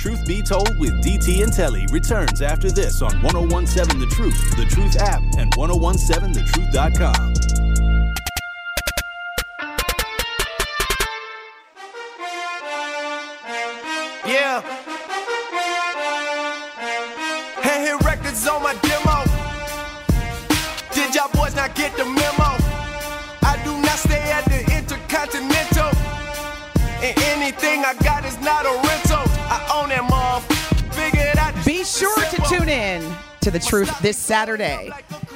Truth 0.00 0.26
Be 0.26 0.40
Told 0.40 0.78
with 0.78 1.04
DT 1.04 1.42
and 1.42 1.52
Telly 1.52 1.86
returns 1.92 2.40
after 2.40 2.70
this 2.70 3.02
on 3.02 3.20
1017 3.20 4.00
The 4.00 4.06
Truth, 4.06 4.56
The 4.56 4.64
Truth 4.64 4.96
app, 4.96 5.20
and 5.36 5.52
1017thetruth.com. 5.52 7.34
Yeah. 14.26 14.62
Hit 17.62 18.00
records 18.02 18.48
on 18.48 18.62
my 18.62 18.72
demo. 18.80 19.24
Did 20.94 21.14
y'all 21.14 21.28
boys 21.34 21.54
not 21.54 21.74
get 21.74 21.94
the 21.98 22.06
memo? 22.06 22.56
I 23.42 23.60
do 23.66 23.78
not 23.82 23.98
stay 23.98 24.32
at 24.32 24.46
the 24.46 24.60
Intercontinental. 24.74 25.90
And 27.02 27.18
anything 27.24 27.84
I 27.84 27.92
got 28.02 28.24
is 28.24 28.40
not 28.40 28.64
a 28.64 28.70
rental. 28.88 29.09
Mom. 29.70 30.42
Be 31.64 31.84
sure 31.84 32.24
to 32.24 32.42
tune 32.48 32.68
in 32.68 33.14
to 33.40 33.52
The 33.52 33.60
Truth 33.60 34.00
this 34.00 34.16
Saturday 34.18 34.90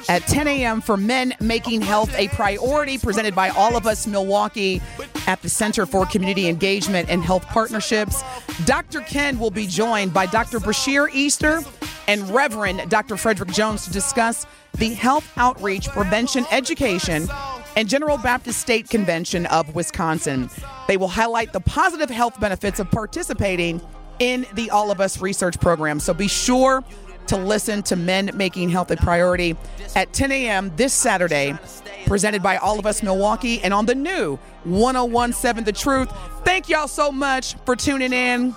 at 0.09 0.23
10 0.23 0.47
a.m. 0.49 0.81
for 0.81 0.97
Men 0.97 1.33
Making 1.39 1.81
Health 1.81 2.13
a 2.17 2.27
Priority, 2.27 2.97
presented 2.97 3.33
by 3.33 3.47
All 3.49 3.77
of 3.77 3.87
Us 3.87 4.05
Milwaukee 4.05 4.81
at 5.25 5.41
the 5.41 5.47
Center 5.47 5.85
for 5.85 6.05
Community 6.05 6.49
Engagement 6.49 7.09
and 7.09 7.23
Health 7.23 7.45
Partnerships. 7.45 8.23
Dr. 8.65 8.99
Ken 9.01 9.39
will 9.39 9.51
be 9.51 9.67
joined 9.67 10.13
by 10.13 10.25
Dr. 10.25 10.59
Brashear 10.59 11.07
Easter 11.13 11.61
and 12.07 12.29
Reverend 12.29 12.89
Dr. 12.89 13.15
Frederick 13.15 13.51
Jones 13.51 13.85
to 13.85 13.91
discuss 13.91 14.45
the 14.77 14.93
Health 14.95 15.31
Outreach 15.37 15.87
Prevention 15.87 16.45
Education 16.51 17.29
and 17.77 17.87
General 17.87 18.17
Baptist 18.17 18.59
State 18.59 18.89
Convention 18.89 19.45
of 19.45 19.73
Wisconsin. 19.75 20.49
They 20.89 20.97
will 20.97 21.07
highlight 21.07 21.53
the 21.53 21.61
positive 21.61 22.09
health 22.09 22.37
benefits 22.39 22.81
of 22.81 22.91
participating 22.91 23.79
in 24.19 24.45
the 24.53 24.69
All 24.69 24.91
of 24.91 25.01
Us 25.01 25.21
research 25.21 25.59
program. 25.59 25.99
So 25.99 26.13
be 26.13 26.27
sure 26.27 26.83
to 27.27 27.37
listen 27.37 27.81
to 27.83 27.95
Men 27.95 28.31
Making 28.35 28.69
Health 28.69 28.91
a 28.91 28.97
Priority 28.97 29.55
at 29.95 30.13
10 30.13 30.31
a.m. 30.31 30.71
this 30.75 30.93
Saturday, 30.93 31.57
presented 32.05 32.43
by 32.43 32.57
All 32.57 32.79
of 32.79 32.85
Us 32.85 33.01
Milwaukee 33.01 33.61
and 33.61 33.73
on 33.73 33.85
the 33.85 33.95
new 33.95 34.37
1017 34.63 35.63
The 35.63 35.71
Truth. 35.71 36.11
Thank 36.43 36.69
y'all 36.69 36.87
so 36.87 37.11
much 37.11 37.55
for 37.65 37.75
tuning 37.75 38.13
in. 38.13 38.55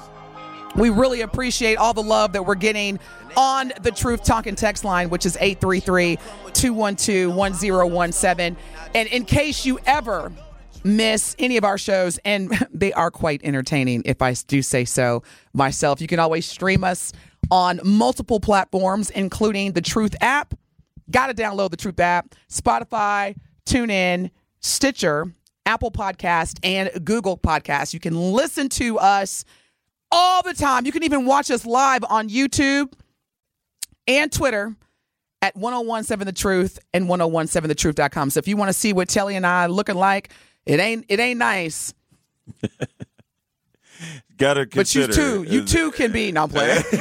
We 0.76 0.90
really 0.90 1.22
appreciate 1.22 1.76
all 1.76 1.94
the 1.94 2.02
love 2.02 2.34
that 2.34 2.44
we're 2.44 2.54
getting 2.54 3.00
on 3.36 3.72
the 3.82 3.90
Truth 3.90 4.22
Talking 4.22 4.54
text 4.54 4.84
line, 4.84 5.10
which 5.10 5.24
is 5.26 5.36
833 5.40 6.18
212 6.52 7.34
1017. 7.34 8.56
And 8.94 9.08
in 9.08 9.24
case 9.24 9.64
you 9.64 9.78
ever 9.86 10.30
miss 10.84 11.36
any 11.38 11.56
of 11.56 11.64
our 11.64 11.78
shows, 11.78 12.18
and 12.24 12.50
they 12.72 12.92
are 12.92 13.10
quite 13.10 13.40
entertaining, 13.44 14.02
if 14.04 14.22
I 14.22 14.34
do 14.46 14.62
say 14.62 14.84
so 14.84 15.22
myself, 15.52 16.00
you 16.00 16.06
can 16.06 16.18
always 16.18 16.46
stream 16.46 16.84
us 16.84 17.12
on 17.50 17.80
multiple 17.84 18.40
platforms, 18.40 19.10
including 19.10 19.72
the 19.72 19.80
Truth 19.80 20.16
app. 20.20 20.54
Got 21.10 21.28
to 21.28 21.34
download 21.34 21.70
the 21.70 21.76
Truth 21.76 22.00
app, 22.00 22.34
Spotify, 22.50 23.36
TuneIn, 23.66 24.30
Stitcher, 24.60 25.32
Apple 25.64 25.90
Podcast, 25.90 26.58
and 26.62 27.04
Google 27.04 27.38
Podcast. 27.38 27.94
You 27.94 28.00
can 28.00 28.32
listen 28.32 28.68
to 28.70 28.98
us 28.98 29.44
all 30.10 30.42
the 30.42 30.54
time. 30.54 30.86
You 30.86 30.92
can 30.92 31.02
even 31.02 31.26
watch 31.26 31.50
us 31.50 31.66
live 31.66 32.04
on 32.08 32.28
YouTube 32.28 32.92
and 34.06 34.32
Twitter 34.32 34.74
at 35.42 35.54
1017 35.56 36.26
The 36.26 36.32
Truth 36.32 36.78
and 36.92 37.06
1017thetruth.com. 37.06 38.30
So 38.30 38.38
if 38.38 38.48
you 38.48 38.56
want 38.56 38.70
to 38.70 38.72
see 38.72 38.92
what 38.92 39.08
Telly 39.08 39.36
and 39.36 39.46
I 39.46 39.66
looking 39.66 39.94
like, 39.94 40.32
it 40.68 40.78
ain't 40.80 41.04
it 41.08 41.18
ain't 41.20 41.38
nice. 41.38 41.92
Gotta 44.36 44.66
consider. 44.66 45.08
But 45.08 45.16
you 45.16 45.22
too, 45.22 45.42
you 45.52 45.64
too 45.64 45.90
can 45.90 46.12
be. 46.12 46.30
No, 46.30 46.44
I'm 46.44 46.48
playing. 46.48 46.82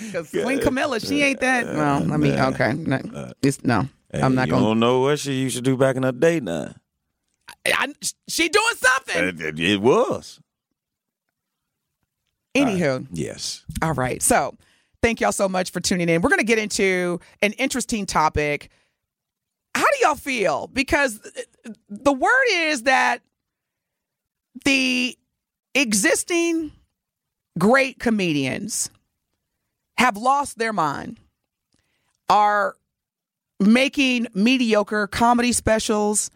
Because 0.00 0.30
Queen 0.30 0.58
Camilla, 0.60 0.98
she 0.98 1.22
ain't 1.22 1.40
that. 1.40 1.68
Uh, 1.68 1.72
well, 1.74 2.12
I 2.12 2.16
mean, 2.16 2.36
okay, 2.36 2.72
no, 2.72 2.96
uh, 2.96 3.32
it's 3.42 3.62
no. 3.62 3.88
Hey, 4.12 4.20
I'm 4.20 4.34
not 4.34 4.48
gonna. 4.48 4.64
don't 4.64 4.80
know 4.80 5.00
what 5.00 5.20
she 5.20 5.34
used 5.34 5.54
to 5.56 5.62
do 5.62 5.76
back 5.76 5.94
in 5.94 6.02
the 6.02 6.12
day 6.12 6.40
now. 6.40 6.74
I, 7.66 7.92
she 8.26 8.48
doing 8.48 8.74
something. 8.76 9.40
It, 9.40 9.60
it- 9.60 9.80
was. 9.80 10.40
Anywho, 12.56 13.06
Yes. 13.12 13.64
All 13.80 13.92
right. 13.94 14.20
So 14.20 14.56
thank 15.02 15.20
y'all 15.20 15.30
so 15.30 15.48
much 15.48 15.70
for 15.70 15.78
tuning 15.78 16.08
in. 16.08 16.20
We're 16.20 16.30
going 16.30 16.40
to 16.40 16.44
get 16.44 16.58
into 16.58 17.20
an 17.42 17.52
interesting 17.52 18.06
topic. 18.06 18.70
How 19.74 19.84
do 19.84 19.98
y'all 20.02 20.14
feel? 20.14 20.68
Because 20.72 21.20
the 21.88 22.12
word 22.12 22.46
is 22.50 22.82
that 22.84 23.22
the 24.64 25.16
existing 25.74 26.72
great 27.58 27.98
comedians 27.98 28.90
have 29.96 30.16
lost 30.16 30.58
their 30.58 30.72
mind, 30.72 31.18
are 32.28 32.76
making 33.58 34.26
mediocre 34.34 35.06
comedy 35.06 35.52
specials, 35.52 36.30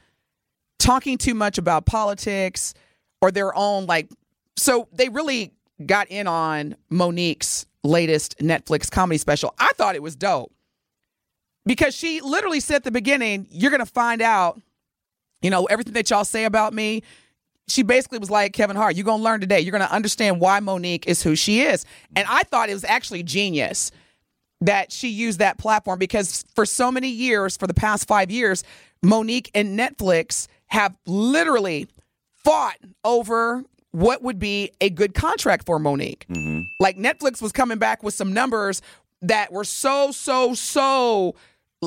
talking 0.79 1.17
too 1.17 1.35
much 1.35 1.57
about 1.57 1.87
politics 1.87 2.75
or 3.23 3.31
their 3.31 3.57
own, 3.57 3.87
like, 3.87 4.09
so 4.57 4.87
they 4.93 5.09
really 5.09 5.53
got 5.87 6.07
in 6.09 6.27
on 6.27 6.77
Monique's 6.91 7.67
latest 7.83 8.39
Netflix 8.39 8.91
comedy 8.91 9.19
special. 9.19 9.55
I 9.59 9.71
thought 9.77 9.95
it 9.95 10.03
was 10.03 10.15
dope 10.15 10.53
because 11.67 11.95
she 11.95 12.21
literally 12.21 12.61
said 12.61 12.77
at 12.77 12.85
the 12.85 12.91
beginning, 12.91 13.47
You're 13.51 13.71
going 13.71 13.85
to 13.85 13.87
find 13.91 14.23
out, 14.23 14.61
you 15.43 15.51
know, 15.51 15.65
everything 15.67 15.95
that 15.95 16.11
y'all 16.11 16.25
say 16.25 16.45
about 16.45 16.73
me. 16.73 17.03
She 17.67 17.83
basically 17.83 18.19
was 18.19 18.31
like, 18.31 18.53
Kevin 18.53 18.77
Hart, 18.77 18.95
you're 18.95 19.07
going 19.07 19.21
to 19.21 19.25
learn 19.25 19.41
today. 19.41 19.61
You're 19.61 19.73
going 19.73 19.81
to 19.81 19.93
understand 19.93 20.39
why 20.39 20.61
Monique 20.61 21.07
is 21.07 21.23
who 21.23 21.35
she 21.35 21.63
is. 21.63 21.87
And 22.15 22.27
I 22.29 22.43
thought 22.43 22.69
it 22.69 22.75
was 22.75 22.85
actually 22.85 23.23
genius 23.23 23.91
that 24.61 24.93
she 24.93 25.09
used 25.09 25.39
that 25.39 25.57
platform 25.57 25.99
because 25.99 26.45
for 26.55 26.67
so 26.67 26.93
many 26.93 27.09
years, 27.09 27.57
for 27.57 27.67
the 27.67 27.73
past 27.73 28.07
five 28.07 28.31
years, 28.31 28.65
Monique 29.03 29.51
and 29.55 29.79
Netflix 29.79 30.47
have 30.67 30.95
literally 31.07 31.87
fought 32.45 32.77
over 33.05 33.65
what 33.93 34.23
would 34.23 34.39
be 34.39 34.73
a 34.81 34.91
good 34.91 35.15
contract 35.15 35.67
for 35.67 35.79
Monique. 35.79 36.27
Mm-hmm. 36.29 36.63
Like 36.81 36.97
Netflix 36.97 37.41
was 37.41 37.53
coming 37.53 37.79
back 37.79 38.03
with 38.03 38.15
some 38.15 38.33
numbers 38.33 38.83
that 39.23 39.53
were 39.53 39.65
so, 39.65 40.11
so, 40.11 40.55
so 40.55 41.35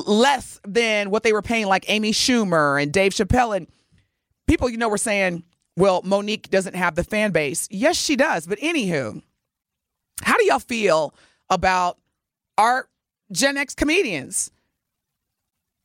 less 0.06 0.60
than 0.66 1.10
what 1.10 1.22
they 1.22 1.32
were 1.32 1.42
paying 1.42 1.66
like 1.66 1.84
Amy 1.88 2.12
Schumer 2.12 2.80
and 2.82 2.92
Dave 2.92 3.12
Chappelle. 3.12 3.56
And 3.56 3.66
people, 4.46 4.68
you 4.68 4.76
know, 4.76 4.88
were 4.88 4.98
saying, 4.98 5.44
well, 5.76 6.02
Monique 6.04 6.50
doesn't 6.50 6.74
have 6.74 6.94
the 6.94 7.04
fan 7.04 7.30
base. 7.30 7.68
Yes, 7.70 7.96
she 7.96 8.16
does. 8.16 8.46
But 8.46 8.58
anywho, 8.58 9.22
how 10.22 10.36
do 10.36 10.44
y'all 10.44 10.58
feel 10.58 11.14
about 11.48 11.98
our 12.56 12.88
Gen 13.30 13.56
X 13.56 13.74
comedians? 13.74 14.50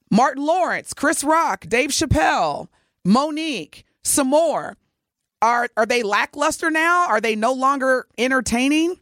Martin 0.10 0.46
Lawrence, 0.46 0.94
Chris 0.94 1.24
Rock, 1.24 1.68
Dave 1.68 1.90
Chappelle, 1.90 2.68
Monique, 3.04 3.86
some 4.04 4.28
more. 4.28 4.78
Are 5.42 5.68
are 5.76 5.86
they 5.86 6.04
lackluster 6.04 6.70
now? 6.70 7.08
Are 7.08 7.20
they 7.20 7.36
no 7.36 7.52
longer 7.52 8.08
entertaining? 8.18 8.96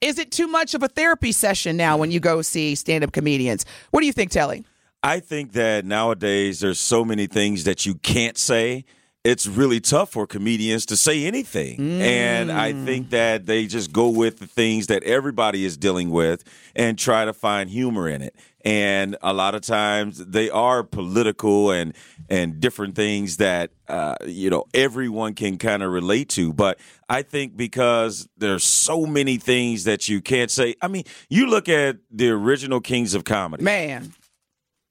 Is 0.00 0.18
it 0.18 0.30
too 0.30 0.48
much 0.48 0.72
of 0.72 0.82
a 0.82 0.88
therapy 0.88 1.30
session 1.30 1.76
now 1.76 1.98
when 1.98 2.10
you 2.10 2.20
go 2.20 2.40
see 2.40 2.74
stand-up 2.74 3.12
comedians? 3.12 3.66
What 3.90 4.00
do 4.00 4.06
you 4.06 4.14
think, 4.14 4.30
Telly? 4.30 4.64
I 5.02 5.20
think 5.20 5.52
that 5.52 5.84
nowadays 5.84 6.60
there's 6.60 6.78
so 6.78 7.04
many 7.04 7.26
things 7.26 7.64
that 7.64 7.84
you 7.84 7.96
can't 7.96 8.38
say. 8.38 8.86
It's 9.24 9.46
really 9.46 9.78
tough 9.80 10.12
for 10.12 10.26
comedians 10.26 10.86
to 10.86 10.96
say 10.96 11.26
anything. 11.26 12.00
And 12.00 12.50
I 12.50 12.72
mm. 12.72 12.86
think 12.86 13.10
that 13.10 13.44
they 13.44 13.66
just 13.66 13.92
go 13.92 14.08
with 14.08 14.38
the 14.38 14.46
things 14.46 14.86
that 14.86 15.02
everybody 15.02 15.66
is 15.66 15.76
dealing 15.76 16.10
with 16.10 16.44
and 16.74 16.98
try 16.98 17.26
to 17.26 17.34
find 17.34 17.68
humor 17.68 18.08
in 18.08 18.22
it. 18.22 18.34
And 18.64 19.18
a 19.20 19.34
lot 19.34 19.54
of 19.54 19.60
times 19.60 20.24
they 20.24 20.48
are 20.48 20.82
political 20.82 21.70
and 21.70 21.94
and 22.30 22.60
different 22.60 22.94
things 22.94 23.36
that 23.38 23.72
uh, 23.88 24.14
you 24.24 24.48
know 24.48 24.64
everyone 24.72 25.34
can 25.34 25.58
kind 25.58 25.82
of 25.82 25.90
relate 25.92 26.28
to. 26.30 26.52
But 26.52 26.78
I 27.08 27.22
think 27.22 27.56
because 27.56 28.28
there's 28.38 28.64
so 28.64 29.04
many 29.04 29.36
things 29.36 29.84
that 29.84 30.08
you 30.08 30.20
can't 30.22 30.50
say. 30.50 30.76
I 30.80 30.88
mean, 30.88 31.04
you 31.28 31.46
look 31.50 31.68
at 31.68 31.96
the 32.10 32.30
original 32.30 32.80
Kings 32.80 33.14
of 33.14 33.24
Comedy. 33.24 33.64
Man, 33.64 34.12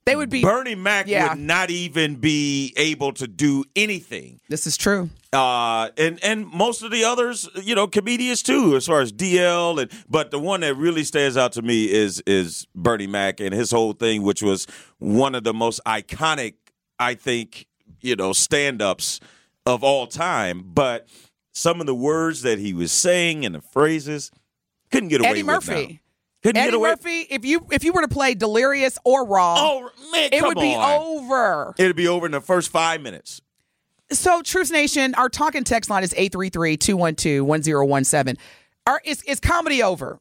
they 0.06 0.16
would 0.16 0.30
be. 0.30 0.42
Bernie 0.42 0.76
Mac 0.76 1.08
Yeah. 1.08 1.30
would 1.30 1.40
not 1.40 1.70
even 1.72 2.16
be 2.16 2.74
able 2.78 3.14
to 3.14 3.28
do 3.28 3.64
anything. 3.76 4.40
This 4.50 4.68
is 4.68 4.76
true. 4.76 5.10
Uh, 5.32 5.90
and 5.98 6.18
and 6.24 6.48
most 6.48 6.82
of 6.82 6.90
the 6.90 7.04
others, 7.04 7.48
you 7.64 7.76
know, 7.76 7.86
comedians 7.88 8.42
too, 8.42 8.76
as 8.76 8.88
far 8.88 9.00
as 9.02 9.14
DL 9.14 9.80
and 9.80 9.92
but 10.10 10.32
the 10.32 10.40
one 10.40 10.62
that 10.62 10.74
really 10.76 11.04
stands 11.04 11.38
out 11.38 11.52
to 11.54 11.62
me 11.62 11.86
is 11.90 12.22
is 12.26 12.66
Bernie 12.76 13.06
Mac 13.08 13.40
and 13.40 13.54
his 13.54 13.70
whole 13.72 13.94
thing, 13.94 14.24
which 14.24 14.42
was 14.42 14.66
one 14.98 15.36
of 15.36 15.44
the 15.44 15.54
most 15.54 15.80
iconic, 15.86 16.56
I 17.00 17.16
think, 17.16 17.68
you 18.02 18.16
know, 18.16 18.34
stand 18.34 18.82
ups 18.82 19.20
of 19.66 19.84
all 19.84 20.08
time. 20.08 20.64
But 20.66 21.08
some 21.54 21.80
of 21.80 21.88
the 21.88 21.96
words 21.96 22.42
that 22.44 22.60
he 22.60 22.74
was 22.74 22.92
saying 22.92 23.46
and 23.46 23.56
the 23.56 23.62
phrases 23.62 24.32
couldn't 24.92 25.10
get 25.10 25.22
away 25.22 25.30
Eddie 25.30 25.44
with 25.44 25.68
Murphy. 25.68 25.88
now. 25.88 26.00
Couldn't 26.42 26.62
Eddie 26.62 26.72
get 26.72 26.76
away. 26.76 26.90
Murphy. 26.92 27.28
If 27.30 27.46
you 27.46 27.66
if 27.72 27.84
you 27.84 27.92
were 27.92 28.02
to 28.02 28.08
play 28.08 28.34
Delirious 28.34 28.98
or 29.04 29.26
Raw, 29.26 29.56
Oh 29.58 29.90
man, 30.12 30.30
it 30.32 30.42
would 30.42 30.58
be 30.58 30.76
over. 30.76 31.74
It'd 31.78 31.96
be 31.96 32.08
over 32.08 32.26
in 32.26 32.32
the 32.32 32.42
first 32.42 32.70
five 32.70 33.02
minutes. 33.02 33.42
So, 34.12 34.42
Truth 34.42 34.72
Nation, 34.72 35.14
our 35.16 35.30
talking 35.30 35.64
text 35.64 35.90
line 35.90 36.02
is 36.02 36.14
833 36.14 36.78
212 36.78 37.46
1017. 37.46 38.42
Are, 38.88 39.00
is, 39.06 39.22
is 39.24 39.40
comedy 39.40 39.84
over? 39.84 40.20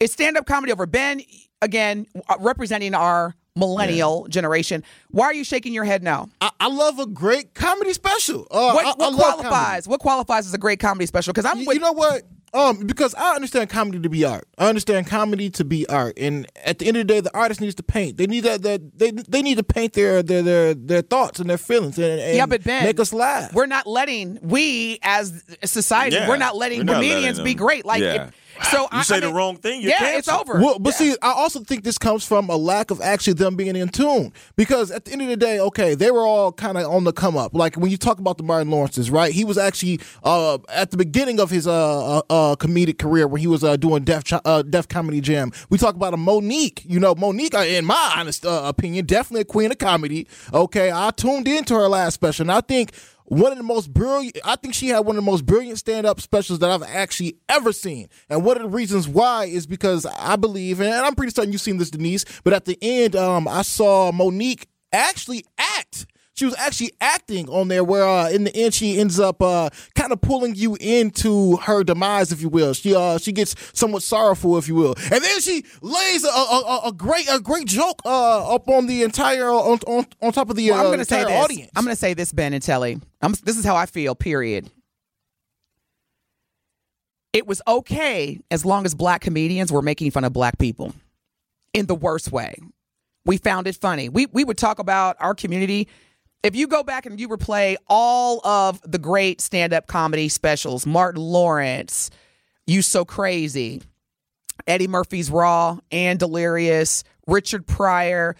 Is 0.00 0.12
stand 0.12 0.36
up 0.36 0.44
comedy 0.44 0.72
over? 0.72 0.86
Ben, 0.86 1.22
again, 1.62 2.06
uh, 2.28 2.34
representing 2.40 2.94
our 2.94 3.34
millennial 3.56 4.26
generation. 4.28 4.84
Why 5.10 5.24
are 5.26 5.34
you 5.34 5.44
shaking 5.44 5.72
your 5.74 5.84
head 5.84 6.02
now? 6.02 6.28
I, 6.40 6.50
I 6.60 6.68
love 6.68 6.98
a 6.98 7.06
great 7.06 7.54
comedy 7.54 7.92
special. 7.92 8.46
Uh, 8.50 8.72
What, 8.72 8.84
I, 8.86 8.88
what 8.90 9.00
I 9.00 9.04
love 9.16 9.16
qualifies? 9.38 9.88
What 9.88 10.00
qualifies 10.00 10.46
as 10.46 10.54
a 10.54 10.58
great 10.58 10.78
comedy 10.78 11.06
special? 11.06 11.32
Because 11.32 11.44
I'm 11.50 11.58
You, 11.60 11.66
with 11.66 11.74
you 11.76 11.80
know 11.80 11.92
what? 11.92 12.22
Um, 12.54 12.86
because 12.86 13.14
I 13.14 13.34
understand 13.34 13.68
comedy 13.68 13.98
to 14.00 14.08
be 14.08 14.24
art. 14.24 14.46
I 14.56 14.68
understand 14.68 15.06
comedy 15.08 15.50
to 15.50 15.64
be 15.64 15.86
art, 15.88 16.14
and 16.16 16.46
at 16.64 16.78
the 16.78 16.86
end 16.86 16.96
of 16.96 17.06
the 17.06 17.12
day, 17.12 17.20
the 17.20 17.36
artist 17.36 17.60
needs 17.60 17.74
to 17.74 17.82
paint. 17.82 18.16
They 18.16 18.26
need 18.26 18.44
that. 18.44 18.62
that 18.62 18.98
they 18.98 19.10
they 19.10 19.42
need 19.42 19.56
to 19.58 19.64
paint 19.64 19.92
their 19.92 20.22
their 20.22 20.42
their, 20.42 20.72
their 20.74 21.02
thoughts 21.02 21.38
and 21.38 21.50
their 21.50 21.58
feelings, 21.58 21.98
and, 21.98 22.18
and 22.20 22.36
yeah, 22.36 22.46
but 22.46 22.62
Ben, 22.64 22.84
make 22.84 22.98
us 23.00 23.12
laugh. 23.12 23.52
We're 23.52 23.66
not 23.66 23.86
letting 23.86 24.38
we 24.40 24.98
as 25.02 25.42
society. 25.64 26.16
Yeah, 26.16 26.28
we're 26.28 26.38
not 26.38 26.56
letting 26.56 26.78
we're 26.78 26.84
not 26.84 26.94
comedians 26.94 27.38
letting 27.38 27.44
be 27.44 27.54
great. 27.54 27.84
Like, 27.84 28.00
Yeah. 28.00 28.26
if- 28.26 28.34
so 28.64 28.82
You 28.82 28.88
I, 28.92 29.02
say 29.02 29.16
I 29.16 29.20
the 29.20 29.32
wrong 29.32 29.56
thing, 29.56 29.80
you're 29.82 29.90
yeah, 29.90 30.16
it's 30.16 30.28
over. 30.28 30.60
Well, 30.60 30.78
but 30.78 30.90
Yeah. 30.94 31.12
see, 31.12 31.16
I 31.22 31.32
also 31.32 31.60
think 31.60 31.84
this 31.84 31.98
comes 31.98 32.24
from 32.24 32.48
a 32.48 32.56
lack 32.56 32.90
of 32.90 33.00
actually 33.00 33.34
them 33.34 33.56
being 33.56 33.76
in 33.76 33.88
tune. 33.88 34.32
Because 34.56 34.90
at 34.90 35.04
the 35.04 35.12
end 35.12 35.22
of 35.22 35.28
the 35.28 35.36
day, 35.36 35.58
okay, 35.60 35.94
they 35.94 36.10
were 36.10 36.26
all 36.26 36.52
kind 36.52 36.78
of 36.78 36.90
on 36.90 37.04
the 37.04 37.12
come 37.12 37.36
up. 37.36 37.54
Like 37.54 37.76
when 37.76 37.90
you 37.90 37.96
talk 37.96 38.18
about 38.18 38.36
the 38.38 38.42
Martin 38.44 38.70
Lawrences, 38.70 39.10
right? 39.10 39.32
He 39.32 39.44
was 39.44 39.58
actually 39.58 40.00
uh, 40.24 40.58
at 40.68 40.90
the 40.90 40.96
beginning 40.96 41.40
of 41.40 41.50
his 41.50 41.66
uh, 41.66 42.18
uh, 42.18 42.22
uh, 42.30 42.56
comedic 42.56 42.98
career 42.98 43.26
when 43.28 43.40
he 43.40 43.46
was 43.46 43.62
uh, 43.64 43.76
doing 43.76 44.04
Def 44.04 44.24
Ch- 44.24 44.34
uh, 44.44 44.62
Def 44.62 44.88
Comedy 44.88 45.20
Jam. 45.20 45.52
We 45.70 45.78
talk 45.78 45.94
about 45.94 46.14
a 46.14 46.16
Monique. 46.16 46.82
You 46.86 47.00
know, 47.00 47.14
Monique, 47.14 47.54
uh, 47.54 47.58
in 47.58 47.84
my 47.84 48.14
honest 48.16 48.46
uh, 48.46 48.62
opinion, 48.64 49.06
definitely 49.06 49.42
a 49.42 49.44
queen 49.44 49.70
of 49.70 49.78
comedy. 49.78 50.26
Okay, 50.52 50.90
I 50.92 51.10
tuned 51.10 51.46
into 51.48 51.74
her 51.74 51.88
last 51.88 52.14
special, 52.14 52.44
and 52.44 52.52
I 52.52 52.60
think 52.60 52.92
one 53.26 53.52
of 53.52 53.58
the 53.58 53.64
most 53.64 53.92
brilliant 53.92 54.38
i 54.44 54.56
think 54.56 54.74
she 54.74 54.88
had 54.88 55.00
one 55.00 55.16
of 55.16 55.24
the 55.24 55.30
most 55.30 55.44
brilliant 55.44 55.78
stand-up 55.78 56.20
specials 56.20 56.58
that 56.60 56.70
i've 56.70 56.82
actually 56.82 57.36
ever 57.48 57.72
seen. 57.72 58.08
And 58.28 58.44
one 58.44 58.56
of 58.56 58.62
the 58.62 58.68
reasons 58.68 59.08
why 59.08 59.44
is 59.44 59.66
because 59.66 60.06
i 60.18 60.36
believe 60.36 60.80
and 60.80 60.92
i'm 60.92 61.14
pretty 61.14 61.32
certain 61.32 61.52
you've 61.52 61.60
seen 61.60 61.78
this 61.78 61.90
denise 61.90 62.24
but 62.44 62.52
at 62.52 62.64
the 62.64 62.78
end 62.80 63.16
um, 63.16 63.48
i 63.48 63.62
saw 63.62 64.12
monique 64.12 64.68
actually 64.92 65.44
act 65.58 65.75
she 66.36 66.44
was 66.44 66.54
actually 66.58 66.92
acting 67.00 67.48
on 67.48 67.68
there 67.68 67.82
where 67.82 68.06
uh, 68.06 68.28
in 68.30 68.44
the 68.44 68.54
end 68.56 68.74
she 68.74 68.98
ends 68.98 69.18
up 69.18 69.42
uh, 69.42 69.70
kind 69.94 70.12
of 70.12 70.20
pulling 70.20 70.54
you 70.54 70.76
into 70.80 71.56
her 71.56 71.82
demise 71.82 72.30
if 72.32 72.40
you 72.40 72.48
will 72.48 72.72
she 72.74 72.94
uh, 72.94 73.18
she 73.18 73.32
gets 73.32 73.54
somewhat 73.72 74.02
sorrowful 74.02 74.56
if 74.58 74.68
you 74.68 74.74
will 74.74 74.94
and 75.10 75.24
then 75.24 75.40
she 75.40 75.64
lays 75.80 76.24
a, 76.24 76.28
a, 76.28 76.80
a, 76.86 76.92
great 76.92 77.26
a 77.30 77.40
great 77.40 77.66
joke 77.66 78.00
uh, 78.04 78.54
up 78.54 78.68
on 78.68 78.86
the 78.86 79.02
entire 79.02 79.50
on, 79.50 79.78
on, 79.86 80.06
on 80.22 80.32
top 80.32 80.50
of 80.50 80.56
the 80.56 80.70
Well, 80.70 80.80
I'm 80.80 80.92
uh, 80.92 80.96
to 80.98 81.04
say 81.04 81.24
this. 81.24 81.32
audience 81.32 81.70
I'm 81.74 81.84
going 81.84 81.94
to 81.94 82.00
say 82.00 82.14
this, 82.14 82.32
Ben 82.32 82.52
and 82.52 82.62
Telly. 82.62 83.00
I'm, 83.22 83.32
this 83.44 83.56
is 83.56 83.64
how 83.64 83.76
I 83.76 83.86
feel. 83.86 84.14
Period. 84.14 84.70
It 87.32 87.46
was 87.46 87.60
okay 87.68 88.40
as 88.50 88.64
long 88.64 88.86
as 88.86 88.94
black 88.94 89.20
comedians 89.20 89.70
were 89.70 89.82
making 89.82 90.10
fun 90.10 90.24
of 90.24 90.32
black 90.32 90.58
people 90.58 90.94
in 91.74 91.86
the 91.86 91.94
worst 91.94 92.32
way. 92.32 92.56
We 93.24 93.36
found 93.36 93.66
it 93.66 93.76
funny. 93.76 94.08
We 94.08 94.26
we 94.26 94.44
would 94.44 94.56
talk 94.56 94.78
about 94.78 95.16
our 95.20 95.34
community. 95.34 95.88
If 96.46 96.54
you 96.54 96.68
go 96.68 96.84
back 96.84 97.06
and 97.06 97.18
you 97.18 97.28
replay 97.28 97.74
all 97.88 98.40
of 98.46 98.80
the 98.88 99.00
great 99.00 99.40
stand-up 99.40 99.88
comedy 99.88 100.28
specials, 100.28 100.86
Martin 100.86 101.20
Lawrence, 101.20 102.08
You 102.68 102.82
So 102.82 103.04
Crazy, 103.04 103.82
Eddie 104.64 104.86
Murphy's 104.86 105.28
Raw 105.28 105.80
and 105.90 106.20
Delirious, 106.20 107.02
Richard 107.26 107.66
Pryor, 107.66 108.36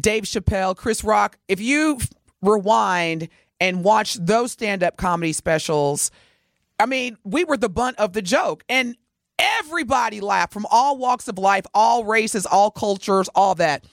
Dave 0.00 0.22
Chappelle, 0.22 0.76
Chris 0.76 1.02
Rock. 1.02 1.36
If 1.48 1.60
you 1.60 1.98
rewind 2.42 3.28
and 3.58 3.82
watch 3.82 4.14
those 4.14 4.52
stand 4.52 4.84
up 4.84 4.96
comedy 4.96 5.32
specials, 5.32 6.12
I 6.78 6.86
mean, 6.86 7.16
we 7.24 7.42
were 7.42 7.56
the 7.56 7.68
bunt 7.68 7.98
of 7.98 8.12
the 8.12 8.22
joke. 8.22 8.62
And 8.68 8.96
everybody 9.36 10.20
laughed 10.20 10.52
from 10.52 10.66
all 10.70 10.96
walks 10.96 11.26
of 11.26 11.38
life, 11.38 11.66
all 11.74 12.04
races, 12.04 12.46
all 12.46 12.70
cultures, 12.70 13.28
all 13.34 13.56
that. 13.56 13.84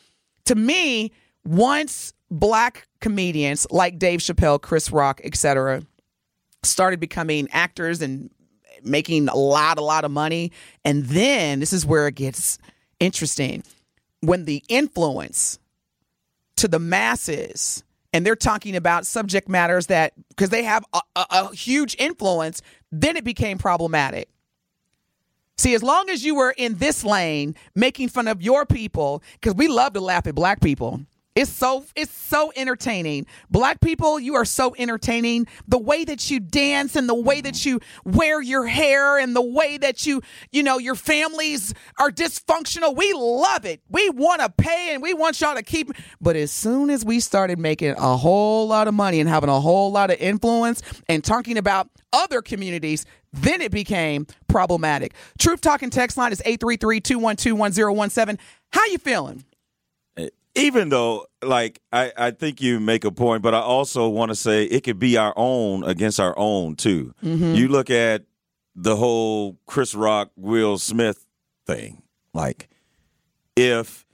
To 0.46 0.54
me, 0.54 1.12
once 1.44 2.14
black 2.40 2.88
comedians 3.00 3.66
like 3.72 3.98
Dave 3.98 4.20
Chappelle, 4.20 4.62
Chris 4.62 4.92
Rock, 4.92 5.22
etc., 5.24 5.84
started 6.64 7.00
becoming 7.00 7.48
actors 7.52 8.02
and 8.02 8.30
making 8.84 9.28
a 9.30 9.36
lot, 9.36 9.78
a 9.78 9.82
lot 9.82 10.04
of 10.04 10.12
money. 10.12 10.52
And 10.84 11.06
then 11.06 11.60
this 11.60 11.74
is 11.74 11.86
where 11.86 12.08
it 12.08 12.16
gets 12.16 12.58
interesting. 13.00 13.64
When 14.22 14.46
the 14.46 14.64
influence 14.68 15.60
to 16.58 16.68
the 16.68 16.80
masses, 16.80 17.84
and 18.12 18.26
they're 18.26 18.36
talking 18.36 18.76
about 18.76 19.06
subject 19.06 19.48
matters 19.50 19.88
that, 19.88 20.14
because 20.30 20.50
they 20.50 20.64
have 20.64 20.84
a, 20.94 21.02
a, 21.16 21.26
a 21.32 21.56
huge 21.56 21.96
influence, 22.00 22.62
then 22.92 23.18
it 23.18 23.24
became 23.24 23.58
problematic. 23.58 24.30
See, 25.58 25.74
as 25.74 25.84
long 25.84 26.10
as 26.10 26.26
you 26.26 26.36
were 26.36 26.54
in 26.58 26.78
this 26.78 27.04
lane 27.04 27.56
making 27.76 28.10
fun 28.10 28.28
of 28.28 28.42
your 28.42 28.66
people, 28.66 29.24
because 29.34 29.56
we 29.56 29.68
love 29.68 29.94
to 29.94 30.02
laugh 30.02 30.28
at 30.28 30.36
black 30.36 30.60
people. 30.60 31.02
It's 31.36 31.52
so 31.52 31.84
it's 31.98 32.14
so 32.14 32.54
entertaining. 32.56 33.26
Black 33.50 33.82
people, 33.82 34.22
you 34.22 34.36
are 34.36 34.46
so 34.46 34.74
entertaining. 34.78 35.48
The 35.68 35.78
way 35.78 36.06
that 36.06 36.32
you 36.32 36.40
dance 36.40 36.96
and 36.96 37.10
the 37.10 37.16
way 37.16 37.42
that 37.42 37.66
you 37.66 37.82
wear 38.06 38.42
your 38.42 38.66
hair 38.66 39.18
and 39.18 39.36
the 39.36 39.42
way 39.42 39.78
that 39.78 40.06
you, 40.06 40.22
you 40.54 40.64
know, 40.64 40.78
your 40.78 40.96
families 40.96 41.74
are 42.00 42.10
dysfunctional. 42.10 42.96
We 42.96 43.12
love 43.12 43.66
it. 43.66 43.82
We 43.90 44.10
want 44.12 44.42
to 44.42 44.50
pay 44.50 44.94
and 44.94 45.04
we 45.04 45.14
want 45.14 45.42
y'all 45.42 45.56
to 45.56 45.64
keep. 45.64 45.92
But 46.22 46.38
as 46.38 46.54
soon 46.54 46.90
as 46.90 47.04
we 47.04 47.20
started 47.20 47.60
making 47.60 47.96
a 47.98 48.16
whole 48.16 48.70
lot 48.70 48.88
of 48.88 48.94
money 48.94 49.20
and 49.20 49.28
having 49.28 49.50
a 49.50 49.60
whole 49.60 49.92
lot 49.92 50.12
of 50.12 50.18
influence 50.22 50.82
and 51.10 51.22
talking 51.22 51.58
about 51.58 51.90
other 52.14 52.42
communities, 52.42 53.06
then 53.34 53.60
it 53.60 53.74
became 53.74 54.26
problematic. 54.48 55.14
Truth 55.38 55.60
Talking 55.60 55.90
text 55.90 56.16
line 56.16 56.32
is 56.32 56.42
833-212-1017. 56.46 58.40
How 58.72 58.86
you 58.86 59.00
feeling? 59.00 59.44
Even 60.56 60.90
though 60.90 61.26
like 61.44 61.82
I, 61.92 62.12
I 62.18 62.32
think 62.32 62.62
you 62.62 62.80
make 62.80 63.04
a 63.06 63.12
point 63.12 63.42
but 63.44 63.54
i 63.54 63.60
also 63.60 64.08
want 64.08 64.30
to 64.30 64.36
say 64.36 64.64
it 64.64 64.84
could 64.84 65.00
be 65.00 65.18
our 65.18 65.34
own 65.36 65.84
against 65.84 66.20
our 66.20 66.34
own 66.38 66.76
too. 66.76 67.14
Mm-hmm. 67.24 67.56
You 67.56 67.68
look 67.68 67.90
at 67.90 68.24
the 68.76 68.96
whole 68.96 69.58
chris 69.66 69.94
rock 69.94 70.32
will 70.36 70.78
smith 70.78 71.26
thing. 71.66 72.02
Like 72.34 72.70
if 73.56 74.06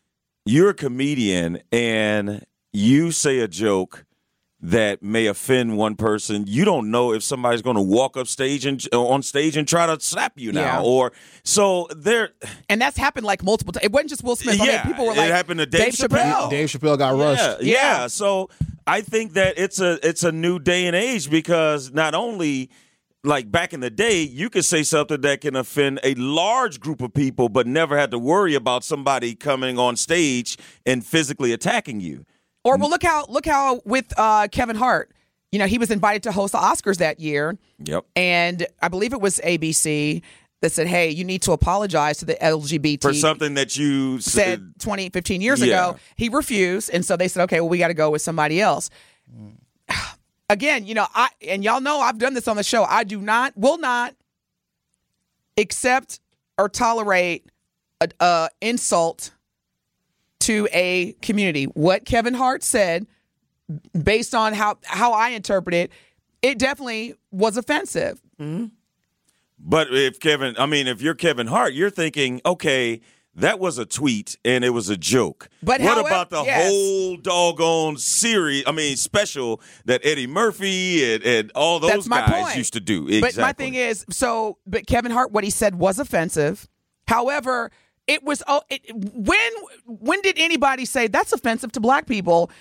you're 0.45 0.71
a 0.71 0.73
comedian 0.75 1.61
and 1.71 2.45
you 2.73 3.11
say 3.11 3.39
a 3.39 3.47
joke 3.47 4.05
that 4.63 5.01
may 5.01 5.25
offend 5.25 5.75
one 5.75 5.95
person, 5.95 6.43
you 6.47 6.63
don't 6.65 6.91
know 6.91 7.13
if 7.13 7.23
somebody's 7.23 7.61
going 7.63 7.75
to 7.75 7.81
walk 7.81 8.15
up 8.15 8.27
stage 8.27 8.65
and 8.65 8.85
uh, 8.93 9.03
on 9.07 9.23
stage 9.23 9.57
and 9.57 9.67
try 9.67 9.87
to 9.87 9.99
slap 9.99 10.33
you 10.35 10.51
now, 10.51 10.61
Yeah. 10.61 10.81
or 10.83 11.11
so 11.44 11.87
there. 11.95 12.30
And 12.69 12.80
that's 12.80 12.97
happened 12.97 13.25
like 13.25 13.44
multiple 13.44 13.73
times. 13.73 13.85
It 13.85 13.91
wasn't 13.91 14.09
just 14.11 14.23
Will 14.23 14.35
Smith. 14.35 14.56
I 14.56 14.63
mean, 14.63 14.68
Yeah, 14.68 14.83
people 14.83 15.06
were 15.06 15.13
it 15.13 15.18
like, 15.18 15.31
happened 15.31 15.59
to 15.61 15.65
Dave 15.65 15.94
Chappelle. 15.94 16.49
Dave 16.49 16.69
Chappelle 16.69 16.97
got 16.97 17.18
rushed. 17.18 17.63
Yeah, 17.63 17.73
yeah. 18.01 18.07
So 18.07 18.49
I 18.85 19.01
think 19.01 19.33
that 19.33 19.57
it's 19.57 19.80
a 19.80 19.99
it's 20.07 20.23
a 20.23 20.31
new 20.31 20.59
day 20.59 20.85
and 20.85 20.95
age 20.95 21.30
because 21.31 21.91
not 21.91 22.13
only 22.13 22.69
like 23.23 23.51
back 23.51 23.73
in 23.73 23.80
the 23.80 23.89
day, 23.89 24.21
you 24.23 24.49
could 24.49 24.65
say 24.65 24.83
something 24.83 25.21
that 25.21 25.41
can 25.41 25.56
offend 25.56 25.99
a 26.03 26.13
large 26.15 26.80
group 26.80 27.01
of 27.01 27.13
people, 27.13 27.49
but 27.49 27.68
never 27.68 27.97
had 27.97 28.09
to 28.11 28.19
worry 28.19 28.56
about 28.56 28.83
somebody 28.83 29.35
coming 29.35 29.77
on 29.80 29.95
stage 29.95 30.57
and 30.85 31.06
physically 31.06 31.51
attacking 31.51 31.99
you. 31.99 32.25
Or 32.63 32.77
well, 32.77 32.89
look 32.89 33.03
how 33.03 33.25
look 33.27 33.45
how 33.45 33.81
with 33.85 34.13
uh, 34.18 34.47
Kevin 34.51 34.75
Hart, 34.75 35.11
you 35.51 35.59
know, 35.59 35.65
he 35.65 35.77
was 35.77 35.89
invited 35.91 36.23
to 36.23 36.31
host 36.31 36.51
the 36.51 36.59
Oscars 36.59 36.97
that 36.97 37.19
year, 37.19 37.57
Yep. 37.83 38.06
and 38.15 38.68
I 38.81 38.87
believe 38.87 39.13
it 39.13 39.21
was 39.21 39.39
ABC 39.44 40.21
that 40.61 40.71
said, 40.71 40.85
"Hey, 40.85 41.09
you 41.09 41.23
need 41.23 41.41
to 41.41 41.53
apologize 41.53 42.19
to 42.19 42.25
the 42.25 42.35
LGBT." 42.35 43.01
For 43.01 43.13
something 43.15 43.56
that 43.56 43.77
you 43.77 44.19
said 44.21 44.73
20, 44.80 45.09
15 45.09 45.41
years 45.41 45.59
Yeah. 45.61 45.89
ago. 45.89 45.99
He 46.15 46.30
refused, 46.30 46.91
and 46.94 47.03
so 47.03 47.18
they 47.18 47.27
said, 47.27 47.44
"Okay, 47.45 47.59
well, 47.61 47.69
we 47.69 47.80
got 47.80 47.87
to 47.87 47.95
go 47.95 48.11
with 48.11 48.21
somebody 48.21 48.61
else." 48.61 48.89
Again, 50.49 50.85
you 50.85 50.94
know, 50.94 51.07
I 51.15 51.30
and 51.47 51.63
y'all 51.63 51.80
know 51.81 51.99
I've 51.99 52.18
done 52.19 52.33
this 52.33 52.47
on 52.47 52.57
the 52.57 52.63
show. 52.63 52.83
I 52.83 53.06
do 53.06 53.21
not, 53.21 53.57
will 53.57 53.77
not 53.77 54.13
accept 55.57 56.19
or 56.57 56.68
tolerate 56.69 57.45
a, 58.01 58.09
a 58.19 58.49
insult 58.61 59.31
to 60.42 60.68
a 60.71 61.14
community. 61.21 61.66
What 61.66 62.06
Kevin 62.06 62.33
Hart 62.33 62.64
said, 62.64 63.07
based 64.04 64.36
on 64.36 64.54
how 64.54 64.78
how 64.83 65.14
I 65.14 65.30
interpret 65.30 65.74
it, 65.74 65.92
it 66.42 66.60
definitely 66.60 67.16
was 67.31 67.57
offensive. 67.57 68.21
Mm-hmm. 68.40 68.66
But 69.64 69.94
if 69.94 70.19
Kevin, 70.19 70.56
I 70.57 70.66
mean, 70.66 70.88
if 70.88 71.02
you're 71.02 71.14
Kevin 71.14 71.48
Hart, 71.48 71.74
you're 71.74 71.92
thinking, 71.92 72.42
okay, 72.45 73.02
that 73.36 73.60
was 73.60 73.78
a 73.78 73.86
tweet 73.86 74.38
and 74.44 74.64
it 74.64 74.71
was 74.71 74.90
a 74.90 74.98
joke. 74.98 75.50
But 75.62 75.80
what 75.81 75.92
however- 75.92 76.07
about 76.07 76.30
the 76.31 76.44
yes. 76.44 76.69
whole 76.69 77.18
doggone 77.18 77.98
series? 77.98 78.64
I 78.66 78.71
mean, 78.71 78.98
special 78.98 79.62
that 79.86 80.02
Eddie 80.04 80.28
Murphy 80.28 81.14
and, 81.14 81.24
and 81.24 81.52
all 81.54 81.80
those 81.80 81.92
That's 81.92 82.07
my 82.07 82.21
guys 82.21 82.44
point. 82.44 82.57
used 82.57 82.74
to 82.74 82.80
do. 82.80 83.21
But 83.21 83.38
my 83.38 83.54
thing 83.54 83.76
is, 83.76 84.06
so 84.10 84.57
but 84.66 84.88
Kevin 84.88 85.12
Hart, 85.12 85.31
what 85.31 85.44
he 85.44 85.50
said 85.50 85.76
was 85.76 86.00
offensive. 86.00 86.68
However, 87.07 87.71
it 88.11 88.23
was 88.23 88.44
oh, 88.47 88.61
it, 88.69 88.81
when 88.94 89.51
when 89.85 90.21
did 90.21 90.37
anybody 90.37 90.83
say 90.85 91.07
that's 91.07 91.31
offensive 91.31 91.71
to 91.73 91.80
black 91.80 92.07
people? 92.07 92.51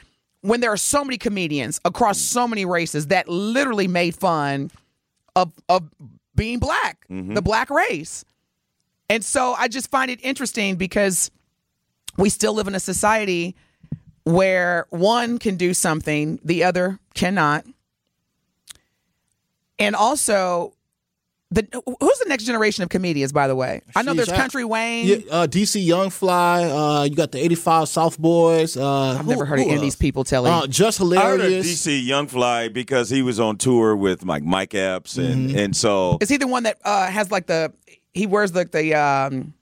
When 0.42 0.60
there 0.60 0.72
are 0.72 0.78
so 0.78 1.04
many 1.04 1.18
comedians 1.18 1.80
across 1.84 2.18
mm. 2.18 2.22
so 2.22 2.48
many 2.48 2.64
races 2.64 3.08
that 3.08 3.28
literally 3.28 3.88
made 3.88 4.14
fun 4.14 4.70
of 5.34 5.52
of 5.68 5.90
being 6.36 6.60
black, 6.60 7.04
mm-hmm. 7.10 7.34
the 7.34 7.42
black 7.42 7.68
race. 7.68 8.24
And 9.08 9.24
so 9.24 9.54
I 9.54 9.66
just 9.66 9.90
find 9.90 10.08
it 10.10 10.20
interesting 10.22 10.76
because 10.76 11.32
we 12.16 12.30
still 12.30 12.54
live 12.54 12.68
in 12.68 12.76
a 12.76 12.80
society 12.80 13.56
where 14.22 14.86
one 14.90 15.38
can 15.38 15.56
do 15.56 15.74
something, 15.74 16.38
the 16.44 16.62
other 16.62 17.00
cannot. 17.14 17.64
And 19.80 19.96
also, 19.96 20.74
the 21.52 21.66
who's 22.00 22.18
the 22.18 22.26
next 22.28 22.44
generation 22.44 22.82
of 22.84 22.88
comedians, 22.90 23.32
by 23.32 23.48
the 23.48 23.56
way? 23.56 23.82
I 23.96 24.02
know 24.02 24.12
Sheesh, 24.12 24.16
there's 24.16 24.28
I- 24.28 24.36
Country 24.36 24.64
Wayne. 24.64 25.06
Yeah, 25.08 25.16
uh, 25.30 25.46
DC 25.48 25.84
Young 25.84 26.10
Fly. 26.10 26.64
Uh, 26.64 27.04
you 27.04 27.16
got 27.16 27.32
the 27.32 27.38
'85 27.44 27.88
South 27.88 28.18
Boys. 28.18 28.76
Uh, 28.76 29.16
I've 29.18 29.26
never 29.26 29.44
heard 29.44 29.58
of 29.58 29.66
any 29.66 29.74
of 29.74 29.80
these 29.80 29.96
people, 29.96 30.22
Telly. 30.24 30.50
Uh, 30.50 30.66
just 30.66 30.98
hilarious. 30.98 31.24
I 31.24 31.28
heard 31.30 31.40
of 31.40 31.46
hilarious. 31.46 31.86
DC 31.86 32.06
Young 32.06 32.26
Fly 32.28 32.68
because 32.68 33.10
he 33.10 33.22
was 33.22 33.40
on 33.40 33.56
tour 33.56 33.96
with 33.96 34.24
like 34.24 34.42
Mike 34.44 34.74
Epps 34.74 35.16
and 35.18 35.50
Mm-hmm. 35.50 35.58
and 35.58 35.76
so 35.76 36.18
Is 36.20 36.28
he 36.28 36.36
the 36.36 36.46
one 36.46 36.62
that 36.64 36.78
uh, 36.84 37.06
has 37.08 37.30
like 37.30 37.46
the 37.46 37.72
he 38.14 38.26
wears 38.26 38.54
like 38.54 38.70
the 38.72 38.94
um 38.94 39.54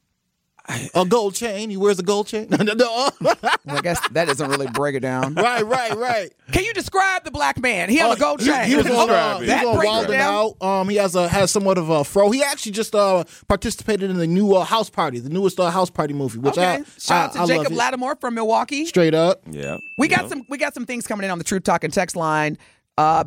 A 0.95 1.07
gold 1.07 1.35
chain. 1.35 1.71
He 1.71 1.77
wears 1.79 1.99
a 1.99 2.03
gold 2.03 2.27
chain. 2.27 2.47
no, 2.51 2.59
no, 2.59 2.75
no. 2.75 3.09
well, 3.23 3.37
I 3.69 3.81
guess 3.81 3.99
that 4.11 4.27
doesn't 4.27 4.51
really 4.51 4.67
break 4.67 4.95
it 4.95 5.01
down. 5.01 5.35
right, 5.35 5.65
right, 5.65 5.97
right. 5.97 6.31
Can 6.53 6.65
you 6.65 6.75
describe 6.75 7.25
the 7.25 7.31
black 7.31 7.59
man? 7.59 7.89
He 7.89 7.97
has 7.97 8.11
Uh, 8.11 8.15
a 8.15 8.19
gold 8.19 8.41
he- 8.41 8.49
chain. 8.49 8.67
He, 8.69 8.77
was 8.77 8.85
on, 8.87 8.93
Describe 9.09 9.37
uh, 9.37 9.39
it. 9.39 9.41
he 9.43 9.47
that 9.49 9.65
was 9.65 9.77
on 9.77 9.79
breaks 9.79 10.05
it 10.05 10.13
down. 10.19 10.35
Out. 10.61 10.63
Um, 10.63 10.89
he 10.91 10.97
has 10.97 11.15
a 11.15 11.27
has 11.29 11.51
somewhat 11.51 11.79
of 11.79 11.89
a 11.89 12.05
fro. 12.05 12.31
He 12.31 12.43
actually 12.43 12.73
just 12.73 12.95
uh 12.95 13.25
participated 13.49 14.11
in 14.11 14.19
the 14.19 14.27
new 14.27 14.55
uh, 14.55 14.65
House 14.65 14.91
Party, 14.91 15.21
the 15.21 15.31
newest 15.31 15.59
uh, 15.59 15.71
House 15.71 15.89
Party 15.91 16.13
movie. 16.13 16.39
Which 16.39 16.59
Okay. 16.59 16.65
I, 16.67 16.85
Shout 16.99 17.11
I, 17.11 17.25
out 17.25 17.33
to 17.49 17.55
I 17.55 17.57
Jacob. 17.59 17.73
Latimore 17.73 18.21
from 18.21 18.35
Milwaukee. 18.35 18.85
Straight 18.85 19.15
up. 19.15 19.41
yeah. 19.51 19.79
We 19.97 20.09
got 20.09 20.25
yeah. 20.25 20.29
some 20.29 20.43
we 20.51 20.59
got 20.59 20.75
some 20.75 20.85
things 20.85 21.07
coming 21.07 21.25
in 21.25 21.31
on 21.31 21.39
the 21.39 21.45
Truth 21.45 21.65
Talking 21.65 21.91
text 21.91 22.15
line. 22.15 22.59
Uh, 22.99 23.25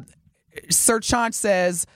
Sir 0.69 0.99
Chant 0.99 1.33
says 1.33 1.87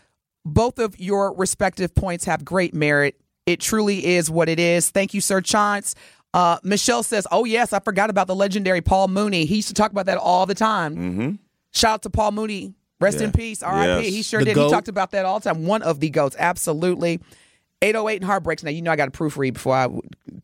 both 0.43 0.79
of 0.79 0.99
your 0.99 1.33
respective 1.35 1.93
points 1.93 2.25
have 2.25 2.43
great 2.45 2.73
merit. 2.73 3.15
It 3.45 3.59
truly 3.59 4.05
is 4.05 4.29
what 4.29 4.49
it 4.49 4.59
is. 4.59 4.89
Thank 4.89 5.13
you, 5.13 5.21
Sir 5.21 5.41
Chance. 5.41 5.95
Uh, 6.33 6.57
Michelle 6.63 7.03
says, 7.03 7.25
"Oh 7.31 7.45
yes, 7.45 7.73
I 7.73 7.79
forgot 7.79 8.09
about 8.09 8.27
the 8.27 8.35
legendary 8.35 8.81
Paul 8.81 9.07
Mooney. 9.07 9.45
He 9.45 9.57
used 9.57 9.69
to 9.69 9.73
talk 9.73 9.91
about 9.91 10.07
that 10.07 10.17
all 10.17 10.45
the 10.45 10.55
time. 10.55 10.95
Mm-hmm. 10.95 11.31
Shout 11.71 11.93
out 11.93 12.01
to 12.03 12.09
Paul 12.09 12.31
Mooney. 12.31 12.73
Rest 12.99 13.21
in 13.21 13.31
peace. 13.31 13.61
R.I.P. 13.61 14.05
Yes. 14.05 14.13
He 14.13 14.21
sure 14.23 14.39
The 14.39 14.45
did. 14.53 14.57
He 14.57 14.69
talked 14.69 14.87
about 14.87 15.11
that 15.11 15.25
all 15.25 15.39
the 15.39 15.49
time. 15.49 15.65
One 15.65 15.81
of 15.81 15.99
the 15.99 16.09
goats, 16.09 16.35
absolutely. 16.39 17.19
808 17.81 18.15
and 18.15 18.25
heartbreaks. 18.25 18.63
Now 18.63 18.71
you 18.71 18.81
know 18.81 18.91
I 18.91 18.95
got 18.95 19.11
to 19.13 19.17
proofread 19.17 19.53
before 19.53 19.75
I 19.75 19.87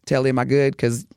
tell 0.05 0.25
him 0.25 0.37
I 0.37 0.45
good 0.45 0.73
because 0.73 1.07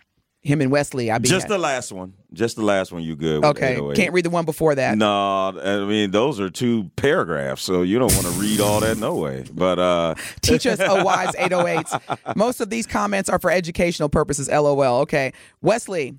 him 0.42 0.60
and 0.60 0.70
Wesley. 0.70 1.10
I 1.10 1.18
be 1.18 1.28
Just 1.28 1.48
the 1.48 1.58
last 1.58 1.92
one. 1.92 2.14
Just 2.34 2.56
the 2.56 2.62
last 2.62 2.92
one. 2.92 3.02
You 3.02 3.16
good? 3.16 3.36
With 3.36 3.56
okay. 3.56 3.72
808. 3.72 3.96
Can't 3.96 4.12
read 4.12 4.24
the 4.24 4.30
one 4.30 4.44
before 4.44 4.74
that. 4.74 4.98
No, 4.98 5.08
I 5.08 5.84
mean 5.84 6.10
those 6.10 6.40
are 6.40 6.50
two 6.50 6.90
paragraphs, 6.96 7.62
so 7.62 7.82
you 7.82 7.98
don't 7.98 8.12
want 8.14 8.26
to 8.26 8.32
read 8.40 8.60
all 8.60 8.80
that 8.80 8.98
no 8.98 9.14
way. 9.16 9.44
But 9.52 9.78
uh 9.78 10.14
Teach 10.42 10.66
us 10.66 10.80
a 10.80 11.04
wise 11.04 11.34
808s. 11.34 12.36
Most 12.36 12.60
of 12.60 12.70
these 12.70 12.86
comments 12.86 13.28
are 13.28 13.38
for 13.38 13.50
educational 13.50 14.08
purposes. 14.08 14.48
LOL. 14.48 15.00
Okay. 15.00 15.32
Wesley, 15.62 16.14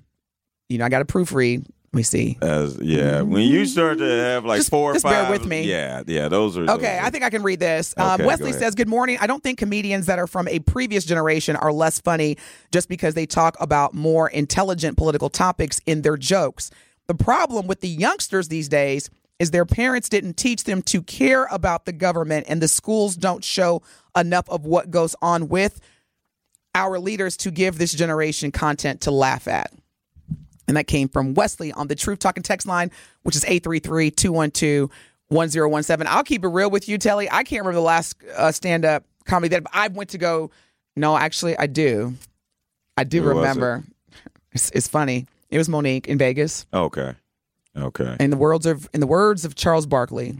you 0.68 0.78
know, 0.78 0.84
I 0.84 0.88
got 0.88 0.98
to 0.98 1.04
proofread. 1.04 1.66
Let 1.96 2.00
me 2.00 2.02
see. 2.02 2.36
as 2.42 2.78
yeah, 2.78 3.22
when 3.22 3.40
you 3.40 3.64
start 3.64 3.96
to 3.98 4.04
have 4.04 4.44
like 4.44 4.58
Just- 4.58 4.68
four 4.68 4.90
or 4.90 4.92
just 4.92 5.04
bear 5.06 5.22
five, 5.24 5.30
with 5.30 5.46
me. 5.46 5.62
Yeah, 5.62 6.02
yeah, 6.06 6.28
those 6.28 6.58
are 6.58 6.64
Okay, 6.64 6.98
those 6.98 7.06
I 7.06 7.08
think 7.08 7.24
I 7.24 7.30
can 7.30 7.42
read 7.42 7.58
this. 7.58 7.94
Um, 7.96 8.06
Okay, 8.12 8.22
go 8.22 8.26
Wesley 8.26 8.50
ahead. 8.50 8.60
says, 8.60 8.74
Good 8.74 8.86
morning. 8.88 9.16
I 9.18 9.26
don't 9.26 9.42
think 9.42 9.58
comedians 9.58 10.04
that 10.04 10.18
are 10.18 10.26
from 10.26 10.46
a 10.48 10.58
previous 10.58 11.06
generation 11.06 11.56
are 11.56 11.72
less 11.72 11.98
funny 11.98 12.36
just 12.70 12.90
because 12.90 13.14
they 13.14 13.24
talk 13.24 13.56
about 13.60 13.94
more 13.94 14.28
intelligent 14.28 14.98
political 14.98 15.30
topics 15.30 15.80
in 15.86 16.02
their 16.02 16.18
jokes. 16.18 16.70
The 17.06 17.14
problem 17.14 17.66
with 17.66 17.80
the 17.80 17.88
youngsters 17.88 18.48
these 18.48 18.68
days 18.68 19.08
is 19.38 19.50
their 19.50 19.64
parents 19.64 20.10
didn't 20.10 20.36
teach 20.36 20.64
them 20.64 20.82
to 20.82 21.00
care 21.00 21.46
about 21.50 21.86
the 21.86 21.92
government, 21.92 22.44
and 22.46 22.60
the 22.60 22.68
schools 22.68 23.16
don't 23.16 23.42
show 23.42 23.80
enough 24.14 24.50
of 24.50 24.66
what 24.66 24.90
goes 24.90 25.16
on 25.22 25.48
with 25.48 25.80
our 26.74 26.98
leaders 26.98 27.38
to 27.38 27.50
give 27.50 27.78
this 27.78 27.92
generation 27.94 28.52
content 28.52 29.00
to 29.00 29.10
laugh 29.10 29.48
at. 29.48 29.72
And 30.68 30.76
that 30.76 30.86
came 30.86 31.08
from 31.08 31.34
Wesley 31.34 31.72
on 31.72 31.88
the 31.88 31.94
Truth 31.94 32.18
Talking 32.18 32.42
text 32.42 32.66
line, 32.66 32.90
which 33.22 33.36
is 33.36 33.44
833 33.44 34.10
212 34.10 34.90
1017. 35.28 36.06
I'll 36.12 36.24
keep 36.24 36.44
it 36.44 36.48
real 36.48 36.70
with 36.70 36.88
you, 36.88 36.98
Telly. 36.98 37.28
I 37.30 37.42
can't 37.44 37.60
remember 37.62 37.74
the 37.76 37.80
last 37.82 38.16
uh, 38.36 38.52
stand 38.52 38.84
up 38.84 39.04
comedy 39.24 39.48
that 39.56 39.64
I 39.72 39.88
went 39.88 40.10
to 40.10 40.18
go. 40.18 40.50
No, 40.96 41.16
actually, 41.16 41.56
I 41.58 41.66
do. 41.66 42.14
I 42.96 43.04
do 43.04 43.22
Who 43.22 43.28
was 43.28 43.36
it? 43.36 43.38
remember. 43.40 43.84
It's, 44.52 44.70
it's 44.70 44.88
funny. 44.88 45.26
It 45.50 45.58
was 45.58 45.68
Monique 45.68 46.08
in 46.08 46.18
Vegas. 46.18 46.66
Okay, 46.72 47.14
okay, 47.76 48.16
In 48.18 48.30
the 48.30 48.36
words 48.36 48.66
of 48.66 48.88
in 48.94 49.00
the 49.00 49.06
words 49.06 49.44
of 49.44 49.54
Charles 49.54 49.86
Barkley, 49.86 50.34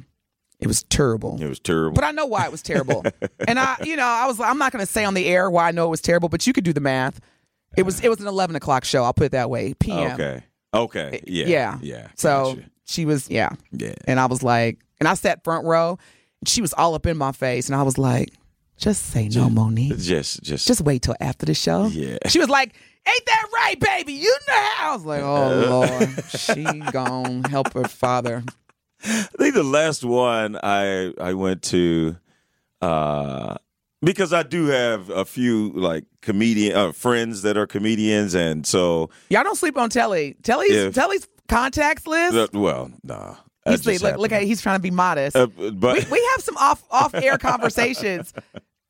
it 0.58 0.66
was 0.66 0.82
terrible. 0.84 1.40
it 1.40 1.48
was 1.48 1.60
terrible. 1.60 1.94
But 1.94 2.04
I 2.04 2.10
know 2.12 2.26
why 2.26 2.44
it 2.46 2.50
was 2.50 2.62
terrible. 2.62 3.04
and 3.46 3.58
I, 3.58 3.76
you 3.84 3.94
know, 3.96 4.06
I 4.06 4.26
was 4.26 4.38
like, 4.38 4.50
I'm 4.50 4.58
not 4.58 4.72
going 4.72 4.84
to 4.84 4.90
say 4.90 5.04
on 5.04 5.14
the 5.14 5.26
air 5.26 5.50
why 5.50 5.68
I 5.68 5.70
know 5.72 5.86
it 5.86 5.90
was 5.90 6.00
terrible, 6.00 6.28
but 6.28 6.46
you 6.46 6.52
could 6.52 6.64
do 6.64 6.72
the 6.72 6.80
math. 6.80 7.20
It 7.76 7.82
was 7.84 8.00
it 8.02 8.08
was 8.08 8.20
an 8.20 8.26
11 8.26 8.56
o'clock 8.56 8.84
show. 8.84 9.04
I'll 9.04 9.12
put 9.14 9.26
it 9.26 9.32
that 9.32 9.50
way. 9.50 9.74
PM. 9.74 10.12
okay, 10.12 10.42
okay, 10.74 11.20
yeah, 11.26 11.46
Yeah. 11.46 11.78
yeah. 11.82 12.08
So 12.16 12.54
gotcha. 12.56 12.70
she 12.84 13.04
was, 13.04 13.30
yeah. 13.30 13.50
Yeah. 13.72 13.94
And 14.06 14.18
I 14.20 14.26
was 14.26 14.42
like, 14.42 14.78
and 15.00 15.08
I 15.08 15.14
sat 15.14 15.44
front 15.44 15.66
row, 15.66 15.98
and 16.40 16.48
she 16.48 16.60
was 16.62 16.72
all 16.72 16.94
up 16.94 17.06
in 17.06 17.16
my 17.16 17.32
face, 17.32 17.68
and 17.68 17.76
I 17.76 17.82
was 17.82 17.98
like, 17.98 18.30
just 18.78 19.04
say 19.06 19.28
no, 19.28 19.48
Monique. 19.48 19.96
just, 19.98 20.42
just, 20.42 20.66
Just 20.66 20.80
wait 20.82 21.02
till 21.02 21.16
after 21.20 21.46
the 21.46 21.54
show. 21.54 21.86
Yeah. 21.86 22.18
She 22.28 22.38
was 22.38 22.48
like, 22.50 22.74
ain't 23.08 23.26
that 23.26 23.46
right, 23.54 23.80
baby? 23.80 24.12
You 24.14 24.36
know. 24.48 24.68
I 24.80 24.90
was 24.94 25.04
like, 25.04 25.22
oh 25.22 25.66
Lord, 25.68 26.24
she 26.30 26.62
gone 26.92 27.44
help 27.44 27.72
her 27.74 27.84
father. 27.84 28.42
I 29.04 29.22
think 29.38 29.54
the 29.54 29.62
last 29.62 30.04
one 30.04 30.58
I 30.62 31.12
I 31.20 31.34
went 31.34 31.62
to, 31.64 32.16
uh, 32.82 33.56
because 34.06 34.32
I 34.32 34.42
do 34.42 34.66
have 34.66 35.10
a 35.10 35.24
few 35.26 35.70
like 35.72 36.04
comedian 36.22 36.74
uh, 36.76 36.92
friends 36.92 37.42
that 37.42 37.56
are 37.58 37.66
comedians, 37.66 38.34
and 38.34 38.66
so 38.66 39.10
Y'all 39.28 39.44
don't 39.44 39.56
sleep 39.56 39.76
on 39.76 39.90
Telly. 39.90 40.36
Telly's 40.42 40.70
If- 40.72 40.94
Telly's 40.94 41.28
contacts 41.48 42.06
list. 42.06 42.34
uh, 42.34 42.58
well, 42.58 42.90
nah. 43.02 43.34
He's 43.68 43.84
look, 44.00 44.16
look 44.16 44.30
at 44.32 44.42
he's 44.44 44.62
trying 44.62 44.76
to 44.76 44.82
be 44.82 44.92
modest. 44.92 45.34
Uh, 45.36 45.46
but 45.46 45.96
we, 46.04 46.04
we 46.12 46.28
have 46.32 46.40
some 46.42 46.56
off 46.56 46.84
off 46.90 47.12
air 47.14 47.36
conversations. 47.50 48.32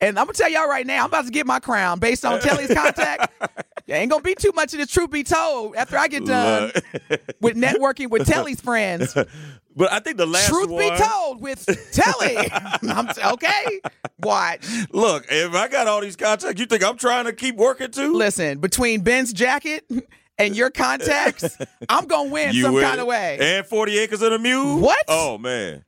And 0.02 0.18
I'm 0.18 0.26
gonna 0.26 0.34
tell 0.34 0.50
y'all 0.50 0.68
right 0.68 0.86
now, 0.86 1.00
I'm 1.04 1.06
about 1.06 1.24
to 1.24 1.30
get 1.30 1.46
my 1.46 1.58
crown 1.60 1.98
based 1.98 2.24
on 2.26 2.40
Telly's 2.40 2.72
contact. 2.72 3.32
There 3.86 3.96
ain't 3.96 4.10
gonna 4.10 4.22
be 4.22 4.34
too 4.34 4.50
much 4.54 4.72
of 4.74 4.80
the 4.80 4.86
truth 4.86 5.10
be 5.10 5.22
told 5.22 5.76
after 5.76 5.96
I 5.96 6.08
get 6.08 6.24
done 6.24 6.72
with 7.40 7.56
networking 7.56 8.10
with 8.10 8.26
Telly's 8.26 8.60
friends. 8.60 9.14
but 9.76 9.92
I 9.92 10.00
think 10.00 10.16
the 10.16 10.26
last 10.26 10.48
Truth 10.48 10.70
one. 10.70 10.78
be 10.90 10.96
told 10.96 11.40
with 11.40 11.64
Telly. 11.92 12.36
I'm 12.92 13.06
t- 13.08 13.22
okay. 13.22 13.80
Watch. 14.20 14.66
Look, 14.90 15.26
if 15.30 15.54
I 15.54 15.68
got 15.68 15.86
all 15.86 16.00
these 16.00 16.16
contacts, 16.16 16.58
you 16.58 16.66
think 16.66 16.82
I'm 16.82 16.96
trying 16.96 17.26
to 17.26 17.32
keep 17.32 17.54
working 17.54 17.92
too? 17.92 18.12
Listen, 18.14 18.58
between 18.58 19.02
Ben's 19.02 19.32
jacket 19.32 19.88
and 20.36 20.56
your 20.56 20.70
contacts, 20.70 21.56
I'm 21.88 22.06
gonna 22.06 22.30
win 22.30 22.54
you 22.54 22.62
some 22.62 22.74
with 22.74 22.82
kind 22.82 23.00
of 23.00 23.06
way. 23.06 23.38
And 23.40 23.64
40 23.66 23.98
acres 23.98 24.20
of 24.20 24.32
the 24.32 24.38
mule? 24.40 24.80
What? 24.80 25.04
Oh, 25.06 25.38
man. 25.38 25.84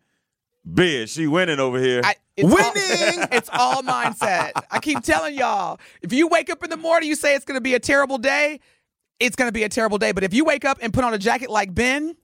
Big, 0.73 1.09
she 1.09 1.27
winning 1.27 1.59
over 1.59 1.81
here. 1.81 2.03
I, 2.05 2.15
it's 2.39 2.55
Winning! 2.55 3.21
All, 3.21 3.29
it's 3.33 3.51
all 3.53 3.83
mindset. 3.83 4.53
I 4.71 4.79
keep 4.79 5.03
telling 5.03 5.35
y'all, 5.35 5.81
if 6.03 6.13
you 6.13 6.29
wake 6.29 6.51
up 6.51 6.63
in 6.63 6.71
the 6.71 6.77
morning, 6.77 7.09
you 7.09 7.17
say 7.17 7.35
it's 7.35 7.45
going 7.45 7.57
to 7.57 7.63
be 7.63 7.75
a 7.75 7.81
terrible 7.81 8.19
day, 8.19 8.61
it's 9.19 9.35
going 9.35 9.49
to 9.49 9.53
be 9.53 9.65
a 9.65 9.69
terrible 9.69 9.99
day. 9.99 10.13
But 10.13 10.23
if 10.23 10.33
you 10.33 10.45
wake 10.45 10.65
up 10.65 10.79
and 10.81 10.93
put 10.93 11.05
on 11.05 11.13
a 11.15 11.19
jacket 11.19 11.51
like 11.51 11.75
Ben, 11.75 12.15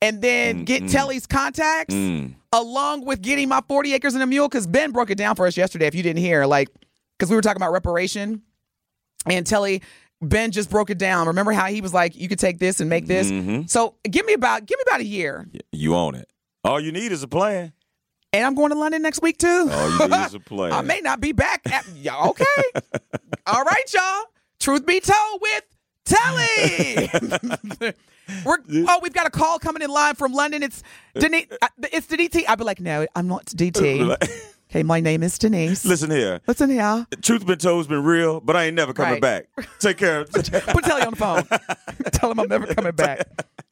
and 0.00 0.22
then 0.22 0.60
mm, 0.60 0.64
get 0.64 0.84
mm. 0.84 0.90
Telly's 0.90 1.26
contacts, 1.26 1.94
mm. 1.94 2.34
along 2.52 3.04
with 3.04 3.20
getting 3.20 3.48
my 3.48 3.60
40 3.68 3.94
acres 3.94 4.14
and 4.14 4.22
a 4.22 4.26
mule, 4.26 4.48
because 4.48 4.66
Ben 4.66 4.92
broke 4.92 5.10
it 5.10 5.18
down 5.18 5.34
for 5.34 5.46
us 5.46 5.56
yesterday. 5.56 5.86
If 5.86 5.94
you 5.94 6.02
didn't 6.02 6.22
hear, 6.22 6.46
like, 6.46 6.68
because 7.18 7.28
we 7.28 7.36
were 7.36 7.42
talking 7.42 7.60
about 7.60 7.72
reparation, 7.72 8.42
and 9.26 9.46
Telly. 9.46 9.82
Ben 10.20 10.50
just 10.50 10.68
broke 10.68 10.90
it 10.90 10.98
down. 10.98 11.28
Remember 11.28 11.52
how 11.52 11.66
he 11.66 11.80
was 11.80 11.94
like, 11.94 12.16
"You 12.16 12.26
could 12.26 12.40
take 12.40 12.58
this 12.58 12.80
and 12.80 12.90
make 12.90 13.06
this." 13.06 13.30
Mm-hmm. 13.30 13.66
So 13.66 13.94
give 14.02 14.26
me 14.26 14.32
about 14.32 14.66
give 14.66 14.76
me 14.76 14.82
about 14.84 14.98
a 14.98 15.04
year, 15.04 15.46
you 15.70 15.94
own 15.94 16.16
it. 16.16 16.28
All 16.64 16.80
you 16.80 16.90
need 16.90 17.12
is 17.12 17.22
a 17.22 17.28
plan. 17.28 17.72
And 18.32 18.44
I'm 18.44 18.54
going 18.54 18.70
to 18.70 18.78
London 18.78 19.02
next 19.02 19.22
week 19.22 19.38
too. 19.38 19.68
All 19.70 19.90
you 20.08 20.14
is 20.14 20.34
a 20.34 20.40
plan. 20.44 20.72
I 20.72 20.82
may 20.82 21.00
not 21.00 21.20
be 21.20 21.32
back. 21.32 21.62
At, 21.72 21.86
yeah, 21.96 22.16
okay. 22.26 22.44
All 23.46 23.64
right, 23.64 23.92
y'all. 23.94 24.24
Truth 24.60 24.86
be 24.86 25.00
told 25.00 25.40
with 25.40 25.62
Telly. 26.04 27.10
We're, 28.44 28.58
oh, 28.86 29.00
we've 29.02 29.14
got 29.14 29.26
a 29.26 29.30
call 29.30 29.58
coming 29.58 29.80
in 29.82 29.88
live 29.90 30.18
from 30.18 30.32
London. 30.34 30.62
It's 30.62 30.82
Denise. 31.14 31.46
uh, 31.62 31.68
It's 31.92 32.06
Denise. 32.08 32.44
I'd 32.46 32.58
be 32.58 32.64
like, 32.64 32.78
no, 32.80 33.06
I'm 33.16 33.26
not 33.26 33.46
DT. 33.46 34.16
Okay, 34.70 34.82
my 34.82 35.00
name 35.00 35.22
is 35.22 35.38
Denise. 35.38 35.86
Listen 35.86 36.10
here. 36.10 36.40
Listen 36.46 36.68
here. 36.68 37.06
Truth 37.22 37.46
been 37.46 37.56
told 37.56 37.78
has 37.78 37.86
been 37.86 38.04
real, 38.04 38.40
but 38.40 38.54
I 38.54 38.64
ain't 38.64 38.74
never 38.76 38.92
coming 38.92 39.12
Right. 39.22 39.46
back. 39.56 39.68
Take 39.78 39.96
care. 39.96 40.24
Put 40.26 40.44
Telly 40.44 41.00
on 41.02 41.12
the 41.12 41.16
phone. 41.16 41.44
Tell 42.12 42.32
him 42.32 42.40
I'm 42.40 42.48
never 42.48 42.66
coming 42.74 42.92
back. 42.92 43.26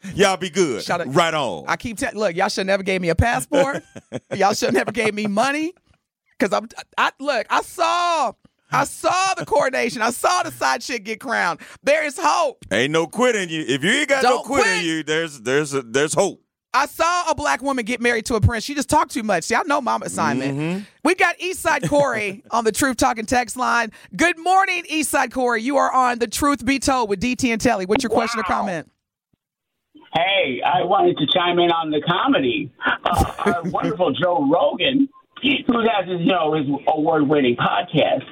Y'all 0.15 0.37
be 0.37 0.51
good. 0.51 0.83
Shout 0.83 1.01
out- 1.01 1.15
Right 1.15 1.35
on. 1.35 1.65
I 1.69 1.77
keep 1.77 1.99
telling. 1.99 2.17
Look, 2.19 2.37
y'all 2.37 2.49
should 2.49 2.67
never 2.67 2.83
gave 2.83 3.01
me 3.01 3.09
a 3.09 3.15
passport. 3.15 3.83
y'all 4.35 4.55
should 4.55 4.75
never 4.75 4.93
gave 4.93 5.15
me 5.15 5.27
money. 5.27 5.73
Cause 6.39 6.53
I'm. 6.53 6.69
I 6.99 7.13
look. 7.19 7.47
I 7.51 7.63
saw. 7.63 8.33
I 8.71 8.85
saw 8.85 9.35
the 9.35 9.47
coronation. 9.47 10.03
I 10.03 10.11
saw 10.11 10.43
the 10.43 10.51
side 10.51 10.83
chick 10.83 11.05
get 11.05 11.21
crowned. 11.21 11.61
There 11.83 12.05
is 12.05 12.19
hope. 12.21 12.65
ain't 12.73 12.93
no 12.93 13.07
quitting 13.07 13.49
you. 13.49 13.65
If 13.67 13.83
you 13.85 13.91
ain't 13.91 14.09
got 14.09 14.23
no 14.23 14.31
Don't 14.31 14.45
quit, 14.45 14.63
quit. 14.65 14.79
in 14.79 14.85
you, 14.85 15.03
there's 15.03 15.41
there's 15.41 15.73
a, 15.73 15.83
there's 15.83 16.13
hope. 16.15 16.43
I 16.75 16.85
saw 16.85 17.31
a 17.31 17.35
black 17.35 17.63
woman 17.63 17.87
get 17.87 18.03
married 18.03 18.27
to 18.27 18.35
a 18.35 18.41
prince. 18.41 18.63
She 18.65 18.75
just 18.75 18.91
talked 18.91 19.13
too 19.13 19.23
much. 19.23 19.45
See, 19.45 19.55
I 19.55 19.63
know 19.63 19.81
mama 19.81 20.05
assignment. 20.07 20.59
Mm-hmm. 20.59 20.81
We 21.05 21.15
got 21.15 21.39
Eastside 21.39 21.89
Corey 21.89 22.43
on 22.51 22.65
the 22.65 22.73
Truth 22.73 22.99
Talking 22.99 23.25
text 23.25 23.57
line. 23.57 23.93
Good 24.15 24.37
morning, 24.39 24.83
Eastside 24.91 25.33
Corey. 25.33 25.63
You 25.63 25.79
are 25.79 25.91
on 25.91 26.19
the 26.19 26.27
Truth 26.27 26.67
Be 26.67 26.79
Told 26.79 27.09
with 27.09 27.19
DT 27.21 27.49
and 27.51 27.61
Telly. 27.63 27.87
What's 27.87 28.03
your 28.05 28.11
question 28.11 28.41
or 28.41 28.43
comment? 28.43 28.91
Hey, 30.15 30.63
I 30.65 30.85
wanted 30.85 31.19
to 31.19 31.27
chime 31.27 31.59
in 31.59 31.71
on 31.71 31.91
the 31.91 32.01
comedy. 32.01 32.73
Uh, 33.05 33.33
our 33.39 33.63
wonderful 33.71 34.13
Joe 34.13 34.49
Rogan, 34.51 35.09
who 35.43 35.81
has 35.81 36.09
his, 36.09 36.21
you 36.21 36.33
know, 36.33 36.55
his 36.55 36.67
award-winning 36.89 37.57
podcast, 37.57 38.25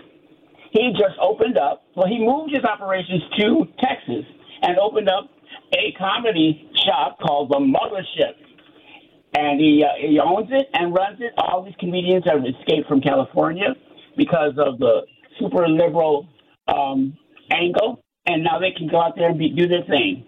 he 0.71 0.93
just 0.93 1.19
opened 1.21 1.59
up. 1.59 1.85
Well, 1.95 2.09
he 2.09 2.19
moved 2.19 2.54
his 2.54 2.64
operations 2.64 3.23
to 3.38 3.66
Texas 3.78 4.25
and 4.62 4.78
opened 4.78 5.09
up 5.09 5.31
a 5.73 5.93
comedy 5.99 6.71
shop 6.85 7.19
called 7.21 7.50
the 7.50 7.59
Mothership. 7.59 8.35
And 9.37 9.61
he 9.61 9.85
uh, 9.85 9.99
he 9.99 10.21
owns 10.21 10.49
it 10.52 10.69
and 10.75 10.95
runs 10.95 11.21
it. 11.21 11.33
All 11.38 11.64
these 11.64 11.75
comedians 11.81 12.25
have 12.26 12.38
escaped 12.47 12.88
from 12.88 13.00
California 13.00 13.75
because 14.16 14.52
of 14.59 14.78
the 14.78 15.02
super 15.40 15.69
liberal 15.69 16.28
um, 16.69 17.16
angle, 17.50 18.00
and 18.26 18.45
now 18.45 18.61
they 18.61 18.71
can 18.71 18.87
go 18.88 19.00
out 19.00 19.16
there 19.16 19.31
and 19.31 19.38
be, 19.38 19.50
do 19.50 19.66
their 19.66 19.83
thing. 19.85 20.25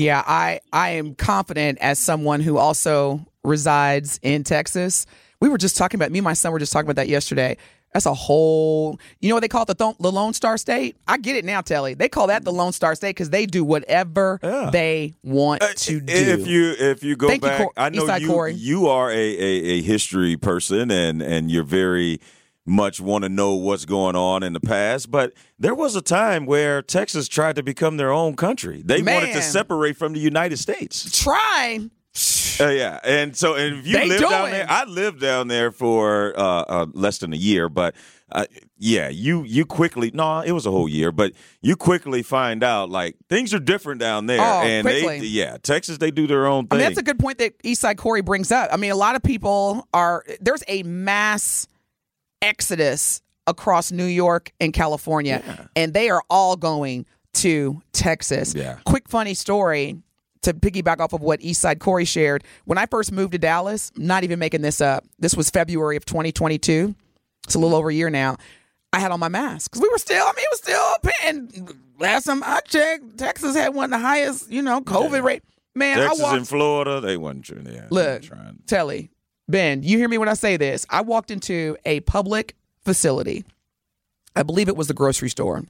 Yeah, 0.00 0.22
I 0.26 0.60
I 0.72 0.90
am 0.90 1.14
confident 1.14 1.78
as 1.82 1.98
someone 1.98 2.40
who 2.40 2.56
also 2.56 3.20
resides 3.44 4.18
in 4.22 4.44
Texas. 4.44 5.04
We 5.42 5.50
were 5.50 5.58
just 5.58 5.76
talking 5.76 5.98
about 5.98 6.10
me 6.10 6.20
and 6.20 6.24
my 6.24 6.32
son 6.32 6.52
were 6.52 6.58
just 6.58 6.72
talking 6.72 6.86
about 6.86 6.96
that 6.96 7.08
yesterday. 7.08 7.58
That's 7.92 8.06
a 8.06 8.14
whole, 8.14 8.98
you 9.20 9.28
know 9.28 9.34
what 9.34 9.40
they 9.40 9.48
call 9.48 9.62
it 9.62 9.68
the, 9.68 9.74
th- 9.74 9.96
the 9.98 10.12
Lone 10.12 10.32
Star 10.32 10.56
State? 10.56 10.96
I 11.08 11.18
get 11.18 11.34
it 11.36 11.44
now, 11.44 11.60
Telly. 11.60 11.94
They 11.94 12.08
call 12.08 12.28
that 12.28 12.44
the 12.44 12.52
Lone 12.52 12.72
Star 12.72 12.94
State 12.94 13.10
because 13.10 13.30
they 13.30 13.46
do 13.46 13.64
whatever 13.64 14.38
Yeah. 14.44 14.70
they 14.72 15.14
want 15.24 15.62
Uh, 15.62 15.72
to 15.74 16.00
do. 16.00 16.12
If 16.14 16.46
you 16.46 16.74
if 16.78 17.02
you 17.02 17.16
go 17.16 17.26
Thank 17.28 17.42
you, 17.42 17.48
back, 17.48 17.58
Cor- 17.58 17.72
I 17.76 17.88
know 17.90 18.04
Eastside 18.06 18.20
you 18.20 18.28
Corey. 18.28 18.54
you 18.54 18.86
are 18.88 19.10
a, 19.10 19.14
a, 19.14 19.62
a 19.78 19.82
history 19.82 20.36
person 20.36 20.90
and 20.90 21.20
and 21.20 21.50
you're 21.50 21.64
very 21.64 22.20
much 22.66 23.00
want 23.00 23.24
to 23.24 23.28
know 23.28 23.54
what's 23.54 23.84
going 23.84 24.16
on 24.16 24.42
in 24.42 24.52
the 24.52 24.60
past. 24.60 25.10
But 25.10 25.32
there 25.58 25.74
was 25.74 25.96
a 25.96 26.02
time 26.02 26.46
where 26.46 26.82
Texas 26.82 27.28
tried 27.28 27.56
to 27.56 27.62
become 27.62 27.96
their 27.96 28.12
own 28.12 28.36
country. 28.36 28.82
They 28.84 29.02
wanted 29.02 29.32
to 29.32 29.42
separate 29.42 29.96
from 29.96 30.12
the 30.12 30.20
United 30.20 30.58
States. 30.58 31.18
Try. 31.22 31.80
Uh, 32.60 32.68
yeah, 32.68 32.98
and 33.04 33.36
so 33.36 33.54
and 33.54 33.78
if 33.78 33.86
you 33.86 33.96
They 33.96 34.08
live 34.08 34.20
down 34.20 34.50
there, 34.50 34.66
I 34.68 34.84
lived 34.84 35.20
down 35.20 35.46
there 35.48 35.70
for 35.70 36.34
uh, 36.36 36.42
uh, 36.42 36.86
less 36.92 37.18
than 37.18 37.32
a 37.32 37.36
year, 37.36 37.68
but 37.68 37.94
uh, 38.32 38.44
yeah, 38.76 39.08
you 39.08 39.44
you 39.44 39.64
quickly 39.64 40.10
no, 40.12 40.40
it 40.40 40.50
was 40.50 40.66
a 40.66 40.70
whole 40.72 40.88
year, 40.88 41.12
but 41.12 41.32
you 41.62 41.76
quickly 41.76 42.22
find 42.24 42.64
out 42.64 42.90
like 42.90 43.16
things 43.28 43.54
are 43.54 43.60
different 43.60 44.00
down 44.00 44.26
there, 44.26 44.40
Oh, 44.40 44.60
and 44.62 44.84
quickly. 44.84 45.20
they 45.20 45.26
yeah, 45.26 45.56
Texas 45.62 45.98
they 45.98 46.10
do 46.10 46.26
their 46.26 46.46
own 46.46 46.66
I 46.70 46.74
thing. 46.74 46.78
mean, 46.80 46.88
that's 46.88 46.98
a 46.98 47.02
good 47.04 47.18
point 47.20 47.38
that 47.38 47.56
Eastside 47.62 47.96
Corey 47.96 48.22
brings 48.22 48.50
up. 48.50 48.70
I 48.72 48.76
mean, 48.76 48.90
a 48.90 48.96
lot 48.96 49.14
of 49.14 49.22
people 49.22 49.86
are 49.94 50.24
there's 50.40 50.64
a 50.68 50.82
mass 50.82 51.68
exodus 52.42 53.22
across 53.46 53.90
New 53.90 54.04
York 54.04 54.52
and 54.60 54.72
California, 54.72 55.68
and 55.76 55.92
they 55.94 56.10
are 56.10 56.22
all 56.30 56.56
going 56.56 57.06
to 57.34 57.80
Texas. 57.92 58.54
Yeah. 58.54 58.78
Quick 58.84 59.08
funny 59.08 59.34
story 59.34 59.96
to 60.42 60.54
piggyback 60.54 61.00
off 61.00 61.12
of 61.12 61.20
what 61.20 61.40
Eastside 61.40 61.80
Corey 61.80 62.04
shared. 62.04 62.44
When 62.64 62.78
I 62.78 62.86
first 62.86 63.12
moved 63.12 63.32
to 63.32 63.38
Dallas, 63.38 63.92
not 63.96 64.24
even 64.24 64.38
making 64.38 64.62
this 64.62 64.80
up, 64.80 65.04
this 65.18 65.34
was 65.34 65.50
February 65.50 65.96
of 65.96 66.04
2022. 66.04 66.94
It's 67.44 67.54
a 67.54 67.58
little 67.58 67.76
over 67.76 67.90
a 67.90 67.94
year 67.94 68.10
now. 68.10 68.36
I 68.92 68.98
had 69.00 69.12
on 69.12 69.20
my 69.20 69.28
mask 69.28 69.70
because 69.70 69.82
we 69.82 69.88
were 69.88 69.98
still. 69.98 70.24
I 70.24 70.32
mean, 70.34 70.44
it 70.44 70.48
was 70.50 70.58
still. 70.60 71.12
And 71.24 71.74
last 71.98 72.24
time 72.24 72.42
I 72.44 72.60
checked, 72.60 73.18
Texas 73.18 73.54
had 73.54 73.74
one 73.74 73.84
of 73.84 73.90
the 73.90 73.98
highest, 73.98 74.50
you 74.50 74.62
know, 74.62 74.80
COVID 74.80 75.22
rate. 75.22 75.42
Man, 75.74 75.98
Texas 75.98 76.20
I 76.20 76.22
walked. 76.24 76.36
and 76.38 76.48
Florida, 76.48 77.00
they 77.00 77.16
wasn't 77.16 77.44
trying. 77.44 77.66
Yeah, 77.66 77.72
they 77.72 77.86
Look, 77.90 78.06
weren't 78.06 78.24
trying. 78.24 78.58
Telly, 78.66 79.10
Ben, 79.50 79.82
you 79.82 79.98
hear 79.98 80.08
me 80.08 80.18
when 80.18 80.28
I 80.28 80.34
say 80.34 80.56
this. 80.56 80.86
I 80.90 81.00
walked 81.00 81.30
into 81.30 81.76
a 81.84 82.00
public 82.00 82.54
facility. 82.84 83.44
I 84.36 84.42
believe 84.42 84.68
it 84.68 84.76
was 84.76 84.88
the 84.88 84.94
grocery 84.94 85.28
store. 85.28 85.64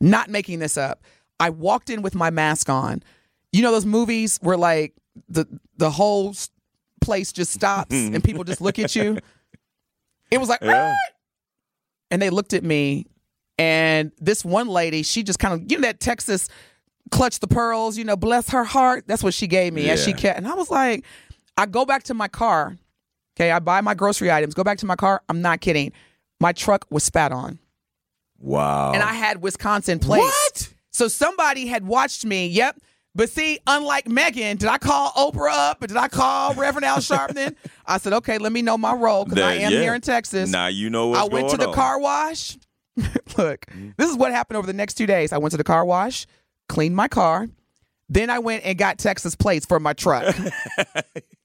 Not 0.00 0.28
making 0.28 0.60
this 0.60 0.76
up. 0.76 1.02
I 1.40 1.50
walked 1.50 1.90
in 1.90 2.02
with 2.02 2.14
my 2.14 2.30
mask 2.30 2.68
on. 2.68 3.02
You 3.52 3.62
know 3.62 3.72
those 3.72 3.86
movies 3.86 4.38
where 4.42 4.56
like 4.56 4.94
the 5.28 5.46
the 5.76 5.90
whole 5.90 6.34
place 7.00 7.32
just 7.32 7.52
stops 7.52 7.94
and 7.94 8.22
people 8.22 8.44
just 8.44 8.60
look 8.60 8.78
at 8.78 8.94
you. 8.94 9.18
It 10.30 10.36
was 10.38 10.50
like, 10.50 10.60
Yeah. 10.60 10.94
"Ah!" 10.94 11.12
and 12.10 12.20
they 12.20 12.28
looked 12.28 12.52
at 12.52 12.62
me, 12.62 13.06
and 13.58 14.12
this 14.18 14.44
one 14.44 14.68
lady, 14.68 15.02
she 15.02 15.22
just 15.22 15.38
kind 15.38 15.54
of, 15.54 15.72
you 15.72 15.78
know, 15.78 15.86
that 15.88 16.00
Texas 16.00 16.48
clutch 17.10 17.40
the 17.40 17.46
pearls, 17.46 17.96
you 17.96 18.04
know, 18.04 18.14
bless 18.14 18.50
her 18.50 18.62
heart. 18.64 19.04
That's 19.06 19.22
what 19.22 19.32
she 19.32 19.46
gave 19.46 19.72
me 19.72 19.88
as 19.88 20.04
she 20.04 20.12
kept. 20.12 20.36
And 20.36 20.46
I 20.46 20.52
was 20.52 20.68
like, 20.68 21.06
I 21.58 21.66
go 21.66 21.84
back 21.84 22.04
to 22.04 22.14
my 22.14 22.28
car. 22.28 22.78
Okay, 23.36 23.50
I 23.50 23.58
buy 23.58 23.80
my 23.82 23.94
grocery 23.94 24.32
items, 24.32 24.54
go 24.54 24.64
back 24.64 24.78
to 24.78 24.86
my 24.86 24.96
car. 24.96 25.22
I'm 25.28 25.42
not 25.42 25.60
kidding. 25.60 25.92
My 26.40 26.52
truck 26.52 26.86
was 26.90 27.04
spat 27.04 27.32
on, 27.32 27.58
Wow. 28.38 28.92
and 28.92 29.02
I 29.02 29.12
had 29.12 29.42
Wisconsin 29.42 29.98
plates. 29.98 30.24
What? 30.24 30.74
So 30.90 31.08
somebody 31.08 31.66
had 31.66 31.86
watched 31.86 32.24
me. 32.24 32.46
Yep. 32.46 32.80
But 33.14 33.30
see, 33.30 33.58
unlike 33.66 34.04
Meghan, 34.04 34.58
did 34.58 34.68
I 34.68 34.78
call 34.78 35.10
Oprah 35.12 35.50
up? 35.50 35.80
Did 35.80 35.96
I 35.96 36.06
call 36.06 36.54
Reverend 36.54 36.84
Al 36.84 36.98
Sharpton? 36.98 37.56
I 37.86 37.98
said, 37.98 38.12
okay, 38.12 38.38
let 38.38 38.52
me 38.52 38.62
know 38.62 38.78
my 38.78 38.92
role 38.92 39.24
because 39.24 39.42
I 39.42 39.54
am 39.54 39.72
yeah. 39.72 39.80
here 39.80 39.94
in 39.94 40.00
Texas. 40.00 40.50
Now 40.50 40.68
you 40.68 40.88
know 40.88 41.08
what's 41.08 41.20
I 41.20 41.24
went 41.24 41.50
to 41.50 41.56
the 41.56 41.68
on. 41.68 41.74
car 41.74 41.98
wash. 41.98 42.56
Look, 42.96 43.66
mm-hmm. 43.66 43.90
this 43.96 44.08
is 44.08 44.16
what 44.16 44.30
happened 44.30 44.58
over 44.58 44.66
the 44.66 44.72
next 44.72 44.94
two 44.94 45.06
days. 45.06 45.32
I 45.32 45.38
went 45.38 45.50
to 45.50 45.56
the 45.56 45.64
car 45.64 45.84
wash, 45.84 46.26
cleaned 46.68 46.94
my 46.94 47.08
car, 47.08 47.48
then 48.08 48.30
I 48.30 48.38
went 48.38 48.64
and 48.64 48.76
got 48.78 48.98
Texas 48.98 49.34
plates 49.34 49.66
for 49.66 49.78
my 49.80 49.92
truck. 49.92 50.34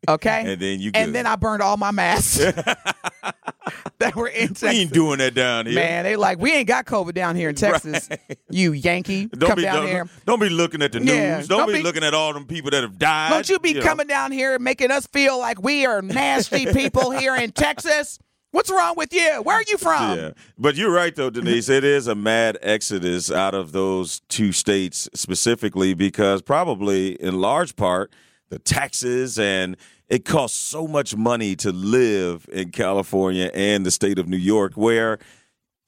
Okay, 0.06 0.52
And 0.52 0.62
then 0.62 0.82
you 0.82 0.92
and 0.94 1.16
then 1.16 1.26
I 1.26 1.38
burned 1.38 1.62
all 1.62 1.78
my 1.78 1.92
masks 1.92 2.36
that 4.00 4.16
were 4.18 4.28
in 4.28 4.42
We 4.42 4.48
Texas. 4.48 4.64
ain't 4.74 4.92
doing 4.92 5.20
that 5.20 5.34
down 5.34 5.66
here. 5.66 5.76
Man, 5.76 6.04
they 6.04 6.18
like 6.18 6.40
we 6.40 6.52
ain't 6.54 6.68
got 6.68 6.86
COVID 6.86 7.14
down 7.14 7.38
here 7.38 7.48
in 7.48 7.56
Texas. 7.56 8.10
You 8.50 8.74
Yankee, 8.74 9.28
Don't 9.28 9.48
come 9.48 9.56
be 9.56 9.62
down 9.62 9.76
don't, 9.78 9.88
here. 9.88 10.10
don't 10.26 10.42
be 10.42 10.50
looking 10.50 10.82
at 10.82 10.92
the 10.92 11.00
news. 11.00 11.08
Yeah, 11.16 11.38
don't, 11.40 11.48
don't 11.48 11.68
be, 11.68 11.76
be- 11.76 11.84
looking 11.84 12.04
at 12.04 12.14
all 12.14 12.34
them 12.34 12.46
people 12.46 12.72
that 12.72 12.84
have 12.84 13.00
died. 13.00 13.30
Don't 13.30 13.48
you 13.48 13.60
be 13.60 13.76
know. 13.76 13.82
coming 13.82 14.08
down 14.08 14.34
here 14.34 14.56
and 14.56 14.64
making 14.64 14.92
us 14.92 15.08
feel 15.08 15.40
like 15.40 15.64
we 15.64 15.86
are 15.86 16.02
nasty 16.02 16.66
people 16.74 17.12
here 17.12 17.38
in 17.38 17.54
Texas? 17.54 18.20
What's 18.54 18.70
wrong 18.70 18.94
with 18.96 19.12
you? 19.12 19.42
Where 19.42 19.56
are 19.56 19.64
you 19.68 19.80
from? 19.80 20.16
Yeah, 20.16 20.32
but 20.60 20.76
you're 20.76 20.94
right 20.94 21.16
though, 21.16 21.32
Denise. 21.32 21.70
it 21.70 21.84
is 21.84 22.06
a 22.06 22.14
mad 22.14 22.60
exodus 22.62 23.32
out 23.32 23.56
of 23.56 23.72
those 23.72 24.20
two 24.30 24.52
states 24.52 25.10
specifically 25.16 25.96
because 25.96 26.44
probably 26.44 27.14
in 27.14 27.42
large 27.42 27.76
part 27.76 28.14
the 28.50 28.60
taxes 28.60 29.40
and 29.40 29.76
it 30.08 30.24
costs 30.24 30.60
so 30.60 30.88
much 30.88 31.16
money 31.16 31.56
to 31.56 31.72
live 31.72 32.46
in 32.52 32.70
California 32.70 33.50
and 33.56 33.88
the 33.88 33.90
state 33.90 34.20
of 34.20 34.28
New 34.28 34.38
York 34.38 34.74
where 34.74 35.18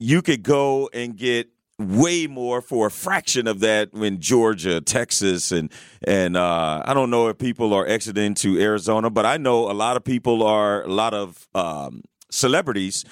you 0.00 0.20
could 0.20 0.42
go 0.42 0.90
and 0.92 1.16
get 1.16 1.48
way 1.78 2.26
more 2.26 2.60
for 2.60 2.88
a 2.88 2.90
fraction 2.90 3.46
of 3.46 3.60
that 3.60 3.90
in 3.92 4.20
Georgia, 4.20 4.80
Texas, 4.80 5.52
and 5.52 5.70
and 6.02 6.36
uh, 6.36 6.82
I 6.84 6.94
don't 6.94 7.10
know 7.10 7.28
if 7.28 7.38
people 7.38 7.72
are 7.74 7.86
exiting 7.86 8.34
to 8.36 8.60
Arizona, 8.60 9.08
but 9.08 9.24
I 9.24 9.36
know 9.36 9.70
a 9.70 9.72
lot 9.72 9.96
of 9.96 10.02
people 10.02 10.42
are 10.42 10.82
a 10.82 10.88
lot 10.88 11.14
of 11.14 11.46
um, 11.54 12.02
celebrities 12.30 13.04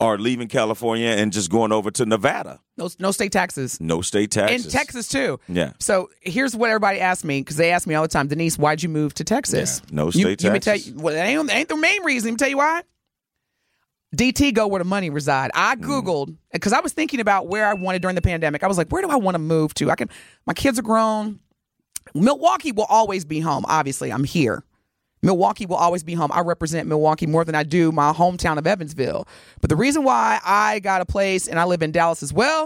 are 0.00 0.18
leaving 0.18 0.48
California 0.48 1.08
and 1.10 1.32
just 1.32 1.48
going 1.50 1.70
over 1.70 1.90
to 1.92 2.04
Nevada. 2.04 2.58
No, 2.76 2.88
no 2.98 3.12
state 3.12 3.30
taxes. 3.30 3.80
No 3.80 4.02
state 4.02 4.32
taxes 4.32 4.64
In 4.66 4.70
Texas 4.72 5.06
too. 5.06 5.38
Yeah. 5.46 5.74
So 5.78 6.10
here's 6.20 6.56
what 6.56 6.70
everybody 6.70 6.98
asked 6.98 7.24
me 7.24 7.40
because 7.40 7.56
they 7.56 7.70
ask 7.70 7.86
me 7.86 7.94
all 7.94 8.02
the 8.02 8.08
time, 8.08 8.26
Denise, 8.26 8.58
why'd 8.58 8.82
you 8.82 8.88
move 8.88 9.14
to 9.14 9.24
Texas? 9.24 9.80
Yeah, 9.84 9.94
no 9.94 10.06
You- 10.06 10.12
state 10.12 10.42
you, 10.42 10.50
may 10.50 10.58
tell 10.58 10.74
taxes. 10.74 10.90
you, 10.92 10.98
well, 10.98 11.14
that 11.14 11.24
ain't, 11.26 11.46
that 11.46 11.54
ain't 11.56 11.68
the 11.68 11.76
main 11.76 12.02
reason. 12.02 12.30
Let 12.30 12.32
me 12.32 12.36
tell 12.38 12.48
you 12.48 12.56
why. 12.56 12.82
DT 14.16 14.52
go 14.54 14.66
where 14.66 14.78
the 14.80 14.84
money 14.84 15.08
reside. 15.08 15.50
I 15.54 15.74
Mm. 15.76 15.82
googled 15.84 16.36
because 16.52 16.72
I 16.72 16.80
was 16.80 16.92
thinking 16.92 17.20
about 17.20 17.46
where 17.46 17.66
I 17.66 17.74
wanted 17.74 18.02
during 18.02 18.14
the 18.14 18.20
pandemic. 18.22 18.62
I 18.62 18.66
was 18.66 18.76
like, 18.76 18.88
where 18.90 19.02
do 19.02 19.08
I 19.08 19.16
want 19.16 19.36
to 19.36 19.38
move 19.38 19.72
to? 19.74 19.90
I 19.90 19.94
can. 19.94 20.10
My 20.46 20.52
kids 20.52 20.78
are 20.78 20.82
grown. 20.82 21.38
Milwaukee 22.14 22.72
will 22.72 22.86
always 22.90 23.24
be 23.24 23.40
home. 23.40 23.64
Obviously, 23.68 24.12
I'm 24.12 24.24
here. 24.24 24.64
Milwaukee 25.22 25.66
will 25.66 25.76
always 25.76 26.02
be 26.02 26.14
home. 26.14 26.30
I 26.32 26.40
represent 26.40 26.88
Milwaukee 26.88 27.26
more 27.26 27.44
than 27.44 27.54
I 27.54 27.62
do 27.62 27.92
my 27.92 28.12
hometown 28.12 28.58
of 28.58 28.66
Evansville. 28.66 29.26
But 29.60 29.70
the 29.70 29.76
reason 29.76 30.02
why 30.04 30.40
I 30.44 30.80
got 30.80 31.00
a 31.00 31.06
place 31.06 31.46
and 31.48 31.58
I 31.60 31.64
live 31.64 31.82
in 31.82 31.92
Dallas 31.92 32.22
as 32.22 32.32
well 32.32 32.64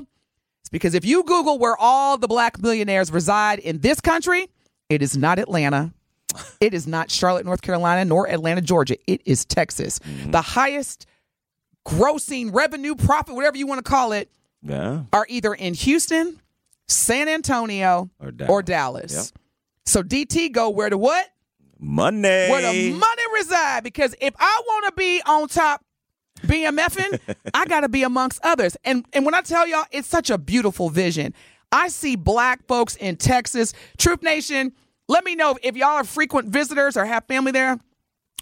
is 0.64 0.70
because 0.70 0.94
if 0.94 1.04
you 1.04 1.22
Google 1.24 1.58
where 1.58 1.76
all 1.78 2.16
the 2.16 2.28
black 2.28 2.60
millionaires 2.60 3.12
reside 3.12 3.58
in 3.58 3.80
this 3.80 4.00
country, 4.00 4.48
it 4.88 5.02
is 5.02 5.16
not 5.16 5.38
Atlanta. 5.38 5.92
It 6.60 6.74
is 6.74 6.86
not 6.86 7.10
Charlotte, 7.10 7.44
North 7.46 7.62
Carolina, 7.62 8.04
nor 8.04 8.28
Atlanta, 8.28 8.60
Georgia. 8.60 8.96
It 9.06 9.22
is 9.24 9.44
Texas. 9.44 9.98
Mm-hmm. 10.00 10.30
The 10.32 10.42
highest 10.42 11.06
grossing 11.86 12.52
revenue 12.54 12.94
profit, 12.94 13.34
whatever 13.34 13.56
you 13.56 13.66
want 13.66 13.84
to 13.84 13.88
call 13.88 14.12
it, 14.12 14.30
Yeah. 14.62 15.02
are 15.12 15.26
either 15.28 15.54
in 15.54 15.74
Houston, 15.74 16.40
San 16.88 17.28
Antonio, 17.28 18.10
Or 18.20 18.28
or 18.48 18.62
Dallas. 18.62 18.64
Dallas. 18.66 19.12
Yep. 19.14 19.42
So 19.86 20.02
DT 20.02 20.52
go 20.52 20.70
where 20.70 20.90
to 20.90 20.98
what? 20.98 21.26
Money. 21.78 22.28
Where 22.28 22.72
the 22.72 22.92
money 22.92 23.22
reside. 23.34 23.84
Because 23.84 24.14
if 24.20 24.34
I 24.38 24.62
want 24.66 24.86
to 24.86 24.92
be 24.96 25.22
on 25.26 25.48
top 25.48 25.82
BMFing, 26.40 27.18
I 27.54 27.66
got 27.66 27.80
to 27.80 27.88
be 27.88 28.02
amongst 28.02 28.40
others. 28.42 28.76
And 28.84 29.06
and 29.12 29.24
when 29.24 29.34
I 29.34 29.40
tell 29.42 29.66
y'all, 29.66 29.84
it's 29.90 30.08
such 30.08 30.30
a 30.30 30.38
beautiful 30.38 30.90
vision. 30.90 31.34
I 31.72 31.88
see 31.88 32.16
black 32.16 32.66
folks 32.66 32.96
in 32.96 33.16
Texas, 33.16 33.74
Truth 33.98 34.22
Nation. 34.22 34.72
let 35.08 35.24
me 35.24 35.34
know 35.34 35.58
if 35.62 35.76
y'all 35.76 35.88
are 35.96 36.04
frequent 36.04 36.48
visitors 36.48 36.96
or 36.96 37.04
have 37.04 37.24
family 37.26 37.52
there. 37.52 37.78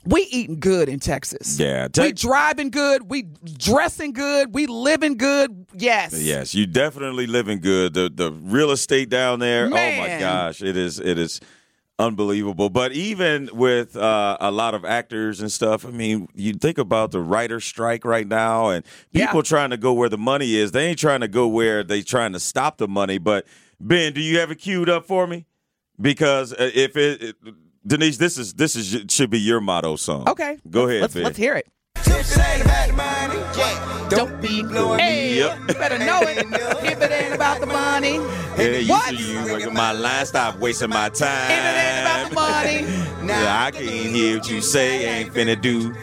We 0.06 0.28
eating 0.30 0.60
good 0.60 0.90
in 0.90 1.00
Texas. 1.00 1.58
Yeah, 1.58 1.88
we 1.96 2.12
driving 2.12 2.70
good. 2.70 3.10
We 3.10 3.22
dressing 3.56 4.12
good. 4.12 4.54
We 4.54 4.66
living 4.66 5.16
good. 5.16 5.66
Yes. 5.72 6.20
Yes, 6.20 6.54
you 6.54 6.66
definitely 6.66 7.26
living 7.26 7.60
good. 7.60 7.94
The 7.94 8.10
the 8.14 8.30
real 8.30 8.70
estate 8.70 9.08
down 9.08 9.38
there. 9.38 9.66
Oh 9.66 9.70
my 9.70 10.18
gosh, 10.20 10.60
it 10.62 10.76
is 10.76 11.00
it 11.00 11.18
is 11.18 11.40
unbelievable. 11.98 12.70
But 12.70 12.92
even 12.92 13.48
with 13.52 13.96
uh, 13.96 14.36
a 14.40 14.50
lot 14.50 14.74
of 14.74 14.84
actors 14.84 15.40
and 15.40 15.50
stuff, 15.50 15.84
I 15.86 15.90
mean, 15.90 16.28
you 16.34 16.54
think 16.54 16.78
about 16.78 17.10
the 17.10 17.20
writer 17.20 17.60
strike 17.60 18.04
right 18.04 18.26
now, 18.26 18.68
and 18.68 18.84
Yeah. 19.12 19.26
people 19.26 19.42
trying 19.42 19.70
to 19.70 19.76
go 19.76 19.92
where 19.92 20.08
the 20.08 20.18
money 20.18 20.56
is. 20.56 20.72
They 20.72 20.86
ain't 20.86 20.98
trying 20.98 21.20
to 21.20 21.28
go 21.28 21.46
where 21.46 21.82
they 21.82 22.02
trying 22.02 22.32
to 22.32 22.40
stop 22.40 22.78
the 22.78 22.88
money. 22.88 23.18
But 23.18 23.46
Ben, 23.80 24.12
do 24.12 24.20
you 24.20 24.38
have 24.38 24.50
it 24.50 24.56
queued 24.56 24.88
up 24.88 25.06
for 25.06 25.26
me? 25.26 25.46
Because 26.00 26.52
uh, 26.52 26.70
if 26.74 26.96
it, 26.96 27.22
it 27.22 27.36
Denise, 27.86 28.16
this 28.16 28.38
is 28.38 28.54
this 28.54 28.76
is 28.76 29.04
should 29.12 29.30
be 29.30 29.38
your 29.38 29.60
motto 29.60 29.96
song. 29.96 30.28
Okay. 30.28 30.58
go 30.70 30.88
ahead, 30.88 31.02
Let's, 31.02 31.14
let's 31.14 31.36
hear 31.36 31.54
it. 31.54 31.66
It 32.06 32.38
ain't 32.38 32.62
about 32.64 32.88
the 32.88 32.94
money, 32.94 33.38
yeah. 33.58 34.08
Don't 34.10 34.40
be 34.40 34.62
Hey, 34.98 35.38
Yep. 35.38 35.58
you 35.68 35.74
better 35.74 35.98
know 35.98 36.20
it. 36.22 36.38
if 36.84 37.00
it 37.02 37.10
ain't 37.10 37.34
about 37.34 37.60
the 37.60 37.66
money. 37.66 38.14
Yeah, 38.58 38.82
What? 38.92 39.18
you 39.18 39.40
like 39.52 39.72
my 39.72 39.92
line, 39.92 40.26
stop 40.26 40.58
wasting 40.58 40.90
my 40.90 41.08
time. 41.08 41.50
If 41.50 41.58
it 41.58 41.76
ain't 41.78 42.06
about 42.06 42.28
the 42.28 42.34
money. 42.34 43.00
Yeah, 43.24 43.64
I 43.64 43.70
can't 43.70 43.88
hear 43.88 44.36
what 44.38 44.50
you 44.50 44.60
say, 44.60 45.06
ain't 45.20 45.32
finna 45.32 45.58
do. 45.58 45.94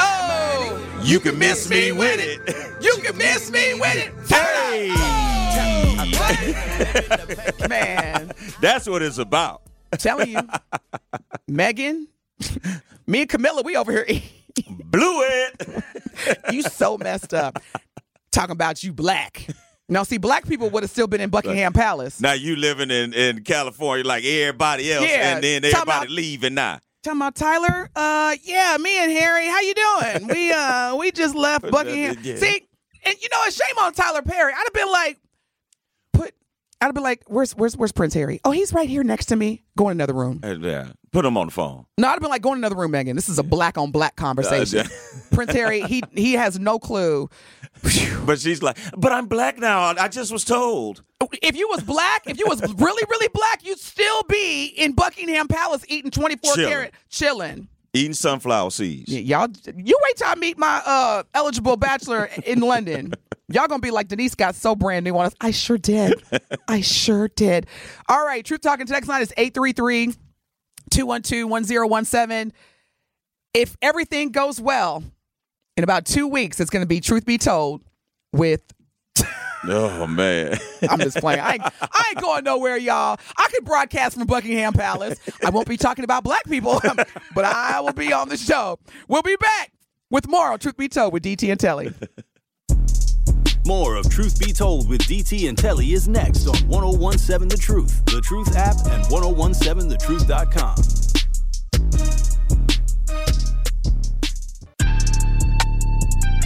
Oh, 0.00 0.78
You 1.04 1.20
can 1.20 1.38
miss 1.38 1.70
me 1.70 1.92
with 1.92 2.18
it. 2.20 2.40
you 2.82 2.96
can 3.02 3.16
miss 3.16 3.50
me 3.52 3.74
with 3.74 3.96
it. 3.96 4.12
Hey, 4.28 4.90
Man, 7.68 8.32
that's 8.60 8.88
what 8.88 9.02
it's 9.02 9.18
about. 9.18 9.62
I'm 9.92 9.98
telling 9.98 10.30
you. 10.30 10.40
Meghan, 11.50 12.06
me 13.06 13.20
and 13.22 13.30
Camilla, 13.30 13.62
we 13.62 13.76
over 13.76 13.92
here. 14.04 14.20
Blew 14.68 15.22
it. 15.22 15.84
you 16.52 16.62
so 16.62 16.98
messed 16.98 17.34
up. 17.34 17.58
Talking 18.30 18.52
about 18.52 18.82
you 18.82 18.92
black. 18.92 19.46
Now, 19.88 20.04
see, 20.04 20.16
black 20.16 20.46
people 20.46 20.70
would 20.70 20.82
have 20.82 20.90
still 20.90 21.06
been 21.06 21.20
in 21.20 21.28
Buckingham 21.30 21.72
Palace. 21.72 22.20
Now 22.20 22.32
you 22.32 22.56
living 22.56 22.90
in, 22.90 23.12
in 23.12 23.42
California 23.44 24.06
like 24.06 24.24
everybody 24.24 24.90
else, 24.92 25.04
Yeah, 25.06 25.34
and 25.34 25.44
then 25.44 25.64
everybody 25.64 25.82
about- 25.82 26.10
leaving 26.10 26.54
now. 26.54 26.78
Talking 27.02 27.18
about 27.20 27.34
Tyler? 27.34 27.90
Uh, 27.96 28.36
yeah, 28.44 28.76
me 28.78 28.96
and 29.02 29.10
Harry. 29.10 29.48
How 29.48 29.60
you 29.60 29.74
doing? 29.74 30.28
We 30.28 30.52
uh, 30.52 30.94
we 30.94 31.10
just 31.10 31.34
left 31.34 31.68
Buckingham. 31.70 32.16
Yeah. 32.22 32.36
See, 32.36 32.62
and 33.04 33.16
you 33.20 33.28
know, 33.28 33.38
what? 33.38 33.52
shame 33.52 33.76
on 33.82 33.92
Tyler 33.92 34.22
Perry. 34.22 34.52
I'd 34.52 34.62
have 34.64 34.72
been 34.72 34.90
like. 34.90 35.18
I'd 36.82 36.94
be 36.94 37.00
like, 37.00 37.22
where's 37.26 37.52
where's 37.52 37.76
where's 37.76 37.92
Prince 37.92 38.14
Harry? 38.14 38.40
Oh, 38.44 38.50
he's 38.50 38.72
right 38.72 38.88
here 38.88 39.02
next 39.04 39.26
to 39.26 39.36
me. 39.36 39.62
Go 39.76 39.88
in 39.88 39.92
another 39.96 40.12
room. 40.14 40.40
Uh, 40.42 40.56
Yeah, 40.60 40.88
put 41.12 41.24
him 41.24 41.36
on 41.36 41.46
the 41.46 41.52
phone. 41.52 41.86
No, 41.98 42.08
I'd 42.08 42.12
have 42.12 42.20
been 42.20 42.30
like, 42.30 42.42
go 42.42 42.52
in 42.52 42.58
another 42.58 42.76
room, 42.76 42.92
Meghan. 42.92 43.14
This 43.14 43.28
is 43.28 43.38
a 43.38 43.42
black 43.42 43.78
on 43.78 43.90
black 43.90 44.16
conversation. 44.16 44.80
Uh, 44.80 44.88
Prince 45.32 45.52
Harry, 45.52 45.82
he 45.82 46.02
he 46.12 46.32
has 46.34 46.58
no 46.58 46.78
clue. 46.78 47.28
But 48.24 48.38
she's 48.38 48.62
like, 48.62 48.78
but 48.96 49.10
I'm 49.10 49.26
black 49.26 49.58
now. 49.58 49.80
I 49.98 50.06
just 50.06 50.30
was 50.30 50.44
told. 50.44 51.02
If 51.42 51.56
you 51.56 51.66
was 51.68 51.82
black, 51.82 52.22
if 52.28 52.38
you 52.38 52.44
was 52.46 52.60
really 52.74 53.02
really 53.10 53.28
black, 53.34 53.64
you'd 53.66 53.80
still 53.80 54.22
be 54.24 54.66
in 54.66 54.92
Buckingham 54.92 55.48
Palace 55.48 55.84
eating 55.88 56.10
twenty 56.12 56.36
four 56.36 56.54
Chilling. 56.54 56.70
karat 56.70 56.94
chilling. 57.10 57.68
Eating 57.94 58.14
sunflower 58.14 58.70
seeds. 58.70 59.12
Y- 59.12 59.18
y'all, 59.18 59.48
you 59.76 59.98
wait 60.04 60.16
till 60.16 60.28
I 60.28 60.34
meet 60.36 60.56
my 60.56 60.80
uh, 60.86 61.22
eligible 61.34 61.76
bachelor 61.76 62.30
in 62.46 62.60
London. 62.60 63.12
Y'all 63.48 63.66
gonna 63.66 63.80
be 63.80 63.90
like 63.90 64.08
Denise 64.08 64.34
got 64.34 64.54
so 64.54 64.74
brand 64.74 65.04
new 65.04 65.16
on 65.16 65.26
us. 65.26 65.34
I 65.40 65.50
sure 65.50 65.78
did. 65.78 66.22
I 66.68 66.80
sure 66.80 67.28
did. 67.28 67.66
All 68.08 68.24
right, 68.24 68.44
Truth 68.44 68.62
Talking 68.62 68.86
text 68.86 69.08
line 69.08 69.22
is 69.22 69.32
833 69.36 70.14
212 70.90 71.50
1017. 71.50 72.52
If 73.54 73.76
everything 73.82 74.30
goes 74.30 74.60
well, 74.60 75.02
in 75.76 75.84
about 75.84 76.06
two 76.06 76.28
weeks, 76.28 76.60
it's 76.60 76.70
gonna 76.70 76.86
be 76.86 77.00
Truth 77.00 77.26
Be 77.26 77.38
Told 77.38 77.82
with 78.32 78.62
Oh 79.64 80.06
man. 80.06 80.58
I'm 80.90 80.98
just 80.98 81.18
playing. 81.18 81.40
I 81.40 81.54
ain't, 81.54 81.62
I 81.80 82.04
ain't 82.10 82.20
going 82.20 82.44
nowhere, 82.44 82.76
y'all. 82.76 83.18
I 83.36 83.48
could 83.52 83.64
broadcast 83.64 84.16
from 84.16 84.26
Buckingham 84.26 84.72
Palace. 84.72 85.18
I 85.44 85.50
won't 85.50 85.68
be 85.68 85.76
talking 85.76 86.04
about 86.04 86.24
black 86.24 86.44
people, 86.44 86.80
but 87.34 87.44
I 87.44 87.80
will 87.80 87.92
be 87.92 88.12
on 88.12 88.28
the 88.28 88.36
show. 88.36 88.78
We'll 89.08 89.22
be 89.22 89.36
back 89.36 89.72
with 90.10 90.28
more 90.28 90.48
on 90.48 90.58
Truth 90.58 90.76
Be 90.76 90.88
Told 90.88 91.12
with 91.12 91.22
DT 91.22 91.50
and 91.50 91.60
Telly. 91.60 91.92
More 93.64 93.94
of 93.94 94.10
Truth 94.10 94.40
Be 94.40 94.52
Told 94.52 94.88
with 94.88 95.02
DT 95.02 95.48
and 95.48 95.56
Telly 95.56 95.92
is 95.92 96.08
next 96.08 96.48
on 96.48 96.56
1017 96.68 97.48
The 97.48 97.56
Truth, 97.56 98.04
The 98.06 98.20
Truth 98.20 98.56
app, 98.56 98.74
and 98.86 99.04
1017thetruth.com. 99.04 100.74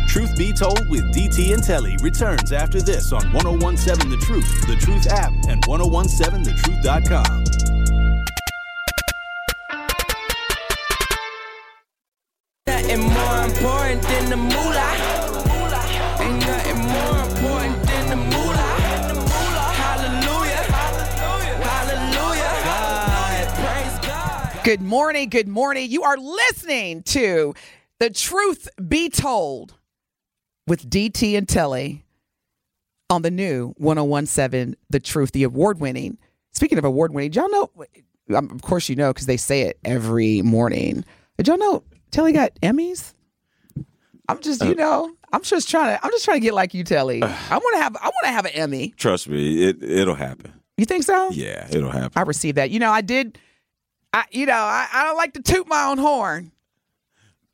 Truth 0.09 0.37
Be 0.37 0.53
Told 0.53 0.91
with 0.91 1.05
DT 1.15 1.55
and 1.55 1.63
Telly 1.63 1.97
returns 2.03 2.53
after 2.53 2.83
this 2.83 3.11
on 3.13 3.33
1017 3.33 4.11
The 4.11 4.19
Truth, 4.19 4.67
The 4.67 4.77
Truth 4.77 5.07
app, 5.07 5.33
and 5.49 5.63
1017thetruth.com. 5.65 7.45
Nothing 12.67 13.09
more 13.09 13.45
important 13.45 14.03
than 14.03 14.29
the 14.29 14.37
moolah. 14.37 15.16
More 16.97 17.23
important 17.25 17.83
than 17.87 18.09
the 18.11 18.17
moolah. 18.17 18.67
Hallelujah. 19.83 20.63
Hallelujah. 22.65 23.53
Praise 23.55 23.99
God. 24.07 24.65
Good 24.65 24.81
morning. 24.83 25.29
Good 25.29 25.49
morning. 25.49 25.91
You 25.91 26.03
are 26.03 26.17
listening 26.17 27.03
to 27.05 27.55
The 28.01 28.11
Truth 28.11 28.69
Be 28.89 29.09
Told 29.09 29.75
with 30.67 30.89
DT 30.89 31.37
and 31.37 31.49
Telly 31.49 32.05
on 33.11 33.23
the 33.23 33.31
new 33.31 33.75
1017 33.79 34.77
The 34.91 35.01
Truth, 35.01 35.33
the 35.33 35.45
award 35.45 35.81
winning. 35.81 36.19
Speaking 36.53 36.79
of 36.79 36.85
award 36.85 37.13
winning, 37.13 37.33
y'all 37.33 37.51
know, 37.51 37.71
um, 38.35 38.51
of 38.51 38.63
course 38.63 38.89
you 38.89 38.97
know 38.97 39.13
because 39.13 39.27
they 39.27 39.37
say 39.37 39.63
it 39.63 39.79
every 39.85 40.43
morning. 40.43 41.05
Did 41.37 41.49
y'all 41.49 41.59
know 41.59 41.83
Telly 42.11 42.33
got 42.33 42.55
Emmys? 42.63 43.13
I'm 44.29 44.41
just, 44.41 44.63
uh, 44.63 44.67
you 44.67 44.75
know, 44.75 45.13
I'm 45.33 45.43
just 45.43 45.69
trying 45.69 45.97
to, 45.97 46.05
I'm 46.05 46.11
just 46.11 46.25
trying 46.25 46.41
to 46.41 46.45
get 46.45 46.55
like 46.55 46.75
you, 46.75 46.85
Telly. 46.85 47.23
I 47.23 47.57
want 47.57 47.77
to 47.77 47.83
have, 47.83 47.97
I 47.97 48.07
want 48.07 48.25
to 48.25 48.31
have 48.31 48.45
an 48.45 48.53
Emmy. 48.53 48.95
Trust 48.97 49.29
me, 49.29 49.65
it 49.65 49.83
it'll 49.83 50.15
happen. 50.15 50.53
You 50.77 50.85
think 50.85 51.05
so? 51.05 51.31
Yeah, 51.31 51.67
it'll 51.71 51.91
happen. 51.91 52.13
I 52.17 52.23
received 52.23 52.59
that. 52.59 52.71
You 52.71 52.79
know, 52.81 52.91
I 52.91 53.01
did. 53.01 53.39
I, 54.13 54.25
you 54.31 54.47
know, 54.47 54.55
I, 54.55 54.87
I 54.93 55.05
don't 55.05 55.17
like 55.17 55.35
to 55.35 55.43
toot 55.43 55.67
my 55.69 55.85
own 55.85 55.99
horn, 55.99 56.53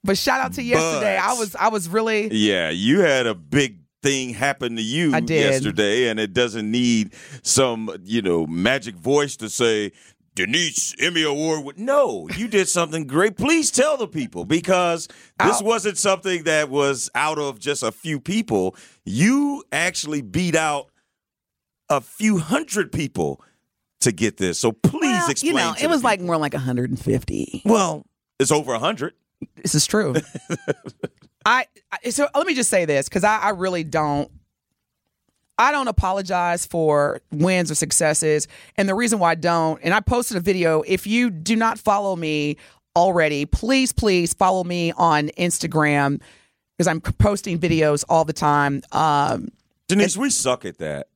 but 0.04 0.18
shout 0.18 0.40
out 0.40 0.54
to 0.54 0.62
yesterday. 0.62 1.16
I 1.16 1.35
was, 1.35 1.56
I 1.56 1.68
was 1.68 1.88
really. 1.88 2.28
Yeah, 2.32 2.70
you 2.70 3.00
had 3.00 3.26
a 3.26 3.35
big 3.35 3.78
thing 4.02 4.30
happen 4.30 4.76
to 4.76 4.82
you 4.82 5.14
I 5.14 5.20
did. 5.20 5.40
yesterday, 5.40 6.08
and 6.08 6.18
it 6.18 6.32
doesn't 6.32 6.68
need 6.68 7.14
some, 7.42 7.96
you 8.04 8.20
know, 8.20 8.46
magic 8.46 8.96
voice 8.96 9.37
to 9.37 9.48
say, 9.48 9.92
Denise 10.35 10.95
Emmy 10.99 11.23
Award. 11.23 11.64
with-" 11.64 11.79
No, 11.79 12.29
you 12.37 12.49
did 12.49 12.68
something 12.68 13.07
great. 13.07 13.37
Please 13.37 13.71
tell 13.71 13.97
the 13.97 14.07
people 14.09 14.45
because 14.45 15.07
this 15.42 15.61
Ow. 15.61 15.64
wasn't 15.64 15.99
something 15.99 16.45
that 16.45 16.68
was 16.71 17.11
out 17.14 17.38
of 17.38 17.59
just 17.59 17.83
a 17.83 17.92
few 17.92 18.18
people. 18.21 18.77
You 19.05 19.64
actually 19.73 20.23
beat 20.23 20.55
out 20.57 20.88
a 21.88 22.01
few 22.01 22.38
hundred 22.38 22.92
people 22.92 23.42
to 24.01 24.12
get 24.12 24.37
this. 24.38 24.59
So 24.59 24.73
please 24.73 25.03
Well, 25.03 25.31
explain. 25.31 25.53
you 25.53 25.59
know, 25.59 25.75
it 25.81 25.88
was 25.88 26.03
like 26.03 26.21
more 26.21 26.37
like 26.38 26.55
150. 26.55 27.62
well, 27.64 28.07
it's 28.40 28.51
over 28.51 28.73
a 28.75 28.79
hundred. 28.79 29.14
This 29.57 29.75
is 29.75 29.87
true. 29.87 30.14
I, 31.45 31.66
I 32.05 32.11
so 32.11 32.29
let 32.35 32.47
me 32.47 32.55
just 32.55 32.71
say 32.71 32.85
this 32.85 33.09
because 33.09 33.25
I, 33.25 33.38
I 33.38 33.49
really 33.51 33.83
don't. 33.85 34.31
I 35.58 35.70
don't 35.72 35.88
apologize 35.88 36.66
for 36.66 37.20
wins 37.30 37.70
or 37.70 37.74
successes, 37.74 38.48
and 38.76 38.88
the 38.88 38.94
reason 38.94 39.18
why 39.18 39.32
I 39.32 39.34
don't, 39.34 39.80
and 39.82 39.92
I 39.94 40.00
posted 40.00 40.36
a 40.36 40.40
video. 40.40 40.82
If 40.82 41.06
you 41.06 41.30
do 41.30 41.56
not 41.56 41.78
follow 41.78 42.16
me 42.16 42.56
already, 42.96 43.46
please, 43.46 43.92
please 43.92 44.34
follow 44.34 44.64
me 44.64 44.92
on 44.92 45.28
Instagram 45.38 46.20
because 46.76 46.88
I'm 46.88 47.00
posting 47.00 47.58
videos 47.58 48.04
all 48.08 48.24
the 48.24 48.32
time. 48.32 48.82
Um, 48.92 49.48
Denise, 49.88 50.16
we 50.16 50.30
suck 50.30 50.64
at 50.64 50.78
that. 50.78 51.08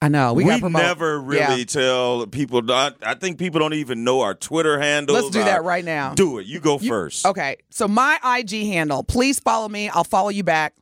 I 0.00 0.06
know 0.08 0.32
we, 0.32 0.44
We, 0.44 0.60
never 0.60 1.18
really 1.20 1.58
Yeah. 1.60 1.64
tell 1.64 2.26
people. 2.26 2.62
Not, 2.62 2.98
I 3.02 3.14
think 3.14 3.36
people 3.38 3.58
don't 3.58 3.74
even 3.74 4.04
know 4.04 4.20
our 4.20 4.34
Twitter 4.34 4.78
handle. 4.78 5.16
Let's 5.16 5.30
do 5.30 5.42
that 5.42 5.64
right 5.64 5.84
now. 5.84 6.14
Do 6.14 6.38
it. 6.38 6.46
You 6.46 6.60
go 6.60 6.78
You- 6.78 6.88
first. 6.88 7.26
Okay, 7.26 7.56
so 7.70 7.88
my 7.88 8.16
IG 8.22 8.66
handle, 8.68 9.02
please 9.02 9.40
follow 9.40 9.68
me. 9.68 9.88
I'll 9.88 10.04
follow 10.04 10.28
you 10.28 10.44
back. 10.44 10.74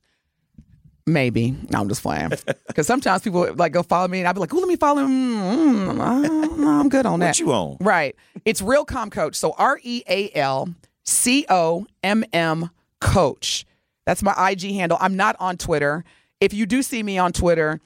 Maybe. 1.06 1.54
No, 1.70 1.80
I'm 1.80 1.88
just 1.88 2.02
playing. 2.02 2.32
Because 2.66 2.86
sometimes 2.86 3.22
people 3.22 3.54
like 3.54 3.72
go 3.72 3.82
follow 3.82 4.06
me 4.08 4.18
and 4.18 4.28
I'll 4.28 4.34
be 4.34 4.40
like, 4.40 4.52
oh, 4.52 4.58
let 4.58 4.68
me 4.68 4.76
follow 4.76 5.02
him. 5.02 5.08
Mm, 5.10 6.58
no, 6.58 6.68
I'm 6.68 6.88
good 6.90 7.06
on 7.06 7.20
that. 7.20 7.28
What 7.28 7.38
you 7.40 7.52
on? 7.52 7.76
Right. 7.80 8.14
It's 8.44 8.60
Real 8.60 8.84
Com 8.84 9.08
Coach. 9.08 9.34
So 9.36 9.54
R 9.56 9.78
E 9.82 10.02
A 10.08 10.30
L 10.34 10.68
C 11.04 11.46
O 11.48 11.86
M 12.02 12.22
M 12.34 12.68
Coach. 13.00 13.64
That's 14.04 14.22
my 14.22 14.50
IG 14.50 14.72
handle. 14.74 14.98
I'm 15.00 15.16
not 15.16 15.36
on 15.40 15.56
Twitter. 15.56 16.04
If 16.40 16.52
you 16.52 16.66
do 16.66 16.82
see 16.82 17.02
me 17.02 17.16
on 17.16 17.32
Twitter, 17.32 17.80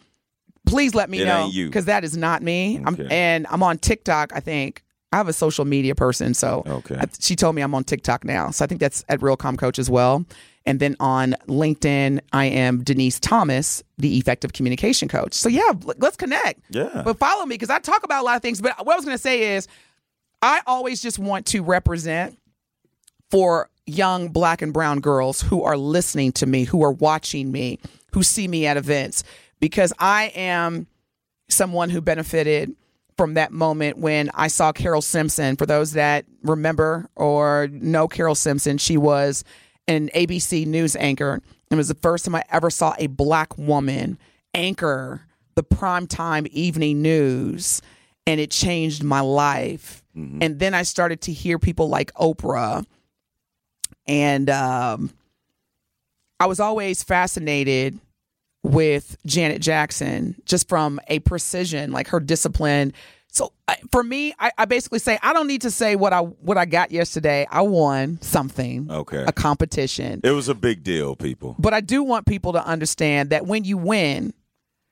please 0.66 0.92
let 0.94 1.08
me 1.08 1.20
It 1.22 1.26
know 1.26 1.50
because 1.54 1.84
that 1.84 2.02
is 2.02 2.16
not 2.16 2.42
me. 2.42 2.80
I'm, 2.84 2.96
and 3.10 3.46
I'm 3.48 3.62
on 3.62 3.78
TikTok, 3.78 4.32
I 4.34 4.40
think. 4.40 4.82
I 5.12 5.16
have 5.18 5.28
a 5.28 5.32
social 5.32 5.64
media 5.64 5.94
person, 5.94 6.34
so 6.34 6.62
Okay. 6.66 6.96
I- 6.96 7.06
she 7.20 7.36
told 7.36 7.54
me 7.54 7.62
I'm 7.62 7.74
on 7.76 7.84
TikTok 7.84 8.24
now. 8.24 8.50
So 8.50 8.64
I 8.64 8.68
think 8.68 8.80
that's 8.80 9.04
at 9.08 9.22
Real 9.22 9.36
Com 9.36 9.56
Coach 9.56 9.78
as 9.78 9.88
well. 9.90 10.24
And 10.66 10.78
then 10.78 10.94
on 11.00 11.34
LinkedIn, 11.46 12.20
I 12.32 12.46
am 12.46 12.84
Denise 12.84 13.18
Thomas, 13.18 13.82
the 13.98 14.18
effective 14.18 14.52
communication 14.52 15.08
coach. 15.08 15.32
So 15.34 15.48
yeah, 15.48 15.72
let's 15.98 16.16
connect. 16.16 16.60
Yeah. 16.70 17.02
But 17.04 17.18
follow 17.18 17.46
me 17.46 17.54
because 17.54 17.70
I 17.70 17.78
talk 17.78 18.04
about 18.04 18.22
a 18.22 18.24
lot 18.24 18.36
of 18.36 18.42
things. 18.42 18.60
But 18.60 18.78
what 18.84 18.92
I 18.92 18.96
was 18.96 19.04
going 19.04 19.16
to 19.16 19.22
say 19.22 19.56
is, 19.56 19.66
I 20.42 20.60
always 20.66 21.02
just 21.02 21.18
want 21.18 21.46
to 21.46 21.62
represent 21.62 22.38
for 23.30 23.68
young 23.86 24.28
black 24.28 24.62
and 24.62 24.72
brown 24.72 25.00
girls 25.00 25.40
who 25.40 25.62
are 25.62 25.76
listening 25.76 26.32
to 26.32 26.46
me, 26.46 26.64
who 26.64 26.82
are 26.82 26.92
watching 26.92 27.50
me, 27.50 27.78
who 28.12 28.22
see 28.22 28.48
me 28.48 28.66
at 28.66 28.76
events, 28.76 29.24
because 29.60 29.92
I 29.98 30.32
am 30.34 30.86
someone 31.48 31.90
who 31.90 32.00
benefited 32.00 32.74
from 33.16 33.34
that 33.34 33.52
moment 33.52 33.98
when 33.98 34.30
I 34.34 34.48
saw 34.48 34.72
Carole 34.72 35.02
Simpson. 35.02 35.56
For 35.56 35.66
those 35.66 35.92
that 35.92 36.24
remember 36.42 37.08
or 37.16 37.68
know 37.70 38.08
Carole 38.08 38.34
Simpson, 38.34 38.78
she 38.78 38.96
was 38.96 39.44
an 39.96 40.08
ABC 40.14 40.66
news 40.66 40.96
anchor. 40.96 41.40
It 41.70 41.74
was 41.74 41.88
the 41.88 41.94
first 41.94 42.24
time 42.24 42.34
I 42.34 42.44
ever 42.50 42.70
saw 42.70 42.94
a 42.98 43.06
black 43.06 43.56
woman 43.56 44.18
anchor 44.54 45.22
the 45.54 45.62
primetime 45.62 46.46
evening 46.48 47.02
news, 47.02 47.82
and 48.26 48.40
it 48.40 48.50
changed 48.50 49.02
my 49.02 49.20
life. 49.20 50.02
And 50.14 50.58
then 50.58 50.74
I 50.74 50.82
started 50.82 51.20
to 51.22 51.32
hear 51.32 51.58
people 51.58 51.88
like 51.88 52.12
Oprah 52.14 52.84
and 54.10 54.50
um, 54.50 55.12
I 56.40 56.46
was 56.46 56.58
always 56.58 57.04
fascinated 57.04 57.98
with 58.64 59.16
Janet 59.24 59.62
Jackson 59.62 60.34
just 60.44 60.68
from 60.68 61.00
a 61.06 61.20
precision, 61.20 61.92
like 61.92 62.08
her 62.08 62.18
discipline. 62.18 62.92
So 63.32 63.52
I- 63.68 63.76
for 63.92 64.02
me, 64.02 64.34
I, 64.38 64.50
I 64.58 64.64
basically 64.64 64.98
say 64.98 65.18
I 65.22 65.32
don't 65.32 65.46
need 65.46 65.62
to 65.62 65.70
say 65.70 65.96
what 65.96 66.12
I 66.12 66.20
what 66.20 66.58
I 66.58 66.64
got 66.64 66.90
yesterday. 66.90 67.46
I 67.50 67.62
won 67.62 68.20
something, 68.20 68.90
Okay. 68.90 69.24
a 69.26 69.32
competition. 69.32 70.20
It 70.24 70.32
was 70.32 70.48
a 70.48 70.54
big 70.54 70.82
deal, 70.82 71.16
people. 71.16 71.54
But 71.58 71.72
I 71.72 71.80
do 71.80 72.02
want 72.02 72.26
people 72.26 72.52
to 72.54 72.64
understand 72.64 73.30
that 73.30 73.46
when 73.46 73.64
you 73.64 73.78
win, 73.78 74.34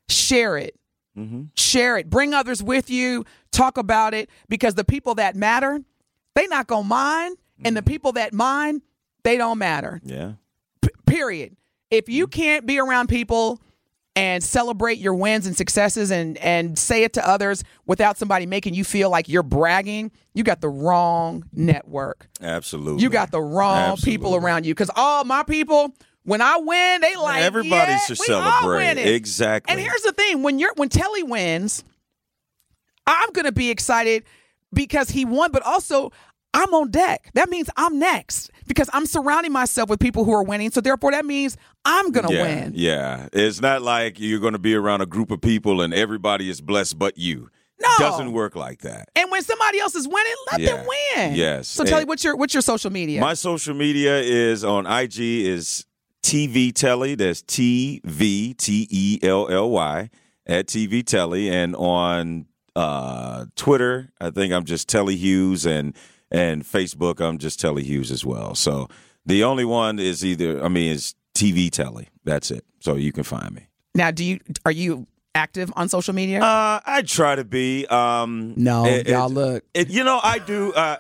share 0.09 0.57
it. 0.57 0.75
Mm-hmm. 1.19 1.45
Share 1.57 1.97
it. 1.99 2.09
Bring 2.09 2.33
others 2.33 2.63
with 2.63 2.91
you. 2.91 3.25
Talk 3.51 3.77
about 3.77 4.15
it 4.15 4.31
because 4.49 4.75
the 4.75 4.85
people 4.85 5.17
that 5.17 5.35
matter, 5.35 5.81
they 6.35 6.47
not 6.47 6.69
gonna 6.69 6.87
mind, 6.87 7.37
and 7.65 7.77
the 7.77 7.81
mm-hmm. 7.81 7.89
people 7.89 8.13
that 8.13 8.33
mind, 8.33 8.83
they 9.25 9.37
don't 9.37 9.59
matter. 9.59 10.01
Yeah. 10.05 10.35
P- 10.81 10.91
period. 11.07 11.57
If 11.91 12.09
you 12.09 12.27
mm-hmm. 12.27 12.41
can't 12.41 12.67
be 12.67 12.79
around 12.79 13.09
people 13.09 13.61
and 14.19 14.43
celebrate 14.43 14.99
your 14.99 15.15
wins 15.15 15.47
and 15.47 15.57
successes 15.57 16.11
and 16.11 16.37
and 16.39 16.77
say 16.77 17.05
it 17.05 17.13
to 17.13 17.27
others 17.27 17.63
without 17.87 18.19
somebody 18.19 18.47
making 18.47 18.75
you 18.75 18.83
feel 18.83 19.11
like 19.11 19.29
you're 19.29 19.45
bragging, 19.45 20.11
you 20.35 20.43
got 20.43 20.61
the 20.61 20.69
wrong 20.69 21.45
network. 21.53 22.29
Absolutely. 22.43 23.03
You 23.03 23.11
got 23.11 23.31
the 23.31 23.41
wrong 23.41 23.97
people 23.97 24.35
around 24.35 24.67
you. 24.67 24.75
Because 24.75 24.91
all 24.97 25.25
my 25.25 25.45
people, 25.45 25.95
when 26.25 26.41
I 26.41 26.57
win, 26.57 27.01
they 27.01 27.15
like 27.15 27.43
Everybody 27.43 27.93
yeah, 27.93 27.99
should 27.99 28.19
celebrate. 28.19 28.99
Exactly. 28.99 29.73
And 29.73 29.81
here's 29.81 30.03
the 30.03 30.13
thing: 30.13 30.43
when 30.43 30.59
you're 30.59 30.75
when 30.75 30.89
Telly 30.89 31.23
wins, 31.23 31.85
I'm 33.07 33.31
gonna 33.31 33.53
be 33.53 33.71
excited 33.71 34.25
because 34.73 35.11
he 35.11 35.25
won, 35.25 35.53
but 35.53 35.63
also 35.63 36.11
I'm 36.53 36.75
on 36.75 36.91
deck. 36.91 37.31
That 37.35 37.51
means 37.51 37.71
I'm 37.77 38.01
next 38.01 38.51
because 38.69 38.89
I'm 38.93 39.07
surrounding 39.07 39.53
myself 39.53 39.89
with 39.89 39.99
people 39.99 40.25
who 40.25 40.33
are 40.33 40.43
winning. 40.43 40.71
So 40.71 40.81
therefore, 40.81 41.13
that 41.13 41.25
means 41.27 41.57
I'm 41.85 42.11
gonna 42.13 42.33
yeah, 42.33 42.43
win. 42.43 42.73
Yeah. 42.77 43.29
It's 43.33 43.61
not 43.61 43.83
like 43.83 44.21
you're 44.21 44.41
going 44.41 44.53
to 44.53 44.59
be 44.59 44.75
around 44.75 45.01
a 45.01 45.07
group 45.07 45.31
of 45.31 45.41
people 45.41 45.81
and 45.81 45.93
everybody 45.93 46.49
is 46.49 46.61
blessed 46.61 46.99
but 46.99 47.19
you. 47.19 47.51
No. 47.81 47.89
Doesn't 47.99 48.33
work 48.33 48.57
like 48.57 48.81
that. 48.83 49.09
And 49.15 49.31
when 49.31 49.43
somebody 49.43 49.79
else 49.79 49.95
is 49.95 50.07
winning, 50.07 50.35
let 50.51 50.61
them 50.61 50.87
win. 51.15 51.35
Yes. 51.35 51.69
So 51.69 51.85
Telly, 51.85 52.03
And- 52.03 52.09
what's 52.09 52.25
your 52.25 52.37
what's 52.37 52.55
your 52.55 52.63
social 52.63 52.91
media? 52.91 53.21
My 53.21 53.35
social 53.35 53.75
media 53.75 54.21
is 54.21 54.65
on 54.65 54.87
IG 54.87 55.19
is 55.21 55.87
TV 56.23 56.73
Telly. 56.75 57.15
That's 57.15 57.43
T 57.43 58.01
V 58.05 58.55
T 58.55 58.89
E 58.91 59.19
L 59.23 59.49
L 59.49 59.71
Y 59.71 60.11
at 60.47 60.67
TV 60.67 61.05
Telly, 61.05 61.49
and 61.51 61.77
on 61.77 62.47
uh, 62.75 63.47
Twitter, 63.55 64.11
I 64.21 64.31
think 64.31 64.53
I'm 64.53 64.65
just 64.65 64.89
Telly 64.89 65.17
Hughes, 65.17 65.67
and 65.67 65.95
and 66.31 66.63
Facebook, 66.65 67.21
I'm 67.21 67.39
just 67.39 67.61
Telly 67.61 67.85
Hughes 67.85 68.11
as 68.11 68.25
well. 68.25 68.55
So 68.55 68.89
the 69.27 69.45
only 69.45 69.65
one 69.65 69.99
is 69.99 70.25
either, 70.25 70.63
I 70.63 70.69
mean, 70.69 70.93
is 70.93 71.15
TV 71.35 71.71
Telly. 71.71 72.09
That's 72.25 72.51
it. 72.51 72.65
So 72.81 72.97
you 72.97 73.13
can 73.13 73.25
find 73.25 73.55
me. 73.55 73.69
now, 73.95 74.11
do 74.11 74.25
you 74.25 74.41
are 74.65 74.73
you 74.73 75.07
active 75.35 75.73
on 75.77 75.89
social 75.89 76.15
media? 76.15 76.41
Uh, 76.41 76.81
I 76.85 77.03
try 77.03 77.35
to 77.37 77.45
be. 77.45 77.87
Um, 77.87 78.55
no, 78.57 78.85
it- 78.87 79.07
it- 79.07 79.09
y'all 79.09 79.29
look. 79.31 79.65
It, 79.75 79.89
you 79.91 80.05
know, 80.05 80.21
I 80.23 80.39
do. 80.39 80.73
Uh, 80.73 80.97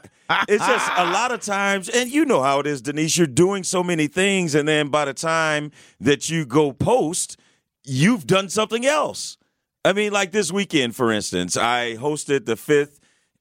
it's 0.48 0.64
just 0.66 0.90
a 0.96 1.04
lot 1.10 1.32
of 1.32 1.40
times, 1.40 1.88
and 1.88 2.10
you 2.10 2.24
know 2.24 2.42
how 2.42 2.60
it 2.60 2.66
is, 2.66 2.82
Denise. 2.82 3.16
You're 3.16 3.26
doing 3.26 3.64
so 3.64 3.82
many 3.82 4.06
things, 4.08 4.54
and 4.54 4.68
then 4.68 4.88
by 4.88 5.04
the 5.06 5.14
time 5.14 5.70
that 6.00 6.28
you 6.28 6.44
go 6.46 6.72
post, 6.72 7.36
you've 7.84 8.26
done 8.26 8.48
something 8.48 8.84
else. 8.86 9.38
I 9.84 9.92
mean, 9.92 10.12
like 10.12 10.32
this 10.32 10.52
weekend, 10.52 10.94
for 10.96 11.10
instance, 11.12 11.56
I 11.56 11.96
hosted 11.96 12.44
the 12.44 12.56
fifth 12.56 12.97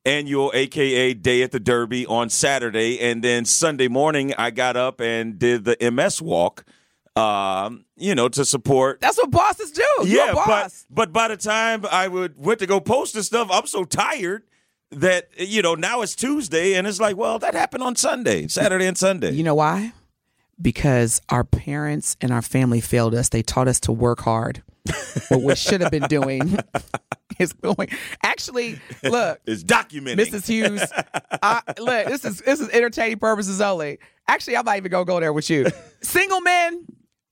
annual 0.08 0.52
AKA 0.54 1.13
Day 1.15 1.43
at 1.43 1.52
the 1.52 1.60
Derby 1.60 2.06
on 2.06 2.30
Saturday, 2.30 3.00
and 3.00 3.24
then 3.24 3.46
Sunday 3.46 3.88
morning 3.88 4.34
I 4.38 4.52
got 4.52 4.78
up 4.78 5.02
and 5.02 5.38
did 5.38 5.65
the 5.65 5.91
MS 5.91 6.22
walk. 6.22 6.63
Um, 7.15 7.86
you 7.96 8.13
know, 8.13 8.30
to 8.30 8.46
support 8.46 9.02
That's 9.02 9.17
what 9.17 9.32
bosses 9.32 9.72
do. 9.72 9.84
You're 10.04 10.26
yeah, 10.26 10.32
a 10.32 10.36
but 10.36 10.46
boss. 10.46 10.86
but 10.88 11.12
by 11.12 11.28
the 11.28 11.38
time 11.38 11.84
I 11.91 12.08
would 12.08 12.38
went 12.38 12.60
to 12.60 12.67
go 12.67 12.80
post 12.80 13.15
this 13.15 13.26
stuff, 13.26 13.48
I'm 13.52 13.65
so 13.65 13.86
tired 13.86 14.43
that 14.91 15.30
you 15.36 15.63
know 15.63 15.74
now 15.74 16.02
it's 16.02 16.13
Tuesday 16.15 16.76
and 16.76 16.86
it's 16.86 17.00
like, 17.00 17.17
well, 17.17 17.39
that 17.39 17.56
happened 17.56 17.82
on 17.82 17.96
Sunday, 17.96 18.48
Saturday 18.48 18.86
and 18.86 18.96
Sunday. 18.96 19.32
You 19.32 19.41
know 19.43 19.56
why? 19.56 19.93
Because 20.62 21.20
our 21.30 21.43
parents 21.43 22.15
and 22.22 22.32
our 22.32 22.43
family 22.43 22.82
failed 22.82 23.15
us. 23.15 23.30
They 23.30 23.41
taught 23.41 23.67
us 23.67 23.80
to 23.82 23.91
work 23.91 24.22
hard. 24.22 24.62
What 25.30 25.41
we 25.41 25.56
should 25.56 25.82
have 25.82 25.91
been 25.91 26.08
doing 26.08 26.58
is 27.39 27.54
going. 27.54 27.89
Actually, 28.23 28.80
look, 29.04 29.39
it's 29.45 29.63
documented. 29.63 30.28
Mrs. 30.28 30.47
Hughes. 30.47 30.84
I, 31.41 31.62
look, 31.80 32.08
this 32.08 32.26
is 32.26 32.39
this 32.39 32.60
is 32.60 32.69
entertaining 32.69 33.19
purposes 33.19 33.62
only. 33.62 34.00
Actually, 34.28 34.58
I'm 34.58 34.65
not 34.65 34.78
even 34.78 34.91
gonna 34.91 35.06
go 35.06 35.19
there 35.19 35.34
with 35.34 35.50
you. 35.50 35.67
Single 36.02 36.41
men, 36.41 36.86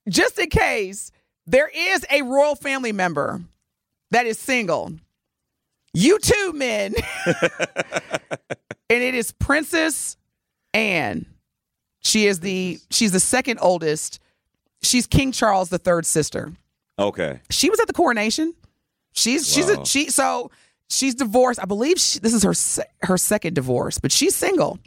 just 0.09 0.39
in 0.39 0.49
case 0.49 1.11
there 1.47 1.69
is 1.73 2.05
a 2.11 2.21
royal 2.21 2.55
family 2.55 2.91
member 2.91 3.41
that 4.11 4.25
is 4.25 4.39
single. 4.39 4.93
You 5.93 6.19
too, 6.19 6.53
men. 6.53 6.93
and 7.25 7.35
it 8.89 9.15
is 9.15 9.31
Princess 9.31 10.17
Anne. 10.73 11.25
She 12.01 12.27
is 12.27 12.39
the 12.39 12.79
she's 12.89 13.11
the 13.11 13.19
second 13.19 13.59
oldest. 13.61 14.19
She's 14.81 15.07
King 15.07 15.31
Charles 15.31 15.69
the 15.69 15.79
third 15.79 16.05
sister 16.05 16.53
Okay, 16.97 17.41
she 17.49 17.69
was 17.69 17.79
at 17.79 17.87
the 17.87 17.93
coronation. 17.93 18.53
She's 19.13 19.51
she's 19.51 19.67
Wow. 19.67 19.81
a 19.81 19.85
she 19.85 20.09
so 20.09 20.51
she's 20.89 21.15
divorced. 21.15 21.59
I 21.61 21.65
believe 21.65 21.99
she, 21.99 22.19
this 22.19 22.33
is 22.33 22.43
her 22.43 22.53
se- 22.53 22.83
her 23.03 23.17
second 23.17 23.53
divorce, 23.53 23.97
but 23.99 24.11
she's 24.11 24.35
single. 24.35 24.79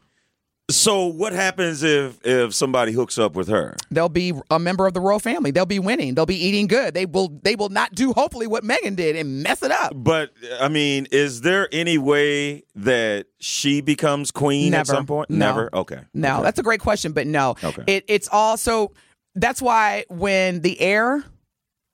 so 0.70 1.06
what 1.06 1.32
happens 1.32 1.82
if 1.82 2.18
if 2.26 2.54
somebody 2.54 2.92
hooks 2.92 3.16
up 3.18 3.34
with 3.34 3.48
her? 3.48 3.74
They'll 3.90 4.08
be 4.10 4.32
a 4.50 4.58
member 4.58 4.86
of 4.86 4.92
the 4.94 5.00
royal 5.00 5.18
family. 5.18 5.50
They'll 5.50 5.64
be 5.66 5.78
winning. 5.78 6.14
They'll 6.14 6.26
be 6.26 6.36
eating 6.42 6.66
good. 6.66 6.92
They 6.94 7.06
will 7.06 7.28
they 7.42 7.56
will 7.56 7.70
not 7.70 7.94
do 7.94 8.12
hopefully 8.12 8.46
what 8.46 8.64
Meghan 8.64 8.94
did 8.96 9.16
and 9.16 9.42
mess 9.42 9.62
it 9.62 9.70
up. 9.70 9.92
But 9.94 10.30
I 10.60 10.68
mean, 10.68 11.06
is 11.10 11.40
there 11.40 11.68
any 11.72 11.96
way 11.96 12.64
that 12.74 13.26
she 13.38 13.80
becomes 13.80 14.30
queen 14.30 14.72
Never. 14.72 14.80
at 14.80 14.86
some 14.96 15.06
point? 15.06 15.30
No. 15.30 15.36
Never. 15.46 15.70
Okay. 15.74 16.00
No, 16.12 16.34
Okay. 16.34 16.42
that's 16.42 16.58
a 16.58 16.62
great 16.62 16.80
question, 16.80 17.12
but 17.12 17.26
no. 17.26 17.56
Okay. 17.64 17.84
It, 17.86 18.04
it's 18.08 18.28
also 18.30 18.92
that's 19.34 19.62
why 19.62 20.04
when 20.10 20.60
the 20.60 20.78
heir 20.80 21.24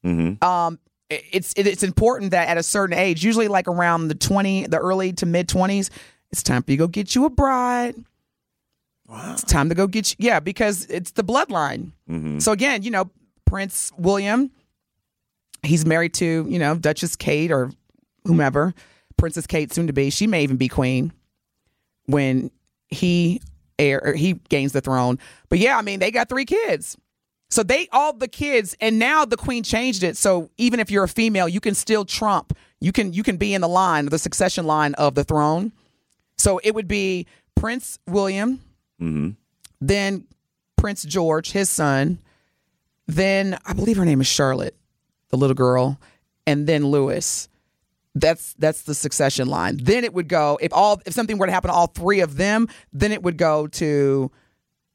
Mhm. 0.04 0.42
um 0.42 0.78
it's 1.10 1.52
it's 1.56 1.82
important 1.82 2.30
that 2.32 2.48
at 2.48 2.56
a 2.58 2.62
certain 2.62 2.96
age, 2.98 3.24
usually 3.24 3.46
like 3.48 3.68
around 3.68 4.08
the 4.08 4.14
20 4.14 4.66
the 4.66 4.78
early 4.78 5.12
to 5.14 5.26
mid 5.26 5.48
20s, 5.48 5.90
it's 6.32 6.42
time 6.42 6.62
for 6.62 6.70
you 6.72 6.76
to 6.78 6.82
go 6.84 6.88
get 6.88 7.14
you 7.14 7.24
a 7.24 7.30
bride. 7.30 7.94
Wow. 9.06 9.32
It's 9.32 9.44
time 9.44 9.68
to 9.68 9.74
go 9.74 9.86
get 9.86 10.10
you 10.10 10.16
yeah, 10.18 10.40
because 10.40 10.86
it's 10.86 11.12
the 11.12 11.22
bloodline. 11.22 11.92
Mhm. 12.10 12.40
So 12.42 12.52
again, 12.52 12.82
you 12.82 12.90
know, 12.90 13.10
Prince 13.44 13.92
William, 13.98 14.50
he's 15.62 15.84
married 15.86 16.14
to, 16.14 16.46
you 16.48 16.58
know, 16.58 16.74
Duchess 16.74 17.16
Kate 17.16 17.52
or 17.52 17.70
whomever, 18.24 18.74
Princess 19.18 19.46
Kate 19.46 19.72
soon 19.72 19.86
to 19.86 19.92
be. 19.92 20.10
She 20.10 20.26
may 20.26 20.42
even 20.42 20.56
be 20.56 20.68
queen 20.68 21.12
when 22.06 22.50
he 22.88 23.40
or 23.78 24.14
he 24.14 24.34
gains 24.48 24.72
the 24.72 24.80
throne. 24.80 25.18
But 25.50 25.58
yeah, 25.58 25.76
I 25.76 25.82
mean, 25.82 26.00
they 26.00 26.10
got 26.10 26.28
three 26.28 26.46
kids. 26.46 26.96
So 27.54 27.62
they 27.62 27.86
all 27.92 28.12
the 28.12 28.26
kids 28.26 28.74
and 28.80 28.98
now 28.98 29.24
the 29.24 29.36
queen 29.36 29.62
changed 29.62 30.02
it. 30.02 30.16
So 30.16 30.50
even 30.58 30.80
if 30.80 30.90
you're 30.90 31.04
a 31.04 31.08
female, 31.08 31.48
you 31.48 31.60
can 31.60 31.76
still 31.76 32.04
trump. 32.04 32.52
You 32.80 32.90
can 32.90 33.12
you 33.12 33.22
can 33.22 33.36
be 33.36 33.54
in 33.54 33.60
the 33.60 33.68
line, 33.68 34.06
the 34.06 34.18
succession 34.18 34.66
line 34.66 34.94
of 34.94 35.14
the 35.14 35.22
throne. 35.22 35.70
So 36.36 36.58
it 36.64 36.74
would 36.74 36.88
be 36.88 37.28
Prince 37.54 38.00
William, 38.08 38.60
Mhm. 39.00 39.36
then 39.80 40.24
Prince 40.76 41.04
George, 41.04 41.52
his 41.52 41.70
son, 41.70 42.18
then 43.06 43.56
I 43.64 43.72
believe 43.72 43.98
her 43.98 44.04
name 44.04 44.20
is 44.20 44.26
Charlotte, 44.26 44.74
the 45.28 45.36
little 45.36 45.54
girl, 45.54 46.00
and 46.48 46.66
then 46.66 46.84
Louis. 46.88 47.48
That's 48.16 48.54
that's 48.58 48.82
the 48.82 48.96
succession 48.96 49.46
line. 49.46 49.78
Then 49.80 50.02
it 50.02 50.12
would 50.12 50.26
go 50.26 50.58
if 50.60 50.72
all 50.72 51.00
if 51.06 51.14
something 51.14 51.38
were 51.38 51.46
to 51.46 51.52
happen 51.52 51.68
to 51.68 51.74
all 51.74 51.86
three 51.86 52.18
of 52.18 52.36
them, 52.36 52.66
then 52.92 53.12
it 53.12 53.22
would 53.22 53.38
go 53.38 53.68
to 53.68 54.32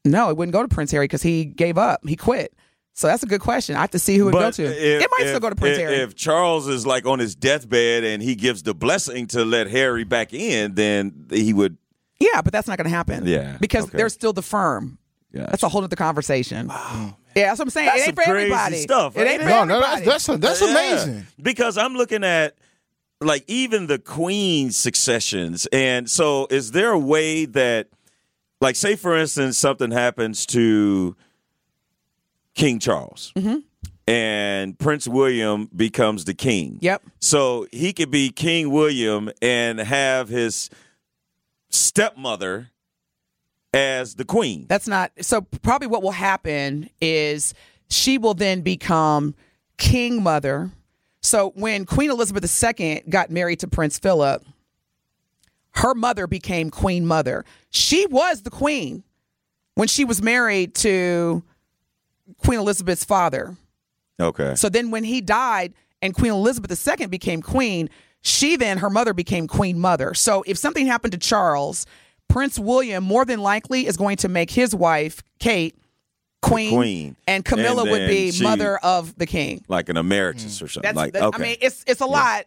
no, 0.04 0.30
it 0.30 0.36
wouldn't 0.36 0.52
go 0.52 0.62
to 0.62 0.68
Prince 0.68 0.90
Harry 0.92 1.04
because 1.04 1.22
he 1.22 1.44
gave 1.44 1.78
up. 1.78 2.00
He 2.06 2.16
quit. 2.16 2.54
So 2.94 3.06
that's 3.06 3.22
a 3.22 3.26
good 3.26 3.40
question. 3.40 3.76
I 3.76 3.80
have 3.80 3.90
to 3.92 3.98
see 3.98 4.16
who 4.18 4.28
it 4.28 4.34
would 4.34 4.40
go 4.40 4.50
to. 4.50 4.64
if- 4.64 5.02
it 5.02 5.08
might 5.10 5.22
if- 5.22 5.28
still 5.28 5.40
go 5.40 5.48
to 5.50 5.56
Prince 5.56 5.78
if, 5.78 5.84
Harry. 5.84 5.96
If 6.02 6.14
Charles 6.16 6.68
is 6.68 6.86
like 6.86 7.06
on 7.06 7.18
his 7.18 7.34
deathbed 7.34 8.04
and 8.04 8.22
he 8.22 8.34
gives 8.34 8.62
the 8.62 8.74
blessing 8.74 9.26
to 9.28 9.44
let 9.44 9.68
Harry 9.68 10.04
back 10.04 10.32
in, 10.34 10.74
then 10.74 11.26
he 11.30 11.52
would. 11.52 11.76
yeah, 12.18 12.42
but 12.42 12.52
that's 12.52 12.66
not 12.68 12.76
going 12.78 12.90
to 12.90 12.94
happen. 12.94 13.26
Yeah, 13.26 13.56
because 13.60 13.84
okay. 13.86 13.96
there's 13.98 14.12
still 14.12 14.32
the 14.32 14.42
firm. 14.42 14.98
Yeah, 15.32 15.46
That's 15.46 15.62
a 15.62 15.68
whole 15.68 15.84
other 15.84 15.94
conversation. 15.94 16.66
Wow. 16.66 17.16
Yeah, 17.36 17.46
that's 17.46 17.60
what 17.60 17.66
I'm 17.66 17.70
saying. 17.70 17.86
That's 17.86 17.98
it 17.98 18.00
ain't 18.00 18.06
some 18.06 18.14
for 18.16 18.22
crazy 18.32 18.38
everybody. 18.52 18.76
stuff, 18.78 19.16
It 19.16 19.20
ain't 19.20 19.28
ain't 19.30 19.42
for? 19.42 19.48
No, 19.48 19.64
no, 19.64 19.74
everybody. 19.76 20.04
that's 20.04 20.26
that's, 20.26 20.40
that's 20.40 20.60
Yeah. 20.60 20.70
amazing. 20.70 21.26
Because 21.40 21.78
I'm 21.78 21.94
looking 21.94 22.24
at 22.24 22.56
like 23.20 23.44
even 23.46 23.86
the 23.86 24.00
Queen's 24.00 24.76
successions, 24.76 25.66
and 25.72 26.10
so 26.10 26.48
is 26.50 26.72
there 26.72 26.90
a 26.90 26.98
way 26.98 27.44
that, 27.44 27.86
like, 28.60 28.76
say 28.76 28.96
for 28.96 29.16
instance, 29.16 29.58
something 29.58 29.90
happens 29.90 30.46
to 30.46 31.16
King 32.54 32.78
Charles. 32.78 33.32
Mm-hmm. 33.36 33.58
And 34.06 34.78
Prince 34.78 35.06
William 35.06 35.68
becomes 35.74 36.24
the 36.24 36.34
king. 36.34 36.78
Yep. 36.80 37.02
So 37.20 37.68
he 37.70 37.92
could 37.92 38.10
be 38.10 38.30
King 38.30 38.70
William 38.70 39.30
and 39.40 39.78
have 39.78 40.28
his 40.28 40.68
stepmother 41.68 42.70
as 43.72 44.16
the 44.16 44.24
queen. 44.24 44.66
That's 44.68 44.88
not 44.88 45.12
so. 45.20 45.42
Probably 45.42 45.86
what 45.86 46.02
will 46.02 46.10
happen 46.10 46.90
is 47.00 47.54
she 47.88 48.18
will 48.18 48.34
then 48.34 48.62
become 48.62 49.34
king 49.76 50.22
mother. 50.22 50.72
So 51.22 51.52
when 51.54 51.84
Queen 51.84 52.10
Elizabeth 52.10 52.64
II 52.80 53.02
got 53.08 53.30
married 53.30 53.60
to 53.60 53.68
Prince 53.68 53.98
Philip, 53.98 54.44
her 55.72 55.94
mother 55.94 56.26
became 56.26 56.70
queen 56.70 57.06
mother. 57.06 57.44
She 57.70 58.06
was 58.06 58.42
the 58.42 58.50
queen 58.50 59.04
when 59.74 59.88
she 59.88 60.04
was 60.04 60.20
married 60.20 60.74
to 60.76 61.42
Queen 62.38 62.58
Elizabeth's 62.58 63.04
father. 63.04 63.56
Okay. 64.20 64.54
So 64.54 64.68
then 64.68 64.90
when 64.90 65.04
he 65.04 65.20
died 65.20 65.72
and 66.02 66.14
Queen 66.14 66.32
Elizabeth 66.32 66.86
II 67.00 67.06
became 67.06 67.42
queen, 67.42 67.88
she 68.22 68.56
then, 68.56 68.78
her 68.78 68.90
mother 68.90 69.14
became 69.14 69.46
queen 69.48 69.78
mother. 69.78 70.12
So 70.14 70.42
if 70.46 70.58
something 70.58 70.86
happened 70.86 71.12
to 71.12 71.18
Charles, 71.18 71.86
Prince 72.28 72.58
William 72.58 73.02
more 73.02 73.24
than 73.24 73.40
likely 73.40 73.86
is 73.86 73.96
going 73.96 74.16
to 74.18 74.28
make 74.28 74.50
his 74.50 74.74
wife, 74.74 75.22
Kate, 75.38 75.74
queen. 76.42 76.74
queen. 76.74 77.16
And 77.26 77.44
Camilla 77.44 77.82
And 77.82 77.90
would 77.90 78.08
be 78.08 78.30
she- 78.32 78.42
mother 78.44 78.76
of 78.78 79.16
the 79.16 79.26
king. 79.26 79.64
like 79.68 79.88
an 79.88 79.96
emeritus 79.96 80.58
mm. 80.58 80.62
or 80.62 80.68
something. 80.68 80.82
That's, 80.88 80.96
like 80.96 81.12
that- 81.14 81.22
okay. 81.22 81.42
I 81.42 81.46
mean, 81.46 81.56
it's 81.60 81.84
it's 81.86 82.00
a 82.00 82.06
lot. 82.06 82.44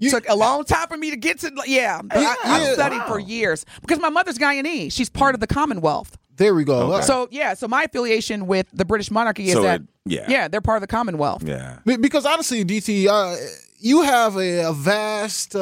Took 0.00 0.28
a 0.28 0.36
long 0.36 0.64
time 0.64 0.86
for 0.88 0.96
me 0.96 1.10
to 1.10 1.16
get 1.16 1.40
to. 1.40 1.50
Yeah, 1.66 2.00
I, 2.10 2.20
Yeah. 2.20 2.34
I've 2.44 2.74
studied 2.74 3.02
for 3.02 3.18
years 3.18 3.64
because 3.80 3.98
my 3.98 4.08
mother's 4.10 4.38
Guyanese. 4.38 4.92
She's 4.92 5.08
part 5.10 5.34
of 5.34 5.40
the 5.40 5.46
Commonwealth. 5.46 6.16
There 6.36 6.54
we 6.54 6.62
go. 6.64 6.92
Uh, 6.92 7.02
So 7.02 7.26
yeah, 7.32 7.54
so 7.54 7.66
my 7.66 7.82
affiliation 7.82 8.46
with 8.46 8.66
the 8.72 8.84
British 8.84 9.10
monarchy 9.10 9.46
is 9.48 9.54
So 9.54 9.62
that 9.62 9.80
it- 9.80 9.86
yeah. 10.04 10.26
yeah, 10.28 10.46
they're 10.48 10.60
part 10.60 10.76
of 10.76 10.82
the 10.82 10.86
Commonwealth. 10.86 11.42
yeah. 11.42 11.78
Because 11.84 12.24
honestly, 12.26 12.64
DT, 12.64 13.08
uh, 13.08 13.36
you 13.80 14.02
have 14.02 14.36
a, 14.36 14.68
a 14.68 14.72
vast 14.72 15.56
uh, 15.56 15.60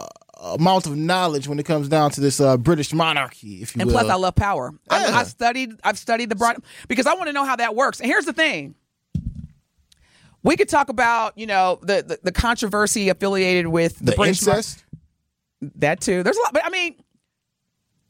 uh, 0.00 0.06
amount 0.42 0.86
of 0.86 0.96
knowledge 0.96 1.48
when 1.48 1.58
it 1.58 1.64
comes 1.66 1.88
down 1.88 2.12
to 2.12 2.20
this 2.20 2.40
uh, 2.40 2.56
British 2.56 2.92
monarchy, 2.92 3.62
if 3.62 3.74
you 3.74 3.80
And 3.82 3.88
will. 3.90 3.98
plus, 3.98 4.08
I 4.08 4.14
love 4.14 4.36
power. 4.36 4.72
I, 4.88 5.06
I 5.06 5.22
studied. 5.24 5.72
I've 5.82 5.98
studied 5.98 6.28
the 6.28 6.36
broad 6.36 6.56
because 6.86 7.06
I 7.06 7.14
want 7.14 7.26
to 7.26 7.32
know 7.32 7.44
how 7.44 7.56
that 7.56 7.74
works. 7.74 7.98
And 8.00 8.08
here's 8.08 8.26
the 8.26 8.32
thing: 8.32 8.74
we 10.46 10.56
could 10.56 10.68
talk 10.68 10.88
about 10.88 11.36
you 11.36 11.46
know 11.46 11.78
the 11.82 12.02
the, 12.06 12.18
the 12.22 12.32
controversy 12.32 13.08
affiliated 13.08 13.66
with 13.66 13.98
the, 13.98 14.12
the 14.12 14.22
incest. 14.22 14.84
that 15.60 16.00
too. 16.00 16.22
There's 16.22 16.36
a 16.36 16.40
lot, 16.40 16.52
but 16.52 16.64
I 16.64 16.70
mean, 16.70 16.94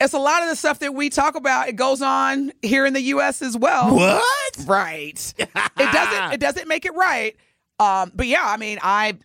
it's 0.01 0.13
a 0.13 0.19
lot 0.19 0.43
of 0.43 0.51
the 0.51 0.57
stuff 0.57 0.81
that 0.81 0.95
we 0.95 1.09
talk 1.09 1.35
about. 1.35 1.69
It 1.69 1.77
goes 1.77 2.03
on 2.03 2.53
here 2.63 2.85
in 2.85 2.93
the 2.93 3.01
U.S. 3.03 3.41
as 3.41 3.57
well. 3.57 3.95
What? 3.97 4.65
Right. 4.67 5.35
it 5.39 5.49
doesn't. 5.53 6.33
It 6.35 6.41
doesn't 6.41 6.69
make 6.69 6.85
it 6.85 6.95
right. 6.95 7.35
Um, 7.81 8.13
but 8.15 8.27
yeah, 8.27 8.45
I 8.45 8.59
mean, 8.59 8.79
I 8.83 9.17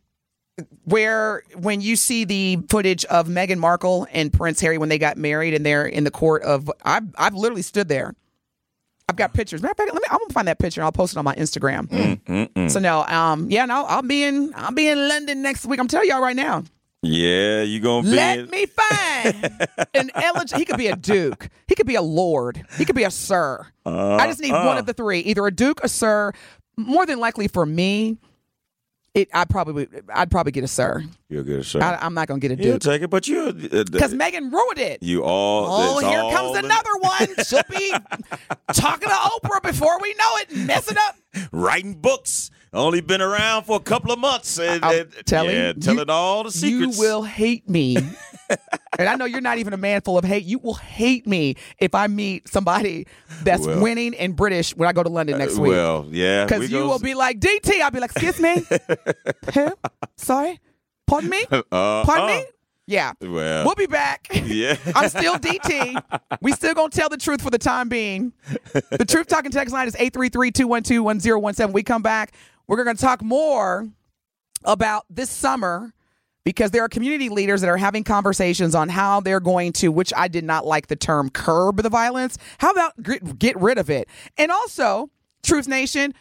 where 0.85 1.43
when 1.55 1.81
you 1.81 1.95
see 1.95 2.23
the 2.23 2.59
footage 2.69 3.03
of 3.05 3.27
Meghan 3.27 3.57
Markle 3.57 4.07
and 4.11 4.31
Prince 4.31 4.61
Harry 4.61 4.77
when 4.77 4.89
they 4.89 4.97
got 4.97 5.17
married 5.17 5.53
and 5.53 5.65
they're 5.65 5.85
in 5.85 6.03
the 6.05 6.11
court 6.11 6.43
of, 6.43 6.71
I've 6.83 7.03
I've 7.17 7.35
literally 7.35 7.61
stood 7.61 7.89
there. 7.89 8.15
I've 9.11 9.17
got 9.17 9.33
pictures. 9.33 9.61
Matter 9.61 9.73
of 9.73 9.77
fact, 9.77 9.93
let 9.93 10.01
me. 10.01 10.07
I'm 10.09 10.19
gonna 10.19 10.33
find 10.33 10.47
that 10.47 10.57
picture 10.57 10.79
and 10.79 10.85
I'll 10.85 10.93
post 10.93 11.11
it 11.13 11.17
on 11.17 11.25
my 11.25 11.35
Instagram. 11.35 11.87
Mm, 11.89 12.21
mm, 12.21 12.49
mm. 12.53 12.71
So 12.71 12.79
no, 12.79 13.03
um, 13.03 13.51
yeah, 13.51 13.65
no, 13.65 13.83
I'll 13.83 14.01
be 14.01 14.23
in. 14.23 14.53
I'll 14.55 14.71
be 14.71 14.87
in 14.87 15.09
London 15.09 15.41
next 15.41 15.65
week. 15.65 15.81
I'm 15.81 15.89
telling 15.89 16.07
y'all 16.07 16.21
right 16.21 16.35
now. 16.35 16.63
Yeah, 17.01 17.63
you 17.63 17.81
gonna 17.81 18.03
be 18.03 18.15
Let 18.15 18.39
in- 18.39 18.49
me 18.49 18.67
find 18.67 19.67
an 19.95 20.11
eligible. 20.15 20.59
He 20.59 20.63
could 20.65 20.77
be 20.77 20.87
a 20.87 20.95
duke. 20.95 21.49
He 21.67 21.75
could 21.75 21.87
be 21.87 21.95
a 21.95 22.01
lord. 22.01 22.63
He 22.77 22.85
could 22.85 22.95
be 22.95 23.03
a 23.03 23.11
sir. 23.11 23.67
I 23.85 24.27
just 24.27 24.39
need 24.39 24.53
one 24.53 24.61
uh-uh. 24.61 24.79
of 24.79 24.85
the 24.85 24.93
three: 24.93 25.19
either 25.19 25.45
a 25.45 25.51
duke, 25.51 25.81
a 25.83 25.89
sir. 25.89 26.31
More 26.77 27.05
than 27.05 27.19
likely 27.19 27.49
for 27.49 27.65
me, 27.65 28.17
it. 29.13 29.29
I 29.33 29.45
probably. 29.45 29.87
I'd 30.13 30.31
probably 30.31 30.51
get 30.51 30.63
a 30.63 30.67
sir. 30.67 31.03
You'll 31.29 31.43
get 31.43 31.59
a 31.59 31.63
sir. 31.63 31.81
I, 31.81 31.97
I'm 32.01 32.13
not 32.13 32.27
gonna 32.27 32.39
get 32.39 32.51
a 32.51 32.63
You'll 32.63 32.79
take 32.79 33.01
it, 33.01 33.09
but 33.09 33.27
you 33.27 33.53
because 33.53 34.13
uh, 34.13 34.17
Meghan 34.17 34.51
ruined 34.51 34.79
it. 34.79 35.03
you 35.03 35.23
all. 35.23 35.67
Oh, 35.69 35.99
here 35.99 36.19
all 36.19 36.31
comes 36.31 36.57
in- 36.57 36.65
another 36.65 36.89
one. 36.99 37.27
She'll 37.45 37.61
be 37.69 37.93
talking 38.73 39.07
to 39.09 39.13
Oprah 39.15 39.61
before 39.63 39.99
we 40.01 40.13
know 40.15 40.29
it, 40.37 40.55
messing 40.55 40.97
up. 40.97 41.15
writing 41.51 41.95
books. 41.95 42.51
Only 42.73 43.01
been 43.01 43.21
around 43.21 43.63
for 43.65 43.75
a 43.75 43.81
couple 43.81 44.13
of 44.13 44.19
months, 44.19 44.57
and, 44.57 44.83
I'm 44.85 45.01
and- 45.01 45.13
telling 45.25 45.51
yeah, 45.55 45.73
you, 45.75 46.05
all 46.07 46.43
the 46.45 46.51
secrets. 46.51 46.97
You 46.97 47.03
will 47.03 47.21
hate 47.23 47.67
me. 47.69 47.97
and 48.97 49.09
I 49.09 49.15
know 49.15 49.25
you're 49.25 49.41
not 49.41 49.57
even 49.57 49.73
a 49.73 49.77
man 49.77 49.99
full 49.99 50.17
of 50.17 50.23
hate. 50.23 50.45
You 50.45 50.57
will 50.59 50.75
hate 50.75 51.27
me 51.27 51.55
if 51.79 51.93
I 51.93 52.07
meet 52.07 52.47
somebody 52.47 53.07
that's 53.43 53.65
Well. 53.67 53.81
winning 53.81 54.15
and 54.15 54.37
British 54.37 54.73
when 54.75 54.87
I 54.87 54.93
go 54.93 55.03
to 55.03 55.09
London 55.09 55.37
next 55.37 55.57
week. 55.57 55.71
Well, 55.71 56.07
yeah, 56.11 56.43
we 56.43 56.45
Because 56.45 56.71
you 56.71 56.79
go- 56.79 56.87
will 56.87 56.99
be 56.99 57.13
like, 57.13 57.41
DT. 57.41 57.81
I'll 57.81 57.91
be 57.91 57.99
like, 57.99 58.11
excuse 58.11 58.39
me? 58.39 58.63
Who? 59.53 59.73
Sorry? 60.15 60.57
Pardon 61.07 61.29
me? 61.29 61.45
Uh, 61.51 61.61
Pardon 62.05 62.23
uh. 62.23 62.27
me? 62.27 62.45
Yeah. 62.87 63.11
Well, 63.21 63.65
We'll 63.65 63.75
be 63.75 63.85
back. 63.85 64.27
yeah. 64.33 64.75
I'm 64.95 65.09
still 65.09 65.35
DT. 65.35 66.01
We 66.41 66.53
still 66.53 66.73
gonna 66.73 66.89
tell 66.89 67.09
the 67.09 67.17
truth 67.17 67.41
for 67.41 67.49
the 67.49 67.57
time 67.57 67.89
being. 67.89 68.31
The 68.73 69.05
truth 69.05 69.27
talking 69.27 69.51
text 69.51 69.73
line 69.73 69.87
is 69.89 69.95
833-212-1017. 69.95 71.73
We 71.73 71.83
come 71.83 72.01
back. 72.01 72.33
We're 72.71 72.85
gonna 72.85 72.95
talk 72.95 73.21
more 73.21 73.89
about 74.63 75.03
this 75.09 75.29
summer 75.29 75.93
because 76.45 76.71
there 76.71 76.81
are 76.85 76.87
community 76.87 77.27
leaders 77.27 77.59
that 77.59 77.69
are 77.69 77.75
having 77.75 78.05
conversations 78.05 78.73
on 78.75 78.87
how 78.87 79.19
they're 79.19 79.41
going 79.41 79.73
to, 79.73 79.89
which 79.89 80.13
I 80.15 80.29
did 80.29 80.45
not 80.45 80.65
like 80.65 80.87
the 80.87 80.95
term 80.95 81.29
curb 81.29 81.83
the 81.83 81.89
violence. 81.89 82.37
How 82.59 82.71
about 82.71 82.93
get 83.37 83.59
rid 83.59 83.77
of 83.77 83.89
it? 83.89 84.07
And 84.37 84.53
also, 84.53 85.09
Truth 85.43 85.67
Nation, 85.67 86.13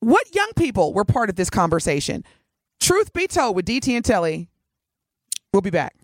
what 0.00 0.34
young 0.34 0.50
people 0.56 0.92
were 0.92 1.06
part 1.06 1.30
of 1.30 1.36
this 1.36 1.48
conversation? 1.48 2.22
Truth 2.80 3.14
be 3.14 3.26
told 3.26 3.56
with 3.56 3.64
DT 3.64 3.96
and 3.96 4.04
Telly. 4.04 4.50
We'll 5.54 5.62
be 5.62 5.70
back. 5.70 5.97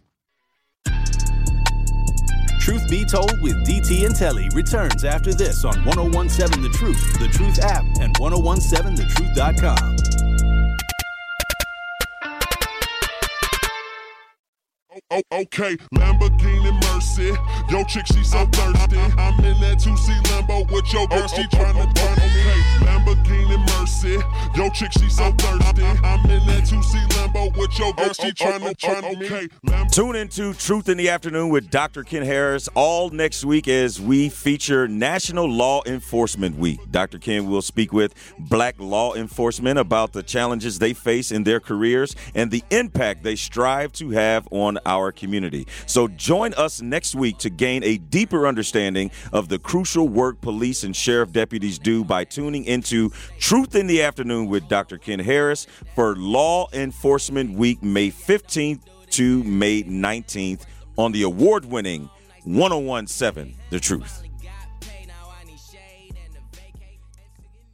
Truth 2.65 2.89
Be 2.89 3.05
Told 3.05 3.43
with 3.43 3.57
DT 3.67 4.07
and 4.07 4.17
Telly 4.17 4.49
returns 4.55 5.05
after 5.05 5.35
this 5.35 5.67
on 5.67 5.85
1017 5.85 6.63
The 6.63 6.71
Truth, 6.71 7.19
The 7.19 7.29
Truth 7.29 7.59
app, 7.59 7.85
and 8.01 8.17
1017thetruth.com. 8.17 9.97
Oh, 15.11 15.23
okay, 15.31 15.77
Lamborghini 15.95 16.73
Mercy. 16.89 17.37
Yo, 17.69 17.85
chick, 17.85 18.07
she 18.07 18.25
so 18.25 18.47
thirsty. 18.47 18.97
I'm 18.97 19.45
in 19.45 19.61
that 19.61 19.77
2C 19.79 20.23
Lambo 20.23 20.65
with 20.73 20.91
your 20.91 21.07
girl, 21.09 21.29
she 21.29 21.43
tryna 21.43 21.95
turn 21.95 22.13
okay. 22.13 22.63
Lamborghini 22.81 23.59
Mercy. 23.59 23.84
Yo, 23.85 24.71
chick, 24.71 24.91
she 24.93 25.11
so 25.11 25.31
thirsty. 25.33 25.85
I'm 25.85 26.31
in 26.31 26.47
that 26.47 26.63
2C 26.65 27.07
Lambo 27.09 27.55
with 27.55 27.79
your 27.79 27.89
oh, 27.89 27.93
girl, 27.93 28.13
she 28.15 28.29
oh, 28.29 28.31
tryna 28.31 28.71
oh, 28.71 28.73
turn 28.73 29.05
okay. 29.05 29.47
Lambo- 29.67 29.91
Tune 29.93 30.17
into 30.17 30.55
Truth 30.55 30.89
in 30.89 30.97
the 30.97 31.11
Afternoon 31.11 31.51
with 31.51 31.69
Dr. 31.71 32.03
Ken 32.03 32.23
Harris 32.23 32.67
all 32.75 33.11
next 33.11 33.45
week 33.45 33.69
as 33.69 34.01
we 34.01 34.31
feature 34.31 34.89
National 34.89 35.47
Law 35.47 35.83
Enforcement 35.85 36.57
Week. 36.57 36.81
Dr. 36.91 37.19
Ken 37.19 37.47
will 37.47 37.61
speak 37.61 37.93
with 37.93 38.15
black 38.39 38.77
law 38.79 39.13
enforcement 39.13 39.79
about 39.79 40.15
the 40.15 40.23
challenges 40.23 40.79
they 40.79 40.95
face 40.95 41.31
in 41.31 41.45
their 41.45 41.61
careers 41.61 42.17
and 42.35 42.51
the 42.51 42.65
impact 42.71 43.23
they 43.23 43.37
strive 43.37 43.93
to 43.93 44.11
have 44.11 44.49
on 44.51 44.79
our 44.87 45.13
community. 45.13 45.67
So 45.85 46.09
join 46.09 46.55
us 46.55 46.81
next 46.81 47.15
week 47.15 47.37
to 47.39 47.51
gain 47.51 47.85
a 47.85 47.99
deeper 47.99 48.47
understanding 48.47 49.11
of 49.31 49.51
the 49.51 49.59
crucial 49.59 50.09
work 50.09 50.41
police 50.41 50.85
and 50.85 50.97
sheriff 50.97 51.33
deputies 51.33 51.79
do 51.79 52.03
by 52.03 52.25
tuning 52.25 52.65
into 52.65 53.11
Truth 53.39 53.74
in 53.75 53.87
the 53.87 54.03
Afternoon 54.03 54.47
with 54.49 54.69
Dr. 54.69 54.99
Ken 54.99 55.19
Harris 55.19 55.67
for 55.95 56.15
Law 56.17 56.69
Enforcement 56.73 57.57
Week, 57.59 57.83
May 57.83 58.11
15th 58.11 58.81
to 59.11 59.43
May 59.45 59.83
19th 59.83 60.63
on 60.97 61.13
the 61.13 61.23
award 61.23 61.65
winning 61.65 62.09
1017 62.45 63.55
The 63.71 63.81
Truth. 63.81 64.23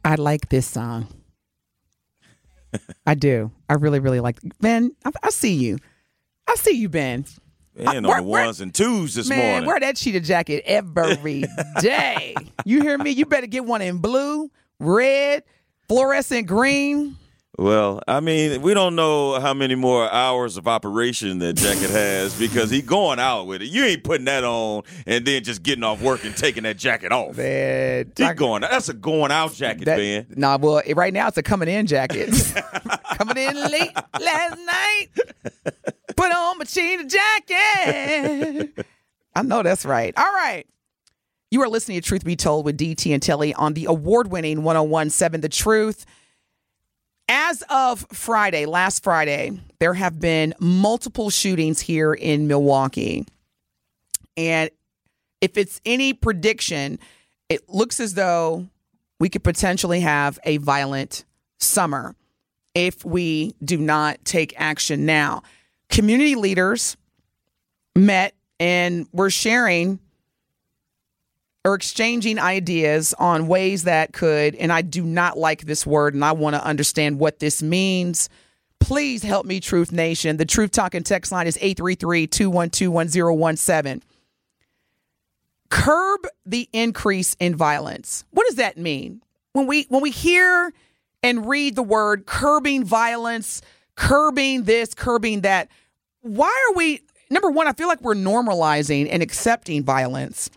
I 0.03 0.15
like 0.15 0.49
this 0.49 0.65
song. 0.65 1.07
I 2.73 2.79
I 3.05 3.13
do. 3.15 3.51
I 3.69 3.73
really, 3.73 3.99
really 3.99 4.19
like 4.21 4.39
Ben. 4.61 4.91
I, 5.05 5.11
I 5.23 5.29
see 5.29 5.53
you. 5.53 5.77
I 6.47 6.55
see 6.55 6.71
you, 6.71 6.87
Ben. 6.89 7.25
And 7.75 8.05
where- 8.05 8.17
on 8.17 8.23
the 8.23 8.29
where- 8.29 8.45
ones 8.45 8.61
and 8.61 8.73
twos 8.73 9.13
this 9.13 9.27
Man, 9.29 9.37
morning. 9.51 9.67
wear 9.67 9.79
that 9.81 9.95
cheetah 9.97 10.21
jacket 10.21 10.63
every 10.65 11.43
day. 11.81 12.33
you 12.65 12.81
hear 12.81 12.97
me? 12.97 13.11
You 13.11 13.25
better 13.25 13.47
get 13.47 13.65
one 13.65 13.81
in 13.81 13.97
blue, 13.99 14.49
red, 14.79 15.43
fluorescent 15.91 16.47
green. 16.47 17.17
Well, 17.59 18.01
I 18.07 18.21
mean, 18.21 18.61
we 18.61 18.73
don't 18.73 18.95
know 18.95 19.37
how 19.41 19.53
many 19.53 19.75
more 19.75 20.09
hours 20.09 20.55
of 20.55 20.65
operation 20.65 21.39
that 21.39 21.57
jacket 21.57 21.89
has 21.89 22.33
because 22.39 22.69
he 22.69 22.81
going 22.81 23.19
out 23.19 23.45
with 23.45 23.61
it. 23.61 23.65
You 23.67 23.83
ain't 23.83 24.05
putting 24.05 24.23
that 24.25 24.45
on 24.45 24.83
and 25.05 25.25
then 25.25 25.43
just 25.43 25.61
getting 25.61 25.83
off 25.83 26.01
work 26.01 26.23
and 26.23 26.35
taking 26.35 26.63
that 26.63 26.77
jacket 26.77 27.11
off. 27.11 27.35
Man, 27.35 28.09
He 28.15 28.33
going. 28.35 28.61
That's 28.61 28.87
a 28.87 28.93
going 28.93 29.31
out 29.33 29.53
jacket, 29.53 29.83
that, 29.83 29.97
man. 29.97 30.27
Nah, 30.37 30.57
well, 30.59 30.77
it- 30.77 30.95
right 30.95 31.13
now 31.13 31.27
it's 31.27 31.37
a 31.37 31.43
coming 31.43 31.67
in 31.67 31.87
jacket. 31.87 32.29
coming 33.17 33.35
in 33.37 33.53
late 33.69 33.91
last 34.17 34.57
night. 34.65 35.07
Put 36.15 36.31
on 36.33 36.57
my 36.57 36.63
cheetah 36.63 37.03
jacket. 37.05 38.85
I 39.35 39.41
know 39.43 39.61
that's 39.61 39.83
right. 39.85 40.13
All 40.17 40.23
right. 40.23 40.65
You 41.53 41.61
are 41.63 41.67
listening 41.67 41.99
to 41.99 42.07
Truth 42.07 42.23
Be 42.23 42.37
Told 42.37 42.63
with 42.63 42.77
DT 42.77 43.13
and 43.13 43.21
Telly 43.21 43.53
on 43.53 43.73
the 43.73 43.83
award 43.83 44.31
winning 44.31 44.63
1017 44.63 45.41
The 45.41 45.49
Truth. 45.49 46.05
As 47.27 47.61
of 47.69 48.05
Friday, 48.13 48.65
last 48.65 49.03
Friday, 49.03 49.59
there 49.79 49.93
have 49.93 50.17
been 50.17 50.53
multiple 50.59 51.29
shootings 51.29 51.81
here 51.81 52.13
in 52.13 52.47
Milwaukee. 52.47 53.25
And 54.37 54.69
if 55.41 55.57
it's 55.57 55.81
any 55.85 56.13
prediction, 56.13 56.99
it 57.49 57.67
looks 57.67 57.99
as 57.99 58.13
though 58.13 58.69
we 59.19 59.27
could 59.27 59.43
potentially 59.43 59.99
have 59.99 60.39
a 60.45 60.55
violent 60.55 61.25
summer 61.59 62.15
if 62.73 63.03
we 63.03 63.55
do 63.61 63.77
not 63.77 64.23
take 64.23 64.53
action 64.55 65.05
now. 65.05 65.43
Community 65.89 66.35
leaders 66.35 66.95
met 67.93 68.35
and 68.57 69.05
were 69.11 69.29
sharing 69.29 69.99
or 71.63 71.75
exchanging 71.75 72.39
ideas 72.39 73.13
on 73.19 73.47
ways 73.47 73.83
that 73.83 74.13
could, 74.13 74.55
and 74.55 74.71
I 74.71 74.81
do 74.81 75.03
not 75.03 75.37
like 75.37 75.61
this 75.61 75.85
word 75.85 76.13
and 76.13 76.25
I 76.25 76.31
want 76.31 76.55
to 76.55 76.65
understand 76.65 77.19
what 77.19 77.39
this 77.39 77.61
means. 77.61 78.29
Please 78.79 79.21
help 79.21 79.45
me, 79.45 79.59
Truth 79.59 79.91
Nation. 79.91 80.37
The 80.37 80.45
Truth 80.45 80.71
Talking 80.71 81.03
text 81.03 81.31
line 81.31 81.45
is 81.47 81.57
833 81.61 82.27
212 82.27 82.91
1017 82.91 84.01
curb 85.71 86.27
the 86.45 86.69
increase 86.73 87.35
in 87.39 87.55
violence. 87.55 88.23
What 88.29 88.45
does 88.45 88.57
that 88.57 88.77
mean? 88.77 89.23
When 89.53 89.65
we 89.65 89.85
when 89.89 90.01
we 90.01 90.11
hear 90.11 90.71
and 91.23 91.47
read 91.47 91.75
the 91.75 91.83
word 91.83 92.27
curbing 92.27 92.83
violence, 92.83 93.61
curbing 93.95 94.63
this, 94.63 94.93
curbing 94.93 95.41
that, 95.41 95.69
why 96.21 96.53
are 96.69 96.75
we 96.75 97.01
number 97.31 97.49
one, 97.49 97.67
I 97.67 97.73
feel 97.73 97.87
like 97.87 98.01
we're 98.01 98.13
normalizing 98.13 99.07
and 99.09 99.23
accepting 99.23 99.83
violence. 99.83 100.51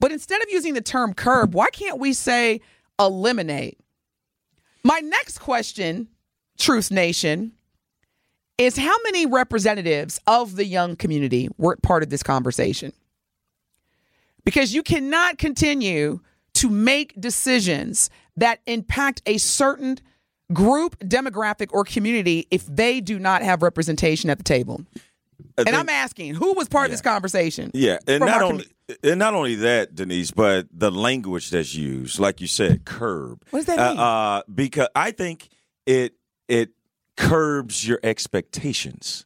But 0.00 0.12
instead 0.12 0.42
of 0.42 0.48
using 0.50 0.74
the 0.74 0.80
term 0.80 1.14
curb, 1.14 1.54
why 1.54 1.68
can't 1.70 1.98
we 1.98 2.12
say 2.12 2.60
eliminate? 2.98 3.78
My 4.84 5.00
next 5.00 5.38
question, 5.38 6.08
Truth 6.58 6.90
Nation, 6.90 7.52
is 8.58 8.76
how 8.76 8.96
many 9.04 9.26
representatives 9.26 10.20
of 10.26 10.56
the 10.56 10.64
young 10.64 10.96
community 10.96 11.48
were 11.58 11.76
part 11.76 12.02
of 12.02 12.10
this 12.10 12.22
conversation? 12.22 12.92
because 14.46 14.72
you 14.72 14.82
cannot 14.82 15.36
continue 15.36 16.20
to 16.54 16.70
make 16.70 17.20
decisions 17.20 18.08
that 18.36 18.60
impact 18.66 19.20
a 19.26 19.36
certain 19.36 19.98
group, 20.52 20.96
demographic, 21.00 21.68
or 21.72 21.84
community 21.84 22.46
if 22.50 22.64
they 22.64 23.00
do 23.00 23.18
not 23.18 23.42
have 23.42 23.60
representation 23.60 24.30
at 24.30 24.38
the 24.38 24.44
table. 24.44 24.80
And 25.58 25.66
think- 25.66 25.76
I'm 25.76 25.88
asking, 25.88 26.34
who 26.34 26.54
was 26.54 26.68
part 26.68 26.86
of 26.86 26.90
this 26.90 27.00
conversation? 27.00 27.70
Yeah, 27.74 27.98
and 28.06 28.20
not 28.20 28.42
only 28.42 28.66
and 29.02 29.18
not 29.18 29.34
only 29.34 29.56
that, 29.56 29.94
Denise, 29.94 30.30
but 30.30 30.66
the 30.72 30.90
language 30.90 31.50
that's 31.50 31.74
used, 31.74 32.18
like 32.18 32.40
you 32.40 32.46
said, 32.46 32.84
curb. 32.84 33.42
What 33.50 33.60
does 33.60 33.66
that 33.66 33.78
Uh, 33.78 33.90
mean? 33.90 33.98
Uh, 33.98 34.42
because 34.54 34.88
I 34.94 35.10
think 35.10 35.48
it 35.86 36.14
it 36.48 36.70
curbs 37.16 37.86
your 37.86 37.98
expectations. 38.02 39.24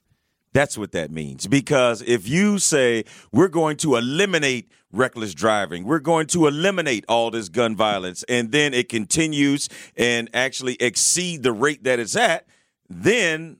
That's 0.52 0.76
what 0.76 0.92
that 0.92 1.10
means. 1.12 1.46
Because 1.46 2.02
if 2.02 2.26
you 2.28 2.58
say 2.58 3.04
we're 3.32 3.48
going 3.48 3.76
to 3.78 3.96
eliminate 3.96 4.70
reckless 4.92 5.32
driving, 5.34 5.84
we're 5.84 6.00
going 6.00 6.26
to 6.28 6.46
eliminate 6.48 7.04
all 7.08 7.30
this 7.30 7.48
gun 7.48 7.76
violence, 7.76 8.24
and 8.28 8.50
then 8.50 8.74
it 8.74 8.88
continues 8.88 9.68
and 9.96 10.28
actually 10.34 10.74
exceed 10.80 11.42
the 11.44 11.52
rate 11.52 11.84
that 11.84 12.00
it's 12.00 12.16
at, 12.16 12.46
then 12.88 13.58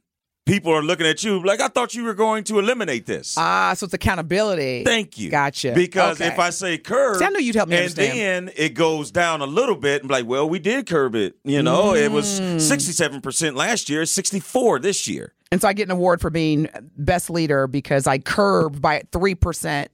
people 0.50 0.72
are 0.72 0.82
looking 0.82 1.06
at 1.06 1.22
you 1.22 1.42
like 1.44 1.60
I 1.60 1.68
thought 1.68 1.94
you 1.94 2.02
were 2.04 2.14
going 2.14 2.42
to 2.44 2.58
eliminate 2.58 3.06
this. 3.06 3.34
Ah, 3.38 3.72
so 3.76 3.84
it's 3.84 3.94
accountability. 3.94 4.84
Thank 4.84 5.16
you. 5.18 5.30
Gotcha. 5.30 5.72
Because 5.74 6.20
Okay. 6.20 6.32
if 6.32 6.38
I 6.38 6.50
say 6.50 6.76
curb, 6.78 7.16
See, 7.18 7.24
I 7.24 7.28
knew 7.30 7.38
you'd 7.40 7.54
help 7.54 7.68
me 7.68 7.76
and 7.76 7.84
understand. 7.84 8.48
then 8.48 8.54
it 8.56 8.74
goes 8.74 9.10
down 9.10 9.40
a 9.40 9.46
little 9.46 9.76
bit, 9.76 10.02
and 10.02 10.10
like, 10.10 10.26
well, 10.26 10.48
we 10.48 10.58
did 10.58 10.86
curb 10.86 11.14
it. 11.14 11.36
You 11.44 11.62
know, 11.62 11.94
it 11.94 12.10
was 12.10 12.40
Mm. 12.40 12.60
sixty-seven 12.60 13.20
percent 13.20 13.54
last 13.56 13.88
year, 13.88 14.04
sixty-four 14.04 14.80
this 14.80 15.06
year. 15.06 15.34
And 15.52 15.60
so 15.60 15.68
I 15.68 15.72
get 15.72 15.84
an 15.84 15.90
award 15.92 16.20
for 16.20 16.30
being 16.30 16.68
best 16.96 17.28
leader 17.30 17.66
because 17.66 18.06
I 18.06 18.18
curbed 18.18 18.80
by 18.80 19.02
3%. 19.10 19.88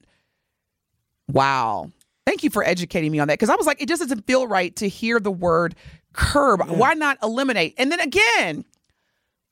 Wow. 1.29 1.91
Thank 2.27 2.43
you 2.43 2.51
for 2.51 2.65
educating 2.65 3.11
me 3.13 3.19
on 3.21 3.29
that 3.29 3.35
because 3.35 3.49
I 3.51 3.55
was 3.57 3.67
like, 3.67 3.81
it 3.81 3.89
just 3.89 4.03
doesn't 4.03 4.27
feel 4.27 4.47
right 4.47 4.75
to 4.77 4.89
hear 4.89 5.19
the 5.21 5.31
word 5.31 5.75
curb. 6.13 6.61
Why 6.69 6.95
not 6.95 7.19
eliminate? 7.23 7.75
And 7.79 7.91
then 7.91 8.01
again, 8.01 8.65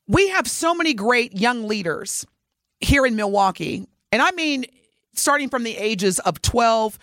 we 0.07 0.29
have 0.29 0.47
so 0.47 0.73
many 0.73 0.93
great 0.93 1.37
young 1.37 1.67
leaders 1.67 2.25
here 2.79 3.05
in 3.05 3.15
Milwaukee. 3.15 3.87
And 4.11 4.21
I 4.21 4.31
mean, 4.31 4.65
starting 5.13 5.49
from 5.49 5.63
the 5.63 5.75
ages 5.77 6.19
of 6.19 6.41
12 6.41 6.99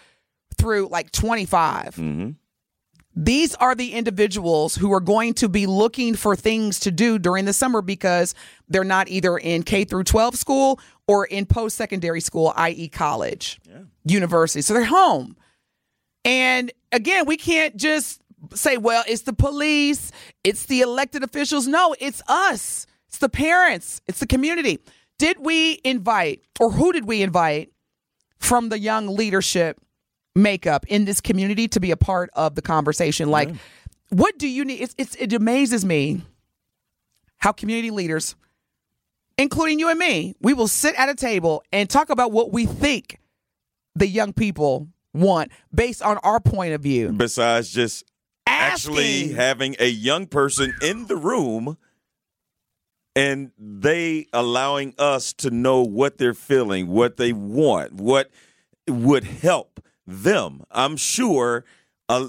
through 0.56 0.88
like 0.88 1.10
25. 1.12 1.96
Mm-hmm. 1.96 2.30
These 3.14 3.54
are 3.56 3.74
the 3.74 3.92
individuals 3.92 4.74
who 4.74 4.92
are 4.92 5.00
going 5.00 5.34
to 5.34 5.48
be 5.48 5.66
looking 5.66 6.14
for 6.14 6.34
things 6.34 6.80
to 6.80 6.90
do 6.90 7.18
during 7.18 7.44
the 7.44 7.52
summer 7.52 7.82
because 7.82 8.34
they're 8.68 8.84
not 8.84 9.08
either 9.08 9.36
in 9.36 9.64
K 9.64 9.84
through 9.84 10.04
12 10.04 10.36
school 10.36 10.80
or 11.06 11.26
in 11.26 11.44
post 11.44 11.76
secondary 11.76 12.22
school, 12.22 12.54
i.e., 12.56 12.88
college, 12.88 13.60
university. 14.04 14.62
So 14.62 14.72
they're 14.72 14.84
home. 14.84 15.36
And 16.24 16.72
again, 16.90 17.26
we 17.26 17.36
can't 17.36 17.76
just 17.76 18.22
say, 18.54 18.78
well, 18.78 19.04
it's 19.06 19.22
the 19.22 19.32
police, 19.32 20.10
it's 20.42 20.66
the 20.66 20.80
elected 20.80 21.22
officials. 21.22 21.66
No, 21.66 21.94
it's 22.00 22.22
us, 22.28 22.86
it's 23.12 23.18
the 23.18 23.28
parents, 23.28 24.00
it's 24.06 24.20
the 24.20 24.26
community. 24.26 24.78
Did 25.18 25.36
we 25.38 25.78
invite, 25.84 26.42
or 26.58 26.70
who 26.70 26.94
did 26.94 27.04
we 27.04 27.20
invite 27.20 27.70
from 28.38 28.70
the 28.70 28.78
young 28.78 29.06
leadership 29.06 29.78
makeup 30.34 30.86
in 30.88 31.04
this 31.04 31.20
community 31.20 31.68
to 31.68 31.78
be 31.78 31.90
a 31.90 31.96
part 31.96 32.30
of 32.32 32.54
the 32.54 32.62
conversation? 32.62 33.28
Like, 33.28 33.50
what 34.08 34.38
do 34.38 34.48
you 34.48 34.64
need? 34.64 34.80
It's, 34.80 34.94
it's, 34.96 35.14
it 35.16 35.34
amazes 35.34 35.84
me 35.84 36.22
how 37.36 37.52
community 37.52 37.90
leaders, 37.90 38.34
including 39.36 39.78
you 39.78 39.90
and 39.90 39.98
me, 39.98 40.34
we 40.40 40.54
will 40.54 40.66
sit 40.66 40.94
at 40.98 41.10
a 41.10 41.14
table 41.14 41.62
and 41.70 41.90
talk 41.90 42.08
about 42.08 42.32
what 42.32 42.50
we 42.50 42.64
think 42.64 43.20
the 43.94 44.06
young 44.06 44.32
people 44.32 44.88
want 45.12 45.52
based 45.74 46.00
on 46.00 46.16
our 46.22 46.40
point 46.40 46.72
of 46.72 46.80
view. 46.80 47.12
Besides 47.12 47.68
just 47.68 48.04
actually 48.46 49.32
having 49.32 49.76
a 49.78 49.88
young 49.88 50.26
person 50.26 50.74
in 50.80 51.08
the 51.08 51.16
room 51.16 51.76
and 53.14 53.50
they 53.58 54.26
allowing 54.32 54.94
us 54.98 55.32
to 55.34 55.50
know 55.50 55.82
what 55.82 56.18
they're 56.18 56.34
feeling, 56.34 56.88
what 56.88 57.16
they 57.16 57.32
want, 57.32 57.92
what 57.92 58.30
would 58.88 59.24
help 59.24 59.80
them. 60.06 60.62
I'm 60.70 60.96
sure 60.96 61.64
uh, 62.08 62.28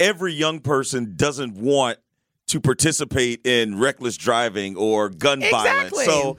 every 0.00 0.32
young 0.32 0.60
person 0.60 1.14
doesn't 1.16 1.54
want 1.54 1.98
to 2.48 2.60
participate 2.60 3.46
in 3.46 3.78
reckless 3.78 4.16
driving 4.16 4.76
or 4.76 5.08
gun 5.08 5.40
violence. 5.50 5.90
So, 6.06 6.36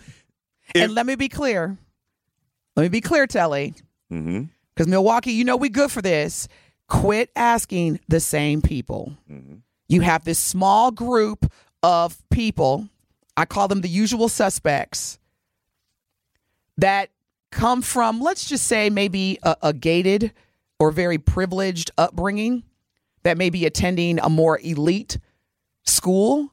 if- 0.76 0.84
and 0.84 0.94
let 0.94 1.06
me 1.06 1.16
be 1.16 1.30
clear. 1.30 1.78
Let 2.76 2.84
me 2.84 2.90
be 2.90 3.02
clear, 3.02 3.28
Telly. 3.28 3.74
Because 4.10 4.88
Milwaukee, 4.88 5.32
you 5.32 5.44
know 5.44 5.56
we 5.56 5.70
good 5.70 5.92
for 5.92 6.02
this. 6.02 6.48
Quit 6.88 7.30
asking 7.36 8.00
the 8.08 8.20
same 8.20 8.62
people. 8.62 9.16
You 9.88 10.02
have 10.02 10.24
this 10.26 10.40
small 10.40 10.92
group 10.92 11.52
of 11.84 12.18
people, 12.30 12.90
I 13.36 13.46
call 13.46 13.68
them 13.68 13.82
the 13.82 13.90
usual 13.90 14.30
suspects, 14.30 15.18
that 16.78 17.10
come 17.52 17.82
from, 17.82 18.22
let's 18.22 18.48
just 18.48 18.66
say, 18.66 18.90
maybe 18.90 19.40
a, 19.44 19.56
a 19.62 19.74
gated 19.74 20.32
or 20.80 20.92
very 20.92 21.18
privileged 21.18 21.92
upbringing, 21.98 22.64
that 23.24 23.38
may 23.38 23.50
be 23.50 23.66
attending 23.66 24.20
a 24.20 24.30
more 24.30 24.60
elite 24.64 25.18
school, 25.84 26.52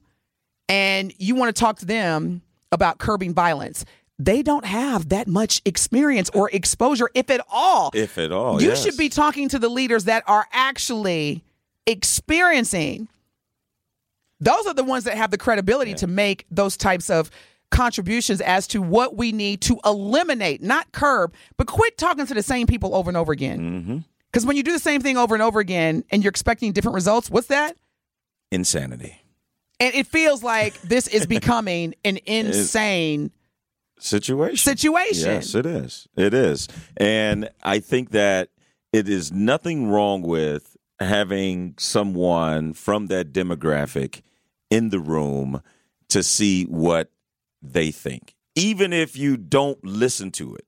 and 0.68 1.12
you 1.18 1.35
want 1.35 1.55
to 1.55 1.59
talk 1.59 1.78
to 1.78 1.87
them 1.87 2.43
about 2.70 2.99
curbing 2.99 3.35
violence. 3.35 3.85
They 4.18 4.43
don't 4.43 4.66
have 4.66 5.09
that 5.09 5.26
much 5.26 5.62
experience 5.64 6.31
or 6.35 6.51
exposure, 6.51 7.09
if 7.14 7.31
at 7.31 7.45
all. 7.51 7.91
if 7.95 8.18
at 8.18 8.31
all, 8.31 8.61
You 8.61 8.68
yes. 8.68 8.85
should 8.85 8.97
be 8.97 9.09
talking 9.09 9.49
to 9.49 9.59
the 9.59 9.68
leaders 9.68 10.05
that 10.05 10.22
are 10.26 10.47
actually 10.53 11.43
experiencing 11.87 13.09
those 14.41 14.66
are 14.66 14.74
the 14.74 14.84
ones 14.84 15.05
that 15.05 15.16
have 15.16 15.30
the 15.30 15.38
credibility 15.38 15.95
to 15.95 16.07
make 16.07 16.47
those 16.51 16.76
types 16.76 17.11
of 17.11 17.30
contributions 17.70 18.41
as 18.41 18.66
to 18.68 18.82
what 18.82 19.16
we 19.16 19.32
need 19.32 19.61
to 19.62 19.78
eliminate, 19.84 20.62
not 20.62 20.91
curb, 20.93 21.34
but 21.57 21.66
quit 21.66 21.97
talking 21.97 22.26
to 22.26 22.34
the 22.34 22.43
same 22.43 22.66
people 22.66 22.95
over 22.95 23.11
and 23.11 23.16
over 23.16 23.32
again. 23.32 23.61
Mm-hmm. 23.61 23.99
Because 24.30 24.47
when 24.47 24.57
you 24.57 24.62
do 24.62 24.72
the 24.72 24.78
same 24.78 25.01
thing 25.01 25.16
over 25.16 25.34
and 25.34 25.43
over 25.43 25.61
again 25.61 26.05
and 26.11 26.22
you're 26.22 26.30
expecting 26.30 26.72
different 26.72 26.95
results, 26.95 27.30
what's 27.30 27.49
that? 27.49 27.76
Insanity. 28.51 29.20
And 29.78 29.95
it 29.95 30.07
feels 30.07 30.43
like 30.43 30.80
this 30.82 31.07
is 31.07 31.26
becoming 31.26 31.95
an 32.05 32.18
insane 32.26 33.32
situation. 33.99 34.57
situation. 34.57 35.30
Yes, 35.30 35.55
it 35.55 35.66
is. 35.66 36.09
It 36.16 36.34
is. 36.34 36.68
And 36.97 37.51
I 37.62 37.80
think 37.80 38.11
that 38.11 38.51
it 38.93 39.09
is 39.09 39.32
nothing 39.32 39.88
wrong 39.88 40.22
with 40.22 40.76
having 41.01 41.74
someone 41.78 42.72
from 42.72 43.07
that 43.07 43.32
demographic 43.32 44.22
in 44.71 44.91
the 44.91 45.01
room 45.01 45.62
to 46.09 46.23
see 46.23 46.64
what 46.64 47.11
they 47.62 47.91
think. 47.91 48.35
Even 48.55 48.93
if 48.93 49.16
you 49.16 49.37
don't 49.37 49.83
listen 49.85 50.31
to 50.33 50.55
it. 50.55 50.64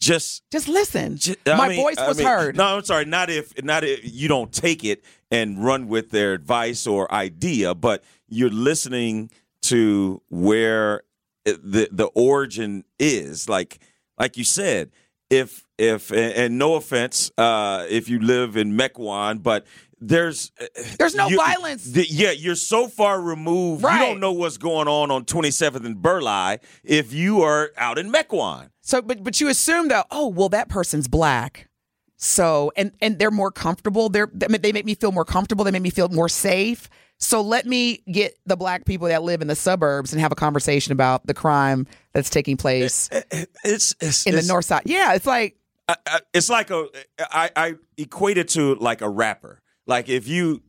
Just 0.00 0.44
Just 0.52 0.68
listen. 0.68 1.16
J- 1.16 1.34
I 1.46 1.56
My 1.56 1.68
mean- 1.68 1.80
voice 1.82 1.98
I 1.98 2.06
was 2.06 2.18
mean, 2.18 2.26
heard. 2.26 2.56
No, 2.56 2.76
I'm 2.76 2.84
sorry. 2.84 3.04
Not 3.04 3.30
if 3.30 3.60
not 3.64 3.82
if 3.82 4.00
you 4.04 4.28
don't 4.28 4.52
take 4.52 4.84
it 4.84 5.02
and 5.30 5.62
run 5.64 5.88
with 5.88 6.10
their 6.10 6.34
advice 6.34 6.86
or 6.86 7.12
idea, 7.12 7.74
but 7.74 8.04
you're 8.28 8.48
listening 8.50 9.30
to 9.62 10.22
where 10.28 11.02
the 11.44 11.88
the 11.90 12.06
origin 12.14 12.84
is. 13.00 13.48
Like 13.48 13.80
like 14.18 14.36
you 14.36 14.44
said, 14.44 14.92
if 15.30 15.64
if 15.78 16.12
and, 16.12 16.32
and 16.32 16.58
no 16.58 16.74
offense, 16.74 17.32
uh, 17.36 17.84
if 17.90 18.08
you 18.08 18.20
live 18.20 18.56
in 18.56 18.76
Mequon, 18.76 19.42
but 19.42 19.66
there's 20.00 20.52
There's 20.98 21.14
no 21.14 21.28
you- 21.28 21.36
violence. 21.36 21.84
the- 21.84 22.06
yeah, 22.08 22.30
you're 22.30 22.54
so 22.54 22.88
far 22.88 23.20
removed. 23.20 23.82
You 23.82 23.88
don't 23.98 24.20
know 24.20 24.32
what's 24.32 24.56
going 24.58 24.88
on 24.88 25.10
on 25.10 25.24
27th 25.24 25.84
and 25.84 26.00
Burleigh 26.00 26.58
if 26.84 27.12
you 27.12 27.42
are 27.42 27.70
out 27.76 27.98
in 27.98 28.12
Mequon. 28.12 28.70
So, 28.82 29.02
but 29.02 29.22
but 29.24 29.40
you 29.40 29.48
assume 29.48 29.88
though, 29.88 30.04
oh 30.10 30.28
well, 30.28 30.48
that 30.50 30.68
person's 30.68 31.08
black, 31.08 31.68
so 32.16 32.72
and 32.76 32.92
and 33.00 33.18
they're 33.18 33.30
more 33.30 33.50
comfortable. 33.52 34.08
They're 34.08 34.30
they 34.32 34.72
make 34.72 34.84
me 34.84 34.94
feel 34.94 35.12
more 35.12 35.24
comfortable. 35.24 35.64
They 35.64 35.70
make 35.70 35.82
me 35.82 35.90
feel 35.90 36.08
more 36.08 36.28
safe. 36.28 36.88
So 37.20 37.40
let 37.40 37.66
me 37.66 38.02
get 38.12 38.38
the 38.46 38.56
black 38.56 38.84
people 38.84 39.08
that 39.08 39.24
live 39.24 39.42
in 39.42 39.48
the 39.48 39.56
suburbs 39.56 40.12
and 40.12 40.20
have 40.20 40.30
a 40.30 40.36
conversation 40.36 40.92
about 40.92 41.26
the 41.26 41.34
crime 41.34 41.88
that's 42.12 42.30
taking 42.30 42.56
place 42.56 43.08
eh, 43.10 43.22
eh, 43.32 43.36
eh, 43.40 43.44
It's, 43.64 43.94
it's 44.00 44.24
in 44.24 44.32
the 44.32 44.38
it's- 44.38 44.48
north 44.48 44.64
side. 44.66 44.82
Yeah, 44.86 45.14
it's 45.14 45.26
like 45.26 45.56
I, 45.88 45.96
I, 46.06 46.20
it's 46.32 46.48
like 46.48 46.70
a 46.70 46.86
I, 47.18 47.50
I 47.56 47.74
equate 47.96 48.38
it 48.38 48.48
to 48.50 48.74
like 48.76 49.00
a 49.00 49.08
rapper. 49.08 49.60
Like 49.88 50.08
if 50.08 50.28
you 50.28 50.62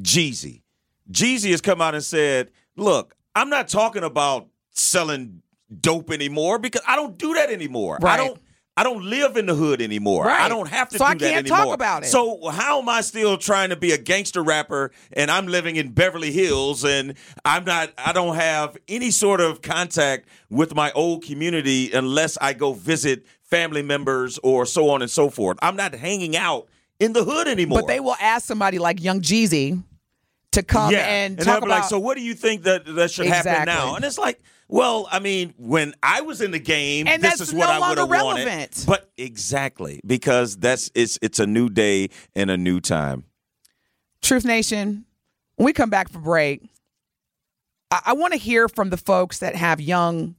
Jeezy, 0.00 0.62
Jeezy 1.12 1.50
has 1.52 1.60
come 1.60 1.80
out 1.80 1.94
and 1.94 2.02
said, 2.02 2.50
"Look, 2.76 3.14
I'm 3.36 3.50
not 3.50 3.68
talking 3.68 4.02
about 4.02 4.48
selling 4.70 5.42
dope 5.80 6.10
anymore 6.10 6.58
because 6.58 6.82
I 6.88 6.96
don't 6.96 7.16
do 7.16 7.34
that 7.34 7.50
anymore. 7.50 7.98
I 8.04 8.16
don't." 8.16 8.40
I 8.76 8.82
don't 8.82 9.04
live 9.04 9.36
in 9.36 9.46
the 9.46 9.54
hood 9.54 9.80
anymore. 9.80 10.28
I 10.28 10.48
don't 10.48 10.66
have 10.68 10.88
to 10.88 10.98
So 10.98 11.04
do 11.04 11.08
I 11.08 11.14
that 11.14 11.20
can't 11.20 11.46
anymore. 11.46 11.58
talk 11.58 11.74
about 11.74 12.02
it. 12.02 12.06
So 12.06 12.48
how 12.48 12.80
am 12.82 12.88
I 12.88 13.02
still 13.02 13.38
trying 13.38 13.68
to 13.68 13.76
be 13.76 13.92
a 13.92 13.98
gangster 13.98 14.42
rapper 14.42 14.90
and 15.12 15.30
I'm 15.30 15.46
living 15.46 15.76
in 15.76 15.92
Beverly 15.92 16.32
Hills 16.32 16.84
and 16.84 17.14
I'm 17.44 17.64
not 17.64 17.92
I 17.96 18.12
don't 18.12 18.34
have 18.34 18.76
any 18.88 19.12
sort 19.12 19.40
of 19.40 19.62
contact 19.62 20.28
with 20.50 20.74
my 20.74 20.90
old 20.90 21.22
community 21.22 21.92
unless 21.92 22.36
I 22.38 22.52
go 22.52 22.72
visit 22.72 23.24
family 23.44 23.82
members 23.82 24.40
or 24.42 24.66
so 24.66 24.90
on 24.90 25.02
and 25.02 25.10
so 25.10 25.30
forth. 25.30 25.56
I'm 25.62 25.76
not 25.76 25.94
hanging 25.94 26.36
out 26.36 26.66
in 27.00 27.12
the 27.12 27.24
hood 27.24 27.48
anymore. 27.48 27.80
but 27.80 27.86
they 27.88 28.00
will 28.00 28.16
ask 28.20 28.46
somebody 28.46 28.78
like 28.78 29.02
Young 29.02 29.20
Jeezy 29.20 29.82
to 30.52 30.62
come 30.62 30.92
yeah. 30.92 31.06
and, 31.06 31.36
they'll 31.36 31.44
talk 31.44 31.60
be 31.62 31.66
about. 31.66 31.80
like, 31.80 31.84
so 31.84 31.98
what 31.98 32.16
do 32.16 32.22
you 32.22 32.34
think 32.34 32.62
that 32.62 32.84
that 32.86 33.10
should 33.10 33.26
happen 33.26 33.66
now? 33.66 33.96
And 33.96 34.04
it's 34.04 34.18
like, 34.18 34.40
well, 34.68 35.08
I 35.10 35.18
mean, 35.18 35.52
when 35.58 35.94
I 36.02 36.22
was 36.22 36.40
in 36.40 36.50
the 36.50 36.58
game, 36.58 37.06
And 37.06 37.22
this 37.22 37.40
is 37.40 37.52
what 37.52 37.66
no 37.66 37.72
I 37.72 37.88
would 37.90 37.98
have 37.98 38.08
longer 38.08 38.24
wanted. 38.24 38.44
relevant. 38.46 38.84
But 38.86 39.10
exactly 39.18 40.00
because 40.06 40.56
that's 40.56 40.90
it's 40.94 41.18
it's 41.20 41.38
a 41.38 41.46
new 41.46 41.68
day 41.68 42.08
and 42.34 42.50
a 42.50 42.56
new 42.56 42.80
time. 42.80 43.24
Truth 44.22 44.44
Nation, 44.44 45.04
when 45.56 45.66
we 45.66 45.72
come 45.72 45.90
back 45.90 46.08
from 46.08 46.22
break, 46.22 46.62
I, 47.90 48.00
I 48.06 48.12
want 48.14 48.32
to 48.32 48.38
hear 48.38 48.68
from 48.68 48.90
the 48.90 48.96
folks 48.96 49.40
that 49.40 49.54
have 49.54 49.80
young 49.80 50.34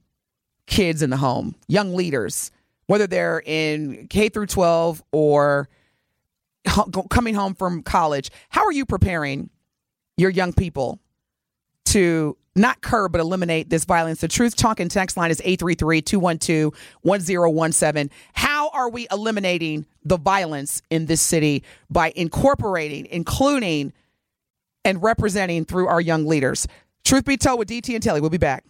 kids 0.66 1.04
in 1.04 1.12
the 1.12 1.18
home, 1.18 1.56
young 1.68 1.94
leaders, 1.94 2.52
whether 2.88 3.06
they're 3.06 3.44
in 3.46 4.08
K 4.10 4.30
through 4.30 4.48
12 4.48 5.04
or 5.12 5.70
coming 7.10 7.36
home 7.36 7.56
from 7.56 7.84
college. 7.84 8.32
How 8.50 8.66
are 8.66 8.72
you 8.72 8.86
preparing 8.86 9.50
your 10.18 10.30
young 10.30 10.54
people 10.54 11.00
to 11.86 12.38
not 12.56 12.82
curb 12.82 13.12
but 13.12 13.22
eliminate 13.22 13.70
this 13.70 13.86
violence? 13.86 14.22
The 14.22 14.28
Truth 14.28 14.56
Talk 14.56 14.80
and 14.80 14.90
text 14.90 15.18
line 15.18 15.30
is 15.32 15.42
833-212-1017. 15.42 18.10
How 18.34 18.70
are 18.70 18.90
we 18.90 19.08
eliminating 19.12 19.86
the 20.04 20.18
violence 20.18 20.82
in 20.90 21.06
this 21.06 21.22
city 21.22 21.64
by 21.90 22.12
incorporating, 22.16 23.06
including, 23.08 23.94
and 24.84 25.02
representing 25.02 25.66
through 25.66 25.88
our 25.88 26.02
young 26.02 26.26
leaders? 26.26 26.68
Truth 27.04 27.26
be 27.26 27.38
told 27.38 27.60
with 27.60 27.70
DT 27.70 27.94
and 27.94 28.04
Telly. 28.04 28.22
We'll 28.22 28.30
be 28.30 28.38
back. 28.38 28.64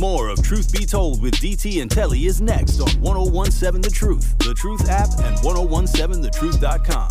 More 0.00 0.28
of 0.30 0.42
Truth 0.42 0.72
Be 0.72 0.86
Told 0.86 1.20
with 1.20 1.34
DT 1.34 1.82
and 1.82 1.90
Telly 1.90 2.24
is 2.24 2.40
next 2.40 2.80
on 2.80 2.88
1017 3.02 3.82
The 3.82 3.90
Truth, 3.90 4.38
The 4.38 4.54
Truth 4.54 4.88
app, 4.88 5.10
and 5.20 5.36
1017thetruth.com. 5.40 7.08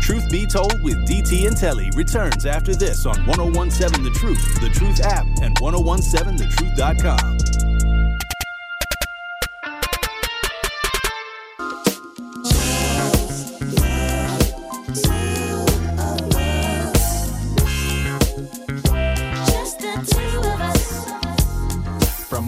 Truth 0.00 0.30
Be 0.30 0.46
Told 0.46 0.82
with 0.82 1.06
DT 1.06 1.46
and 1.46 1.54
Telly 1.54 1.90
returns 1.94 2.46
after 2.46 2.74
this 2.74 3.04
on 3.04 3.26
1017 3.26 4.04
The 4.04 4.10
Truth, 4.18 4.62
The 4.62 4.70
Truth 4.70 5.02
app, 5.02 5.26
and 5.42 5.54
1017thetruth.com. 5.58 7.93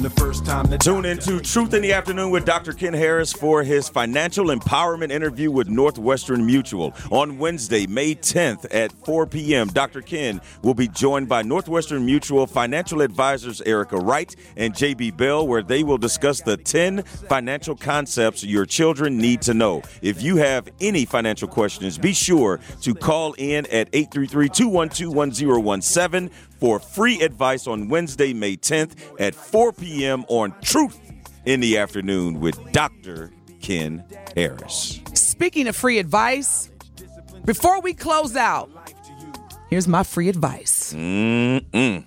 the 0.08 0.20
first 0.20 0.46
time 0.46 0.64
that 0.66 0.80
Tune 0.80 1.04
into 1.04 1.40
Truth 1.40 1.74
in 1.74 1.82
the 1.82 1.92
Afternoon 1.92 2.30
with 2.30 2.44
Dr. 2.44 2.72
Ken 2.72 2.92
Harris 2.92 3.32
for 3.32 3.64
his 3.64 3.88
financial 3.88 4.46
empowerment 4.46 5.10
interview 5.10 5.50
with 5.50 5.68
Northwestern 5.68 6.46
Mutual. 6.46 6.94
On 7.10 7.38
Wednesday, 7.38 7.88
May 7.88 8.14
10th 8.14 8.66
at 8.70 8.92
4 8.92 9.26
p.m., 9.26 9.66
Dr. 9.66 10.02
Ken 10.02 10.40
will 10.62 10.74
be 10.74 10.86
joined 10.86 11.28
by 11.28 11.42
Northwestern 11.42 12.06
Mutual 12.06 12.46
financial 12.46 13.00
advisors 13.00 13.60
Erica 13.62 13.96
Wright 13.96 14.36
and 14.56 14.74
JB 14.74 15.16
Bell, 15.16 15.44
where 15.44 15.62
they 15.62 15.82
will 15.82 15.98
discuss 15.98 16.40
the 16.40 16.56
10 16.56 17.02
financial 17.02 17.74
concepts 17.74 18.44
your 18.44 18.64
children 18.64 19.18
need 19.18 19.42
to 19.42 19.54
know. 19.54 19.82
If 20.02 20.22
you 20.22 20.36
have 20.36 20.68
any 20.80 21.04
financial 21.04 21.48
questions, 21.48 21.98
be 21.98 22.12
sure 22.12 22.60
to 22.82 22.94
call 22.94 23.32
in 23.38 23.66
at 23.66 23.88
833 23.92 24.50
212 24.50 25.12
1017 25.12 26.30
for 26.58 26.78
free 26.78 27.20
advice 27.20 27.66
on 27.66 27.88
Wednesday, 27.88 28.32
May 28.32 28.56
10th 28.56 28.94
at 29.20 29.34
4 29.34 29.72
p.m. 29.72 30.24
on 30.28 30.54
Truth 30.62 30.98
in 31.44 31.60
the 31.60 31.78
Afternoon 31.78 32.40
with 32.40 32.72
Dr. 32.72 33.32
Ken 33.60 34.04
Harris. 34.34 35.00
Speaking 35.14 35.68
of 35.68 35.76
free 35.76 35.98
advice, 35.98 36.70
before 37.44 37.80
we 37.80 37.94
close 37.94 38.36
out, 38.36 38.70
here's 39.68 39.88
my 39.88 40.02
free 40.02 40.28
advice. 40.28 40.92
Mm-mm. 40.94 42.04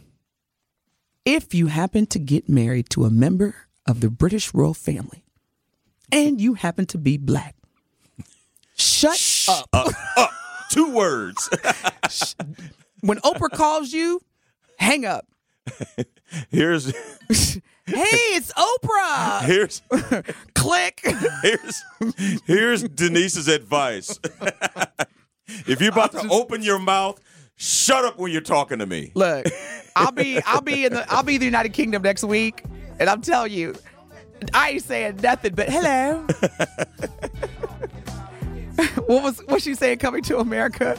If 1.25 1.53
you 1.53 1.67
happen 1.67 2.05
to 2.07 2.19
get 2.19 2.49
married 2.49 2.89
to 2.91 3.05
a 3.05 3.09
member 3.09 3.55
of 3.87 4.01
the 4.01 4.09
British 4.09 4.53
royal 4.53 4.73
family 4.73 5.23
and 6.11 6.41
you 6.41 6.55
happen 6.55 6.85
to 6.87 6.97
be 6.97 7.17
black, 7.17 7.55
shut 8.75 9.45
up. 9.47 9.67
Up, 9.73 9.93
up. 10.17 10.31
Two 10.71 10.93
words. 10.93 11.49
When 13.01 13.17
Oprah 13.19 13.49
calls 13.49 13.93
you, 13.93 14.21
hang 14.79 15.05
up. 15.05 15.27
here's 16.49 16.85
Hey, 17.85 18.35
it's 18.35 18.53
Oprah. 18.53 19.41
here's 19.45 19.81
Click. 20.53 21.01
here's 21.41 21.83
here's 22.45 22.83
Denise's 22.83 23.47
advice. 23.47 24.19
if 25.47 25.81
you're 25.81 25.91
about 25.91 26.11
to 26.11 26.27
open 26.29 26.61
your 26.61 26.77
mouth, 26.77 27.19
shut 27.55 28.05
up 28.05 28.19
when 28.19 28.31
you're 28.31 28.41
talking 28.41 28.77
to 28.79 28.85
me. 28.85 29.11
Look, 29.15 29.47
I'll 29.95 30.11
be 30.11 30.39
I'll 30.43 30.61
be 30.61 30.85
in 30.85 30.93
the 30.93 31.11
I'll 31.11 31.23
be 31.23 31.35
in 31.35 31.39
the 31.39 31.45
United 31.45 31.73
Kingdom 31.73 32.03
next 32.03 32.23
week, 32.23 32.63
and 32.99 33.09
I'm 33.09 33.21
telling 33.21 33.51
you, 33.51 33.75
I 34.53 34.71
ain't 34.71 34.83
saying 34.83 35.19
nothing 35.23 35.55
but 35.55 35.67
hello. 35.69 36.27
what 39.07 39.23
was 39.23 39.39
what 39.47 39.63
she 39.63 39.73
saying 39.73 39.97
coming 39.97 40.21
to 40.23 40.37
America? 40.37 40.95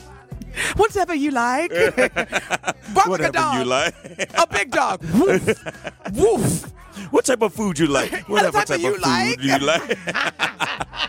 Whatever 0.77 1.15
you 1.15 1.31
like. 1.31 1.71
A 1.73 2.75
Whatever 3.07 3.33
dog. 3.33 3.59
you 3.59 3.65
like. 3.65 3.95
A 4.37 4.47
big 4.47 4.71
dog. 4.71 5.03
Woof. 5.15 5.65
Woof. 6.13 6.73
What 7.11 7.25
type 7.25 7.43
of 7.43 7.55
food 7.55 7.79
you 7.79 7.87
like? 7.87 8.13
Whatever 8.29 8.59
type 8.59 8.67
type 8.67 8.77
of 8.85 8.93
food 8.95 9.01
like? 9.01 9.43
you 9.43 9.59
like. 9.59 9.99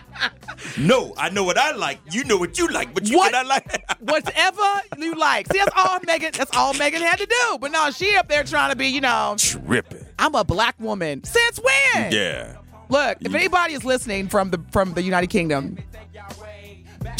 No, 0.78 1.14
I 1.18 1.30
know 1.30 1.44
what 1.44 1.58
I 1.58 1.72
like. 1.76 2.00
You 2.12 2.24
know 2.24 2.38
what 2.38 2.58
you 2.58 2.68
like, 2.68 2.94
but 2.94 3.06
you 3.08 3.18
What? 3.18 3.32
cannot 3.34 3.48
like. 3.48 3.84
Whatever 4.00 4.62
you 4.98 5.16
like. 5.16 5.52
See, 5.52 5.58
that's 5.58 5.72
all 5.76 6.00
Meghan. 6.00 6.32
That's 6.36 6.56
all 6.56 6.74
Meghan 6.74 7.02
had 7.02 7.18
to 7.18 7.26
do. 7.26 7.58
But 7.60 7.72
no, 7.72 7.92
she 7.92 8.16
up 8.16 8.30
there 8.30 8.44
trying 8.44 8.70
to 8.72 8.76
be, 8.78 8.88
you 8.88 9.02
know, 9.02 9.36
Tripping. 9.38 10.06
I'm 10.18 10.34
a 10.36 10.44
black 10.44 10.80
woman. 10.80 11.24
Since 11.24 11.60
when? 11.60 12.12
Yeah. 12.12 12.58
Look, 12.89 13.18
if 13.22 13.34
anybody 13.34 13.74
is 13.74 13.84
listening 13.84 14.28
from 14.30 14.52
the 14.52 14.60
from 14.72 14.94
the 14.94 15.02
United 15.02 15.28
Kingdom, 15.28 15.78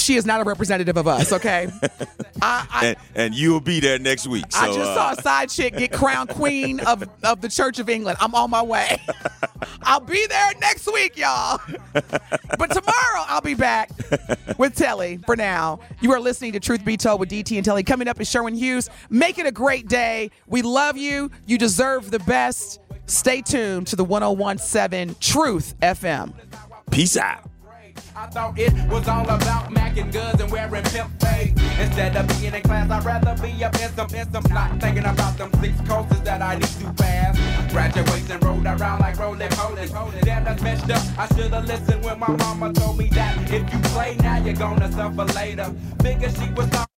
she 0.02 0.16
is 0.16 0.26
not 0.26 0.42
a 0.42 0.44
representative 0.44 0.98
of 0.98 1.08
us. 1.08 1.32
Okay. 1.32 1.70
I, 2.42 2.68
I, 2.70 2.86
And, 2.86 2.98
and 3.16 3.36
you'll 3.36 3.62
be 3.62 3.80
there 3.80 4.00
next 4.00 4.28
week. 4.28 4.46
So, 4.50 4.60
I 4.60 4.68
just 4.68 4.80
uh, 4.80 4.96
saw 4.96 5.12
a 5.12 5.22
side 5.22 5.50
chick 5.50 5.78
get 5.78 5.92
crowned 5.92 6.30
queen 6.30 6.80
of, 6.82 7.04
of 7.24 7.42
the 7.42 7.50
Church 7.50 7.80
of 7.80 7.90
England. 7.90 8.18
I'm 8.20 8.34
on 8.36 8.50
my 8.50 8.62
way. 8.62 9.02
I'll 9.84 10.00
be 10.00 10.26
there 10.28 10.52
next 10.60 10.92
week, 10.92 11.18
y'all. 11.18 11.60
But 11.94 12.72
tomorrow 12.72 13.24
I'll 13.28 13.42
be 13.42 13.54
back 13.54 13.92
with 14.58 14.76
Telly. 14.76 15.18
For 15.26 15.36
now, 15.36 15.80
you 16.02 16.12
are 16.14 16.20
listening 16.20 16.54
to 16.54 16.60
Truth 16.60 16.84
Be 16.84 16.98
Told 16.98 17.20
with 17.20 17.30
DT 17.30 17.56
and 17.56 17.66
Telly. 17.66 17.84
Coming 17.84 18.08
up 18.08 18.20
is 18.20 18.30
Sherwin 18.30 18.56
Hughes. 18.56 18.90
Make 19.10 19.38
it 19.38 19.46
a 19.46 19.52
great 19.52 19.88
day. 19.88 20.32
We 20.48 20.62
love 20.62 20.98
you. 20.98 21.32
You 21.46 21.58
deserve 21.58 22.12
the 22.12 22.20
best. 22.20 22.80
Stay 23.06 23.42
tuned 23.42 23.88
to 23.88 23.96
the 23.96 24.04
1017 24.04 25.16
Truth 25.20 25.76
FM. 25.82 26.34
Peace 26.92 27.18
out. 27.18 27.51
I 28.22 28.28
thought 28.28 28.60
it 28.60 28.72
was 28.88 29.08
all 29.08 29.24
about 29.24 29.72
macking 29.72 30.14
guns 30.14 30.40
and 30.40 30.52
wearing 30.52 30.84
pimp 30.84 31.10
fade. 31.20 31.60
Instead 31.80 32.16
of 32.16 32.28
being 32.28 32.54
in 32.54 32.62
class, 32.62 32.88
I'd 32.92 33.04
rather 33.04 33.36
be 33.42 33.64
up 33.64 33.74
in 33.82 33.92
some, 33.94 34.14
in 34.14 34.32
some, 34.32 34.44
not 34.54 34.80
thinking 34.80 35.06
about 35.06 35.40
them 35.40 35.50
six 35.60 35.74
courses 35.90 36.22
that 36.22 36.40
I 36.40 36.54
need 36.54 36.68
to 36.68 36.94
pass. 37.02 37.72
Graduation 37.72 38.40
rolled 38.42 38.68
around 38.68 39.00
like 39.00 39.18
roly 39.18 39.48
poly. 39.48 39.88
Damn, 40.22 40.44
that's 40.44 40.62
messed 40.62 40.92
up. 40.92 41.02
I 41.18 41.26
should've 41.36 41.66
listened 41.66 42.06
when 42.06 42.20
my 42.20 42.28
mama 42.28 42.72
told 42.74 43.00
me 43.00 43.08
that 43.08 43.52
if 43.52 43.74
you 43.74 43.80
play 43.90 44.16
now, 44.18 44.38
you're 44.38 44.54
gonna 44.54 44.92
suffer 44.92 45.26
later. 45.34 45.74
Figure 46.04 46.30
she 46.30 46.52
was. 46.52 46.91